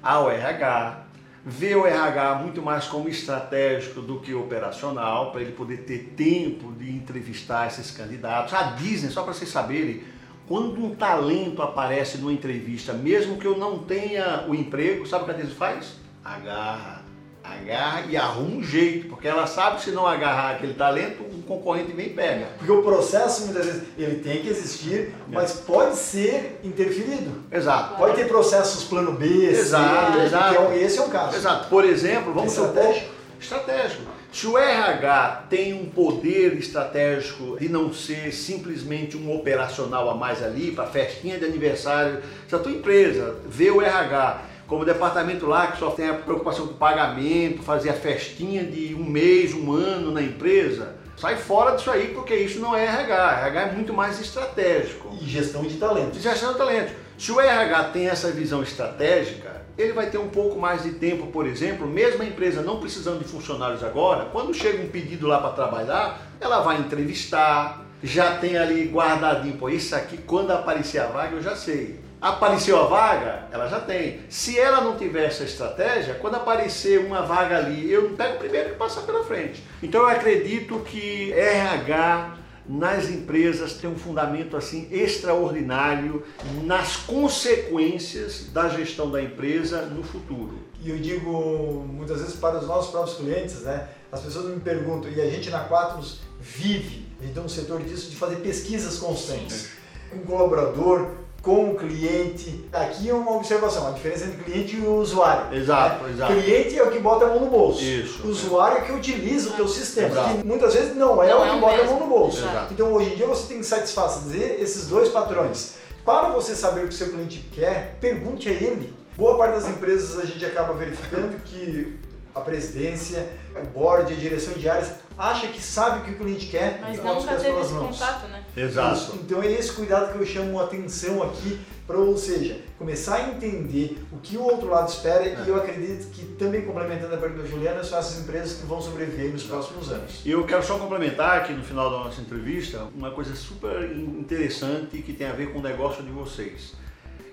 ao 0.00 0.30
RH, 0.30 1.06
vê 1.44 1.74
o 1.74 1.84
RH 1.84 2.36
muito 2.36 2.62
mais 2.62 2.84
como 2.84 3.08
estratégico 3.08 4.00
do 4.00 4.20
que 4.20 4.32
operacional, 4.32 5.32
para 5.32 5.40
ele 5.40 5.50
poder 5.50 5.78
ter 5.78 6.14
tempo 6.16 6.70
de 6.70 6.88
entrevistar 6.88 7.66
esses 7.66 7.90
candidatos. 7.90 8.54
A 8.54 8.62
Disney, 8.62 9.10
só 9.10 9.24
para 9.24 9.34
vocês 9.34 9.50
saberem, 9.50 10.04
quando 10.46 10.84
um 10.84 10.94
talento 10.94 11.60
aparece 11.62 12.18
numa 12.18 12.32
entrevista, 12.32 12.92
mesmo 12.92 13.38
que 13.38 13.44
eu 13.44 13.58
não 13.58 13.78
tenha 13.80 14.44
o 14.46 14.54
emprego, 14.54 15.04
sabe 15.04 15.24
o 15.24 15.26
que 15.26 15.32
a 15.32 15.34
Disney 15.34 15.54
faz? 15.56 16.01
Agarra, 16.24 17.02
agarra 17.42 18.02
e 18.08 18.16
arruma 18.16 18.56
um 18.56 18.62
jeito, 18.62 19.08
porque 19.08 19.26
ela 19.26 19.46
sabe 19.46 19.76
que 19.78 19.82
se 19.84 19.90
não 19.90 20.06
agarrar 20.06 20.52
aquele 20.52 20.74
talento, 20.74 21.24
um 21.24 21.42
concorrente 21.42 21.92
vem 21.92 22.06
e 22.06 22.10
pega. 22.10 22.46
Porque 22.58 22.70
o 22.70 22.82
processo, 22.82 23.46
muitas 23.46 23.66
vezes, 23.66 23.82
ele 23.98 24.20
tem 24.20 24.40
que 24.42 24.48
existir, 24.48 25.12
mas 25.28 25.52
pode 25.52 25.96
ser 25.96 26.60
interferido. 26.62 27.42
Exato. 27.50 27.96
Pode 27.96 28.14
ter 28.16 28.28
processos 28.28 28.84
plano 28.84 29.12
B, 29.12 29.46
Exato, 29.46 30.18
C, 30.18 30.24
exato. 30.26 30.50
que 30.50 30.56
é 30.56 30.60
um- 30.60 30.72
esse 30.72 30.98
é 30.98 31.02
um 31.02 31.08
caso. 31.10 31.36
Exato. 31.36 31.68
Por 31.68 31.84
exemplo, 31.84 32.32
vamos 32.32 32.52
supor. 32.52 32.68
Estratégico. 32.78 33.12
Estratégico. 33.40 34.02
Se 34.32 34.46
o 34.46 34.56
RH 34.56 35.46
tem 35.50 35.74
um 35.74 35.86
poder 35.86 36.56
estratégico 36.56 37.58
de 37.58 37.68
não 37.68 37.92
ser 37.92 38.32
simplesmente 38.32 39.14
um 39.16 39.34
operacional 39.34 40.08
a 40.08 40.14
mais 40.14 40.42
ali, 40.42 40.70
para 40.70 40.86
festinha 40.86 41.36
de 41.38 41.44
aniversário, 41.44 42.22
se 42.48 42.54
a 42.54 42.58
tua 42.58 42.72
empresa 42.72 43.36
vê 43.44 43.70
o 43.70 43.82
RH 43.82 44.40
como 44.72 44.86
departamento 44.86 45.44
lá 45.44 45.66
que 45.66 45.78
só 45.78 45.90
tem 45.90 46.08
a 46.08 46.14
preocupação 46.14 46.66
com 46.66 46.72
pagamento, 46.72 47.62
fazer 47.62 47.90
a 47.90 47.92
festinha 47.92 48.64
de 48.64 48.94
um 48.94 49.04
mês, 49.04 49.52
um 49.52 49.70
ano 49.70 50.10
na 50.10 50.22
empresa, 50.22 50.96
sai 51.14 51.36
fora 51.36 51.76
disso 51.76 51.90
aí, 51.90 52.08
porque 52.14 52.34
isso 52.34 52.58
não 52.58 52.74
é 52.74 52.84
RH. 52.84 53.48
RH 53.48 53.60
é 53.60 53.72
muito 53.72 53.92
mais 53.92 54.18
estratégico. 54.18 55.14
E 55.20 55.26
gestão 55.26 55.60
de 55.62 55.76
talentos. 55.76 56.14
De 56.14 56.20
gestão 56.20 56.52
de 56.52 56.58
talento. 56.58 56.94
Se 57.18 57.30
o 57.30 57.38
RH 57.38 57.84
tem 57.90 58.08
essa 58.08 58.30
visão 58.30 58.62
estratégica, 58.62 59.60
ele 59.76 59.92
vai 59.92 60.08
ter 60.08 60.16
um 60.16 60.28
pouco 60.28 60.58
mais 60.58 60.84
de 60.84 60.92
tempo, 60.92 61.26
por 61.26 61.46
exemplo, 61.46 61.86
mesmo 61.86 62.22
a 62.22 62.24
empresa 62.24 62.62
não 62.62 62.80
precisando 62.80 63.18
de 63.18 63.26
funcionários 63.26 63.84
agora, 63.84 64.30
quando 64.32 64.54
chega 64.54 64.82
um 64.82 64.88
pedido 64.88 65.26
lá 65.26 65.36
para 65.36 65.50
trabalhar, 65.50 66.18
ela 66.40 66.62
vai 66.62 66.78
entrevistar, 66.78 67.84
já 68.02 68.38
tem 68.38 68.56
ali 68.56 68.88
guardadinho, 68.88 69.58
pô, 69.58 69.68
isso 69.68 69.94
aqui, 69.94 70.16
quando 70.16 70.50
aparecer 70.50 70.98
a 70.98 71.08
vaga, 71.08 71.36
eu 71.36 71.42
já 71.42 71.54
sei. 71.54 72.00
Apareceu 72.22 72.80
a 72.80 72.86
vaga, 72.86 73.48
ela 73.50 73.66
já 73.66 73.80
tem. 73.80 74.20
Se 74.30 74.56
ela 74.56 74.80
não 74.80 74.96
tiver 74.96 75.24
essa 75.24 75.42
estratégia, 75.42 76.14
quando 76.14 76.36
aparecer 76.36 77.04
uma 77.04 77.22
vaga 77.22 77.58
ali, 77.58 77.90
eu 77.90 78.10
pego 78.10 78.36
o 78.36 78.38
primeiro 78.38 78.70
que 78.70 78.76
passar 78.76 79.00
pela 79.00 79.24
frente. 79.24 79.60
Então 79.82 80.02
eu 80.02 80.08
acredito 80.08 80.78
que 80.86 81.32
RH 81.32 82.36
nas 82.64 83.10
empresas 83.10 83.72
tem 83.72 83.90
um 83.90 83.96
fundamento 83.96 84.56
assim 84.56 84.86
extraordinário 84.92 86.24
nas 86.62 86.94
consequências 86.96 88.46
da 88.52 88.68
gestão 88.68 89.10
da 89.10 89.20
empresa 89.20 89.82
no 89.86 90.04
futuro. 90.04 90.60
E 90.80 90.90
eu 90.90 90.98
digo 90.98 91.84
muitas 91.88 92.20
vezes 92.20 92.36
para 92.36 92.58
os 92.58 92.68
nossos 92.68 92.92
próprios 92.92 93.16
clientes, 93.16 93.62
né? 93.62 93.88
As 94.12 94.20
pessoas 94.20 94.46
me 94.46 94.60
perguntam, 94.60 95.10
e 95.10 95.20
a 95.20 95.28
gente 95.28 95.50
na 95.50 95.64
Quatnos 95.64 96.20
vive, 96.40 97.04
tem 97.34 97.42
um 97.42 97.48
setor 97.48 97.82
disso 97.82 98.10
de 98.10 98.16
fazer 98.16 98.36
pesquisas 98.36 98.98
constantes. 98.98 99.70
Um 100.12 100.20
colaborador 100.20 101.10
com 101.42 101.70
o 101.70 101.74
cliente. 101.74 102.64
Aqui 102.72 103.10
é 103.10 103.12
uma 103.14 103.36
observação, 103.36 103.88
a 103.88 103.90
diferença 103.90 104.26
entre 104.26 104.44
cliente 104.44 104.76
e 104.76 104.86
usuário. 104.86 105.54
Exato, 105.54 106.04
né? 106.04 106.12
exato. 106.12 106.32
Cliente 106.34 106.78
é 106.78 106.82
o 106.84 106.90
que 106.90 107.00
bota 107.00 107.24
a 107.24 107.28
mão 107.28 107.40
no 107.40 107.50
bolso. 107.50 107.82
Isso. 107.82 108.26
Usuário 108.26 108.78
é 108.78 108.80
que 108.82 108.92
utiliza 108.92 109.50
o 109.50 109.52
teu 109.54 109.66
sistema. 109.66 110.08
Exato. 110.08 110.38
Que 110.38 110.46
muitas 110.46 110.72
vezes 110.72 110.94
não 110.94 111.20
é 111.22 111.30
Não 111.30 111.40
o 111.40 111.44
é 111.44 111.50
que 111.50 111.56
o 111.56 111.60
bota 111.60 111.74
a 111.74 111.78
mesmo. 111.78 111.90
mão 111.90 112.00
no 112.00 112.06
bolso. 112.06 112.38
Exato. 112.38 112.72
Então 112.72 112.92
hoje 112.92 113.12
em 113.12 113.16
dia 113.16 113.26
você 113.26 113.48
tem 113.48 113.58
que 113.58 113.66
satisfazer 113.66 114.56
esses 114.60 114.86
dois 114.86 115.08
padrões. 115.08 115.74
Para 116.04 116.28
você 116.28 116.54
saber 116.54 116.84
o 116.84 116.88
que 116.88 116.94
seu 116.94 117.10
cliente 117.10 117.44
quer, 117.52 117.96
pergunte 118.00 118.48
a 118.48 118.52
ele. 118.52 118.94
Boa 119.16 119.36
parte 119.36 119.54
das 119.54 119.68
empresas 119.68 120.18
a 120.18 120.24
gente 120.24 120.44
acaba 120.44 120.72
verificando 120.74 121.36
que 121.44 121.98
a 122.34 122.40
presidência, 122.40 123.28
o 123.54 123.66
board, 123.78 124.12
a 124.12 124.16
direção 124.16 124.54
de 124.54 124.68
áreas 124.68 124.88
acha 125.18 125.46
que 125.48 125.60
sabe 125.60 126.00
o 126.00 126.04
que 126.04 126.10
o 126.12 126.18
cliente 126.18 126.46
quer 126.46 126.78
Mas 126.80 126.96
e 126.96 127.00
os 127.00 127.04
nunca 127.04 127.36
teve 127.36 127.60
esse 127.60 127.72
mãos. 127.72 127.98
contato, 127.98 128.28
né? 128.28 128.42
Exato. 128.56 128.96
Isso. 128.96 129.18
Então 129.22 129.42
é 129.42 129.50
esse 129.52 129.72
cuidado 129.72 130.12
que 130.12 130.18
eu 130.18 130.26
chamo 130.26 130.58
a 130.60 130.64
atenção 130.64 131.22
aqui, 131.22 131.58
para, 131.86 131.98
ou 131.98 132.16
seja, 132.16 132.60
começar 132.78 133.16
a 133.16 133.28
entender 133.30 134.02
o 134.12 134.18
que 134.18 134.36
o 134.36 134.42
outro 134.42 134.68
lado 134.68 134.88
espera 134.88 135.24
É. 135.24 135.42
e 135.44 135.48
eu 135.48 135.56
acredito 135.56 136.10
que 136.12 136.24
também 136.36 136.62
complementando 136.62 137.14
a 137.14 137.18
pergunta 137.18 137.42
da 137.42 137.48
Juliana, 137.48 137.82
são 137.82 137.98
essas 137.98 138.20
empresas 138.20 138.58
que 138.58 138.66
vão 138.66 138.80
sobreviver 138.80 139.32
nos 139.32 139.42
próximos 139.44 139.90
anos. 139.90 140.20
E 140.24 140.30
eu 140.30 140.44
quero 140.44 140.62
só 140.62 140.78
complementar 140.78 141.38
aqui 141.38 141.52
no 141.52 141.62
final 141.64 141.90
da 141.90 141.98
nossa 142.04 142.20
entrevista 142.20 142.86
uma 142.94 143.10
coisa 143.10 143.34
super 143.34 143.90
interessante 143.96 144.98
que 145.02 145.12
tem 145.12 145.26
a 145.26 145.32
ver 145.32 145.52
com 145.52 145.58
o 145.58 145.62
negócio 145.62 146.02
de 146.02 146.10
vocês. 146.10 146.72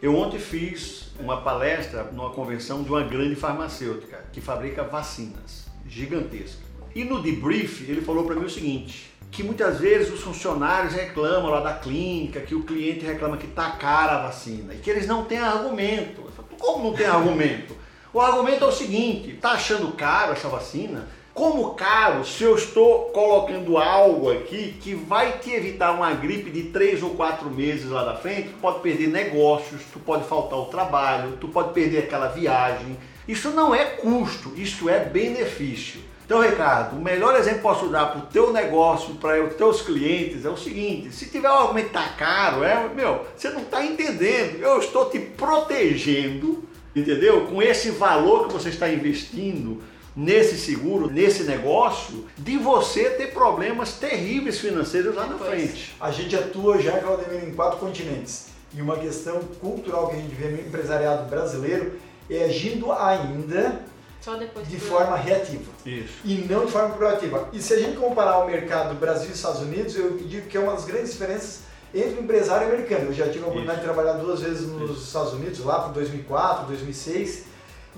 Eu 0.01 0.15
ontem 0.15 0.39
fiz 0.39 1.11
uma 1.19 1.41
palestra 1.41 2.03
numa 2.11 2.29
convenção 2.31 2.81
de 2.83 2.89
uma 2.89 3.03
grande 3.03 3.35
farmacêutica 3.35 4.23
que 4.31 4.39
fabrica 4.41 4.83
vacinas, 4.83 5.65
gigantesca. 5.85 6.68
E 6.95 7.03
no 7.03 7.21
debrief 7.21 7.81
ele 7.87 8.01
falou 8.01 8.23
para 8.23 8.35
mim 8.35 8.45
o 8.45 8.49
seguinte, 8.49 9.11
que 9.31 9.43
muitas 9.43 9.79
vezes 9.79 10.11
os 10.11 10.21
funcionários 10.21 10.93
reclamam 10.93 11.51
lá 11.51 11.59
da 11.59 11.73
clínica, 11.73 12.41
que 12.41 12.55
o 12.55 12.63
cliente 12.63 13.05
reclama 13.05 13.37
que 13.37 13.47
tá 13.47 13.71
cara 13.71 14.13
a 14.13 14.23
vacina 14.23 14.73
e 14.73 14.77
que 14.77 14.89
eles 14.89 15.07
não 15.07 15.25
têm 15.25 15.37
argumento. 15.37 16.23
Falo, 16.35 16.47
Como 16.57 16.89
não 16.89 16.93
tem 16.93 17.05
argumento? 17.05 17.77
O 18.11 18.19
argumento 18.19 18.63
é 18.63 18.67
o 18.67 18.71
seguinte, 18.71 19.37
tá 19.39 19.51
achando 19.51 19.91
caro 19.91 20.31
essa 20.31 20.49
vacina? 20.49 21.07
Como 21.31 21.75
caro 21.75 22.25
se 22.25 22.43
eu 22.43 22.55
estou 22.55 23.11
colocando 23.11 23.77
algo 23.77 24.31
aqui 24.31 24.75
que 24.81 24.95
vai 24.95 25.37
te 25.37 25.51
evitar 25.51 25.91
uma 25.91 26.11
gripe 26.11 26.49
de 26.49 26.63
três 26.63 27.03
ou 27.03 27.11
quatro 27.11 27.49
meses 27.49 27.89
lá 27.89 28.03
na 28.03 28.15
frente, 28.15 28.49
tu 28.49 28.57
pode 28.59 28.79
perder 28.79 29.07
negócios, 29.07 29.83
tu 29.93 29.99
pode 29.99 30.25
faltar 30.25 30.59
o 30.59 30.65
trabalho, 30.65 31.37
tu 31.39 31.47
pode 31.47 31.71
perder 31.71 31.99
aquela 31.99 32.27
viagem. 32.27 32.97
Isso 33.27 33.51
não 33.51 33.73
é 33.73 33.85
custo, 33.85 34.53
isso 34.57 34.89
é 34.89 35.05
benefício. 35.05 36.01
Então, 36.29 36.41
Ricardo, 36.41 36.95
o 36.95 37.01
melhor 37.01 37.35
exemplo 37.35 37.57
que 37.57 37.63
posso 37.63 37.87
dar 37.87 38.11
para 38.11 38.19
o 38.19 38.25
teu 38.27 38.53
negócio, 38.53 39.15
para 39.15 39.43
os 39.43 39.55
teus 39.55 39.81
clientes, 39.81 40.45
é 40.45 40.49
o 40.49 40.55
seguinte: 40.55 41.11
se 41.11 41.25
tiver 41.25 41.49
um 41.49 41.55
argumento 41.55 41.87
que 41.87 41.93
tá 41.93 42.07
caro, 42.09 42.63
é, 42.63 42.87
meu, 42.87 43.25
você 43.35 43.49
não 43.49 43.61
está 43.61 43.83
entendendo. 43.83 44.61
Eu 44.61 44.77
estou 44.77 45.09
te 45.09 45.17
protegendo, 45.17 46.63
entendeu? 46.95 47.47
Com 47.47 47.63
esse 47.63 47.89
valor 47.89 48.47
que 48.47 48.53
você 48.53 48.69
está 48.69 48.87
investindo 48.87 49.81
nesse 50.15 50.55
seguro, 50.59 51.09
nesse 51.09 51.45
negócio, 51.45 52.27
de 52.37 52.59
você 52.59 53.09
ter 53.09 53.33
problemas 53.33 53.93
terríveis 53.93 54.59
financeiros 54.59 55.15
lá 55.15 55.25
na 55.25 55.35
frente. 55.39 55.95
A 55.99 56.11
gente 56.11 56.35
atua 56.35 56.79
já, 56.79 56.99
Claudemir, 56.99 57.43
em 57.43 57.55
quatro 57.55 57.79
continentes. 57.79 58.49
E 58.71 58.79
uma 58.83 58.97
questão 58.97 59.39
cultural 59.59 60.09
que 60.09 60.17
a 60.17 60.19
gente 60.19 60.35
vê 60.35 60.49
no 60.49 60.59
empresariado 60.59 61.27
brasileiro 61.27 61.93
é 62.29 62.43
agindo 62.43 62.91
ainda 62.91 63.83
Só 64.21 64.35
depois 64.35 64.67
de 64.67 64.79
forma 64.79 65.15
reativa. 65.15 65.71
Isso. 65.85 66.19
e 66.25 66.45
não 66.49 66.65
de 66.65 66.71
forma 66.71 66.95
proativa. 66.95 67.49
E 67.53 67.61
se 67.61 67.73
a 67.73 67.79
gente 67.79 67.97
comparar 67.97 68.39
o 68.39 68.47
mercado 68.47 68.95
Brasil 68.95 69.29
e 69.29 69.33
Estados 69.33 69.61
Unidos, 69.61 69.95
eu 69.95 70.17
digo 70.17 70.47
que 70.47 70.57
é 70.57 70.59
uma 70.59 70.73
das 70.73 70.85
grandes 70.85 71.11
diferenças 71.13 71.61
entre 71.93 72.19
o 72.19 72.23
empresário 72.23 72.67
americano. 72.67 73.05
Eu 73.05 73.13
já 73.13 73.25
tive 73.27 73.39
a 73.39 73.47
oportunidade 73.47 73.79
de 73.79 73.85
trabalhar 73.85 74.13
duas 74.13 74.41
vezes 74.41 74.67
nos 74.67 75.07
Estados 75.07 75.33
Unidos, 75.33 75.59
lá 75.59 75.79
por 75.79 75.93
2004, 75.93 76.67
2006, 76.67 77.45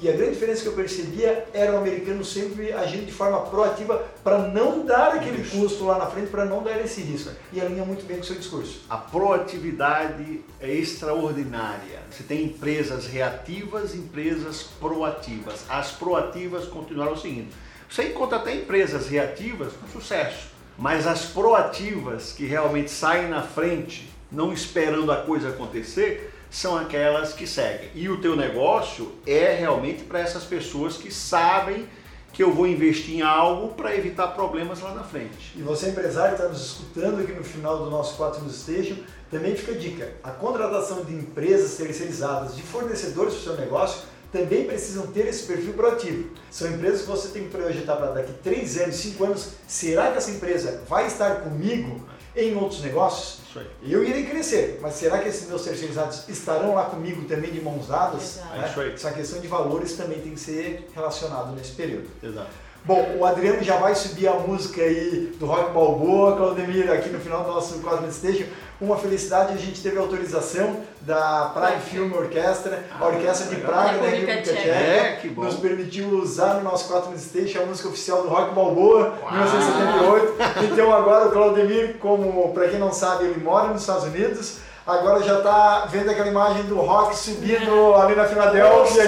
e 0.01 0.09
a 0.09 0.13
grande 0.13 0.34
diferença 0.34 0.61
que 0.61 0.67
eu 0.67 0.74
percebia 0.74 1.45
era 1.53 1.74
o 1.74 1.78
americano 1.78 2.24
sempre 2.24 2.72
agindo 2.72 3.05
de 3.05 3.11
forma 3.11 3.41
proativa 3.41 4.03
para 4.24 4.39
não 4.39 4.86
dar 4.86 5.15
aquele 5.15 5.47
custo 5.49 5.86
lá 5.86 5.97
na 5.97 6.05
frente, 6.05 6.30
para 6.30 6.45
não 6.45 6.63
dar 6.63 6.80
esse 6.80 7.01
risco. 7.01 7.32
E 7.51 7.59
alinha 7.59 7.84
muito 7.84 8.05
bem 8.05 8.17
com 8.17 8.24
o 8.24 8.26
seu 8.26 8.36
discurso. 8.36 8.82
A 8.89 8.97
proatividade 8.97 10.41
é 10.59 10.72
extraordinária. 10.72 11.99
Você 12.09 12.24
tem 12.24 12.43
empresas 12.45 13.07
reativas, 13.07 13.95
empresas 13.95 14.63
proativas. 14.80 15.65
As 15.67 15.91
proativas 15.91 16.65
continuaram 16.65 17.13
o 17.13 17.17
seguinte: 17.17 17.49
você 17.89 18.09
encontra 18.09 18.38
até 18.38 18.55
empresas 18.55 19.07
reativas 19.07 19.74
com 19.74 19.88
sucesso, 19.88 20.49
mas 20.78 21.07
as 21.07 21.26
proativas 21.26 22.32
que 22.32 22.45
realmente 22.45 22.91
saem 22.91 23.28
na 23.28 23.41
frente, 23.41 24.09
não 24.32 24.53
esperando 24.53 25.11
a 25.11 25.17
coisa 25.17 25.49
acontecer, 25.49 26.32
são 26.49 26.78
aquelas 26.78 27.34
que 27.34 27.47
seguem. 27.47 27.89
E 27.95 28.09
o 28.09 28.22
teu 28.22 28.36
negócio 28.36 29.13
é 29.26 29.55
realmente 29.55 30.03
para 30.03 30.19
essas 30.19 30.43
pessoas 30.43 30.97
que 30.97 31.09
sabem 31.11 31.88
que 32.34 32.41
eu 32.41 32.53
vou 32.53 32.65
investir 32.65 33.15
em 33.15 33.21
algo 33.21 33.73
para 33.73 33.95
evitar 33.95 34.27
problemas 34.29 34.82
lá 34.82 34.93
na 34.93 35.03
frente. 35.03 35.53
E 35.55 35.61
você, 35.61 35.89
empresário, 35.89 36.34
está 36.34 36.47
nos 36.47 36.61
escutando 36.61 37.21
aqui 37.21 37.34
no 37.34 37.43
final 37.43 37.79
do 37.79 37.89
nosso 37.89 38.15
4 38.15 38.41
News 38.41 38.61
Station, 38.61 38.95
também 39.29 39.55
fica 39.55 39.73
a 39.73 39.77
dica. 39.77 40.13
A 40.23 40.32
contratação 40.32 41.03
de 41.03 41.13
empresas 41.13 41.75
terceirizadas, 41.75 42.55
de 42.55 42.61
fornecedores 42.61 43.34
para 43.34 43.41
o 43.41 43.43
seu 43.43 43.57
negócio, 43.57 44.03
também 44.32 44.65
precisam 44.65 45.07
ter 45.07 45.27
esse 45.27 45.43
perfil 45.43 45.73
proativo. 45.73 46.29
São 46.49 46.69
empresas 46.69 47.01
que 47.01 47.07
você 47.07 47.27
tem 47.29 47.43
que 47.43 47.49
projetar 47.49 47.97
para 47.97 48.11
daqui 48.11 48.34
3 48.41 48.77
anos, 48.77 48.95
5 48.95 49.23
anos. 49.25 49.49
Será 49.67 50.11
que 50.11 50.17
essa 50.17 50.32
empresa 50.32 50.84
vai 50.88 51.07
estar 51.07 51.41
comigo 51.41 52.01
em 52.36 52.55
outros 52.55 52.82
negócios? 52.82 53.39
Isso 53.47 53.59
aí. 53.59 53.67
Eu 53.84 54.03
irei 54.03 54.25
crescer, 54.25 54.79
mas 54.82 54.93
será 54.93 55.19
que 55.19 55.27
esses 55.27 55.47
meus 55.47 55.63
terceirizados 55.63 56.27
estarão 56.29 56.75
lá 56.75 56.86
comigo 56.86 57.25
também 57.25 57.51
de 57.51 57.61
mãos 57.61 57.88
dadas? 57.88 58.38
Exato. 58.38 58.57
Né? 58.57 58.63
É 58.63 58.69
isso 58.69 58.82
aí. 58.82 58.93
Essa 58.93 59.11
questão 59.11 59.39
de 59.39 59.47
valores 59.47 59.93
também 59.93 60.21
tem 60.21 60.34
que 60.34 60.39
ser 60.39 60.89
relacionado 60.93 61.53
nesse 61.53 61.73
período. 61.73 62.09
Exato. 62.23 62.49
Bom, 62.84 63.15
o 63.19 63.25
Adriano 63.25 63.61
já 63.61 63.77
vai 63.77 63.93
subir 63.93 64.27
a 64.27 64.34
música 64.34 64.82
aí 64.82 65.32
do 65.39 65.45
Rock 65.45 65.71
Balboa, 65.71 66.36
Claudemir, 66.36 66.91
aqui 66.91 67.09
no 67.09 67.19
final 67.19 67.43
do 67.43 67.51
nosso 67.51 67.77
Cosmic 67.79 68.11
Station. 68.11 68.45
Uma 68.79 68.97
felicidade, 68.97 69.53
a 69.53 69.57
gente 69.57 69.84
teve 69.84 69.99
autorização 69.99 70.77
da 71.01 71.51
Prague 71.53 71.82
Film 71.82 72.11
Orquestra, 72.11 72.84
a 72.99 73.05
orquestra 73.05 73.55
de. 73.55 73.61
Praga 73.61 73.99
da 73.99 74.07
República 74.07 74.41
Tcheca. 74.41 74.67
É, 74.67 75.19
que 75.21 75.29
bom. 75.29 75.43
nos 75.43 75.57
permitiu 75.57 76.09
usar 76.09 76.55
no 76.55 76.63
nosso 76.63 76.91
Cosmic 76.91 77.19
Station 77.19 77.61
a 77.61 77.65
música 77.67 77.88
oficial 77.89 78.23
do 78.23 78.29
Rock 78.29 78.55
Balboa, 78.55 79.13
1978. 79.32 80.73
Então 80.73 80.91
agora 80.91 81.27
o 81.27 81.32
Claudemir, 81.32 81.97
como 81.99 82.51
para 82.51 82.67
quem 82.69 82.79
não 82.79 82.91
sabe, 82.91 83.25
ele 83.25 83.43
mora 83.43 83.67
nos 83.67 83.82
Estados 83.82 84.05
Unidos, 84.05 84.57
agora 84.88 85.21
já 85.21 85.38
está 85.38 85.86
vendo 85.86 86.09
aquela 86.09 86.27
imagem 86.27 86.63
do 86.63 86.77
Rock 86.77 87.15
subindo 87.15 87.93
ali 87.93 88.15
na 88.15 88.25
Filadélfia, 88.25 89.03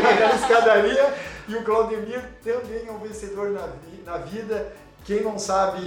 naquela 0.00 0.34
escadaria. 0.38 1.33
E 1.48 1.54
o 1.56 1.62
Claudemir 1.64 2.22
também 2.42 2.86
é 2.88 2.90
um 2.92 2.98
vencedor 2.98 3.50
na, 3.50 3.66
vi- 3.66 4.02
na 4.04 4.16
vida. 4.18 4.72
Quem 5.04 5.22
não 5.22 5.38
sabe 5.38 5.82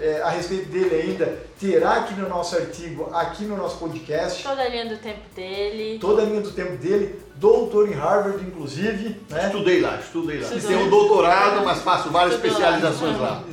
é, 0.00 0.22
a 0.22 0.30
respeito 0.30 0.70
dele 0.70 0.94
ainda, 0.94 1.38
terá 1.60 1.96
aqui 1.96 2.14
no 2.14 2.26
nosso 2.26 2.56
artigo, 2.56 3.10
aqui 3.12 3.44
no 3.44 3.54
nosso 3.54 3.76
podcast, 3.76 4.42
Toda 4.42 4.62
a 4.62 4.68
linha 4.70 4.86
do 4.86 4.96
tempo 4.96 5.20
dele. 5.34 5.98
toda 5.98 6.22
a 6.22 6.24
linha 6.24 6.40
do 6.40 6.50
tempo 6.52 6.74
dele, 6.78 7.20
doutor 7.34 7.86
em 7.86 7.92
Harvard, 7.92 8.42
inclusive. 8.42 9.20
Né? 9.28 9.46
Estudei 9.48 9.82
lá, 9.82 9.96
estudei 10.00 10.38
lá. 10.40 10.42
Estudou. 10.44 10.68
Tenho 10.68 10.86
um 10.86 10.88
doutorado, 10.88 11.62
mas 11.66 11.80
faço 11.82 12.08
várias 12.08 12.36
Estudou 12.36 12.58
lá. 12.58 12.70
especializações 12.78 13.20
lá. 13.20 13.44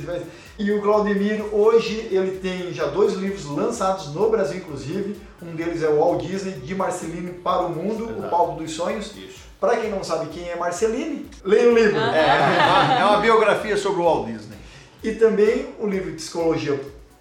E 0.58 0.72
o 0.72 0.80
Claudemir, 0.80 1.44
hoje, 1.54 2.08
ele 2.10 2.38
tem 2.38 2.72
já 2.72 2.86
dois 2.86 3.12
livros 3.12 3.44
lançados 3.44 4.14
no 4.14 4.30
Brasil, 4.30 4.56
inclusive. 4.56 5.20
Um 5.42 5.54
deles 5.54 5.82
é 5.82 5.88
o 5.90 5.98
Walt 5.98 6.22
Disney, 6.24 6.52
de 6.52 6.74
Marceline 6.74 7.30
para 7.32 7.60
o 7.66 7.68
Mundo, 7.70 8.06
o 8.06 8.10
Exato. 8.10 8.28
Palco 8.30 8.62
dos 8.62 8.70
Sonhos. 8.72 9.14
Isso. 9.14 9.43
Para 9.64 9.78
quem 9.78 9.88
não 9.88 10.04
sabe 10.04 10.26
quem 10.26 10.46
é 10.50 10.56
Marceline, 10.56 11.26
leia 11.42 11.70
o 11.70 11.74
livro. 11.74 11.96
Ah. 11.98 12.98
É, 12.98 13.00
é 13.00 13.04
uma 13.06 13.16
biografia 13.16 13.78
sobre 13.78 14.02
o 14.02 14.04
Walt 14.04 14.26
Disney. 14.26 14.58
E 15.02 15.12
também 15.12 15.74
o 15.78 15.86
livro 15.86 16.10
de 16.10 16.18
Psicologia 16.18 16.78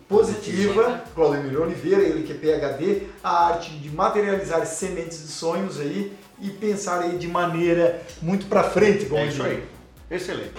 Positiva. 0.09 1.05
Claudemir 1.15 1.57
Oliveira, 1.57 2.01
ele 2.01 2.23
que 2.23 2.33
é 2.33 2.35
PhD, 2.35 3.03
a 3.23 3.47
arte 3.47 3.71
de 3.71 3.89
materializar 3.89 4.65
sementes 4.65 5.21
de 5.21 5.29
sonhos 5.29 5.79
aí 5.79 6.11
e 6.41 6.49
pensar 6.49 6.99
aí 6.99 7.17
de 7.17 7.29
maneira 7.29 8.01
muito 8.21 8.45
para 8.47 8.65
frente, 8.65 9.05
como 9.05 9.21
É 9.21 9.27
isso 9.27 9.41
aí. 9.41 9.63
Excelente. 10.11 10.51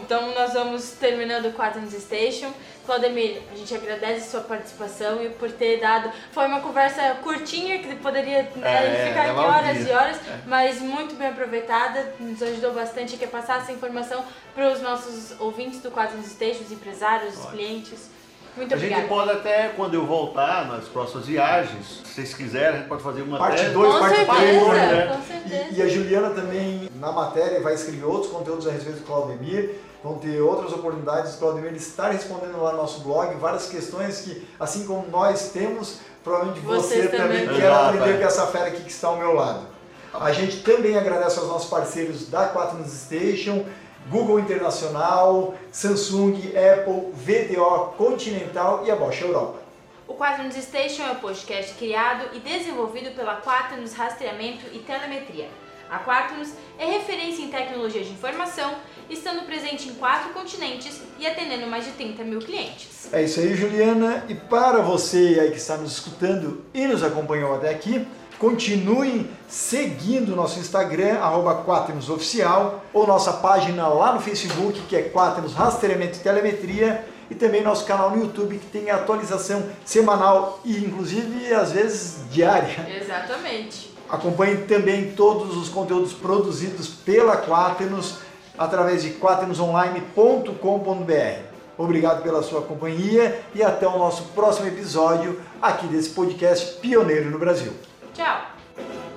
Então 0.00 0.34
nós 0.34 0.52
vamos 0.52 0.90
terminando 0.90 1.46
o 1.46 1.52
Quaternos 1.52 1.94
Station. 1.94 2.52
Claudemir, 2.86 3.40
a 3.52 3.56
gente 3.56 3.72
agradece 3.74 4.26
a 4.26 4.30
sua 4.30 4.40
participação 4.40 5.22
e 5.22 5.28
por 5.30 5.50
ter 5.52 5.80
dado. 5.80 6.10
Foi 6.32 6.46
uma 6.46 6.60
conversa 6.60 7.16
curtinha 7.22 7.78
que 7.78 7.94
poderia 7.96 8.42
né, 8.42 8.50
É, 8.62 9.08
ficar 9.08 9.26
é 9.26 9.30
aqui 9.30 9.38
horas 9.38 9.86
e 9.88 9.90
horas, 9.92 10.16
mas 10.46 10.80
muito 10.80 11.14
bem 11.14 11.28
aproveitada. 11.28 12.12
Nos 12.18 12.42
ajudou 12.42 12.72
bastante 12.74 13.14
aqui 13.14 13.24
a 13.24 13.28
passar 13.28 13.60
essa 13.60 13.70
informação 13.72 14.24
para 14.54 14.72
os 14.72 14.80
nossos 14.82 15.34
ouvintes 15.40 15.80
do 15.80 15.90
Quadros 15.90 16.26
Station, 16.26 16.62
os 16.64 16.72
empresários, 16.72 17.34
os 17.34 17.40
Ótimo. 17.40 17.52
clientes. 17.52 18.10
Muito 18.56 18.74
A 18.74 18.76
gente 18.76 19.08
pode 19.08 19.30
até, 19.30 19.68
quando 19.70 19.94
eu 19.94 20.04
voltar 20.04 20.66
nas 20.68 20.84
próximas 20.86 21.24
viagens, 21.26 22.02
se 22.04 22.12
vocês 22.14 22.34
quiserem, 22.34 22.68
a 22.68 22.78
gente 22.80 22.88
pode 22.88 23.02
fazer 23.02 23.22
uma 23.22 23.38
Parte 23.38 23.62
até- 23.62 23.70
dois, 23.70 23.94
Com 23.94 23.98
parte 24.00 24.16
certeza, 24.16 24.40
três, 24.40 24.62
né? 24.92 25.06
com 25.16 25.22
certeza. 25.22 25.68
E, 25.70 25.78
e 25.78 25.82
a 25.82 25.88
Juliana 25.88 26.30
também, 26.30 26.90
na 26.96 27.10
matéria, 27.12 27.60
vai 27.60 27.72
escrever 27.74 28.04
outros 28.04 28.30
conteúdos 28.30 28.66
a 28.68 28.70
respeito 28.72 28.98
do 28.98 29.06
Claudemir. 29.06 29.70
Vão 30.02 30.18
ter 30.18 30.40
outras 30.40 30.72
oportunidades 30.72 31.36
Claudemir 31.36 31.74
estar 31.74 32.10
respondendo 32.10 32.60
lá 32.60 32.72
no 32.72 32.78
nosso 32.78 33.00
blog 33.00 33.34
várias 33.36 33.68
questões 33.68 34.22
que, 34.22 34.46
assim 34.58 34.84
como 34.84 35.08
nós 35.08 35.50
temos, 35.50 36.00
provavelmente 36.24 36.60
você 36.60 37.02
Vocês 37.02 37.10
também 37.10 37.46
também. 37.46 37.60
quer 37.60 37.66
Exato, 37.66 37.84
aprender 37.84 38.14
é. 38.14 38.18
com 38.18 38.24
essa 38.24 38.46
fera 38.48 38.66
aqui 38.66 38.82
que 38.82 38.90
está 38.90 39.08
ao 39.08 39.16
meu 39.16 39.32
lado. 39.34 39.66
A 40.12 40.32
gente 40.32 40.62
também 40.62 40.98
agradece 40.98 41.38
aos 41.38 41.48
nossos 41.48 41.70
parceiros 41.70 42.28
da 42.28 42.48
Quaternos 42.48 42.92
Station, 42.92 43.64
Google 44.10 44.40
Internacional, 44.40 45.54
Samsung, 45.70 46.34
Apple, 46.56 47.12
VDO 47.14 47.94
Continental 47.96 48.82
e 48.84 48.90
a 48.90 48.96
Bosch 48.96 49.22
Europa. 49.22 49.60
O 50.08 50.14
Quaternos 50.14 50.56
Station 50.56 51.04
é 51.04 51.12
um 51.12 51.14
podcast 51.14 51.72
criado 51.74 52.24
e 52.34 52.40
desenvolvido 52.40 53.14
pela 53.14 53.40
Quaternos 53.40 53.94
Rastreamento 53.94 54.66
e 54.72 54.80
Telemetria. 54.80 55.48
A 55.92 55.98
Quaternos 55.98 56.48
é 56.78 56.86
referência 56.86 57.42
em 57.42 57.48
tecnologia 57.48 58.02
de 58.02 58.12
informação, 58.12 58.76
estando 59.10 59.44
presente 59.44 59.90
em 59.90 59.94
quatro 59.94 60.32
continentes 60.32 61.02
e 61.18 61.26
atendendo 61.26 61.66
mais 61.66 61.84
de 61.84 61.90
30 61.90 62.24
mil 62.24 62.38
clientes. 62.38 63.12
É 63.12 63.22
isso 63.22 63.40
aí, 63.40 63.54
Juliana. 63.54 64.24
E 64.26 64.34
para 64.34 64.80
você 64.80 65.36
aí 65.38 65.50
que 65.50 65.58
está 65.58 65.76
nos 65.76 65.92
escutando 65.92 66.64
e 66.72 66.86
nos 66.86 67.02
acompanhou 67.02 67.54
até 67.54 67.68
aqui, 67.68 68.06
continuem 68.38 69.28
seguindo 69.46 70.32
o 70.32 70.36
nosso 70.36 70.58
Instagram, 70.58 71.18
arroba 71.18 71.62
Quaternos 71.62 72.08
Oficial, 72.08 72.82
ou 72.90 73.06
nossa 73.06 73.34
página 73.34 73.86
lá 73.86 74.14
no 74.14 74.20
Facebook, 74.20 74.80
que 74.88 74.96
é 74.96 75.02
Quaternos 75.10 75.52
Rastreamento 75.52 76.16
e 76.16 76.22
Telemetria, 76.22 77.04
e 77.30 77.34
também 77.34 77.62
nosso 77.62 77.84
canal 77.84 78.10
no 78.10 78.22
YouTube, 78.22 78.56
que 78.56 78.66
tem 78.66 78.90
atualização 78.90 79.62
semanal 79.84 80.58
e, 80.64 80.74
inclusive, 80.78 81.52
às 81.52 81.70
vezes, 81.72 82.30
diária. 82.30 82.88
Exatamente. 82.88 83.91
Acompanhe 84.12 84.58
também 84.58 85.12
todos 85.12 85.56
os 85.56 85.70
conteúdos 85.70 86.12
produzidos 86.12 86.86
pela 86.86 87.38
Quaternos 87.38 88.18
através 88.58 89.02
de 89.02 89.12
quaternosonline.com.br. 89.12 91.40
Obrigado 91.78 92.22
pela 92.22 92.42
sua 92.42 92.60
companhia 92.60 93.40
e 93.54 93.62
até 93.62 93.88
o 93.88 93.98
nosso 93.98 94.24
próximo 94.34 94.68
episódio 94.68 95.40
aqui 95.62 95.86
desse 95.86 96.10
podcast 96.10 96.78
pioneiro 96.78 97.30
no 97.30 97.38
Brasil. 97.38 97.72
Tchau! 98.12 99.11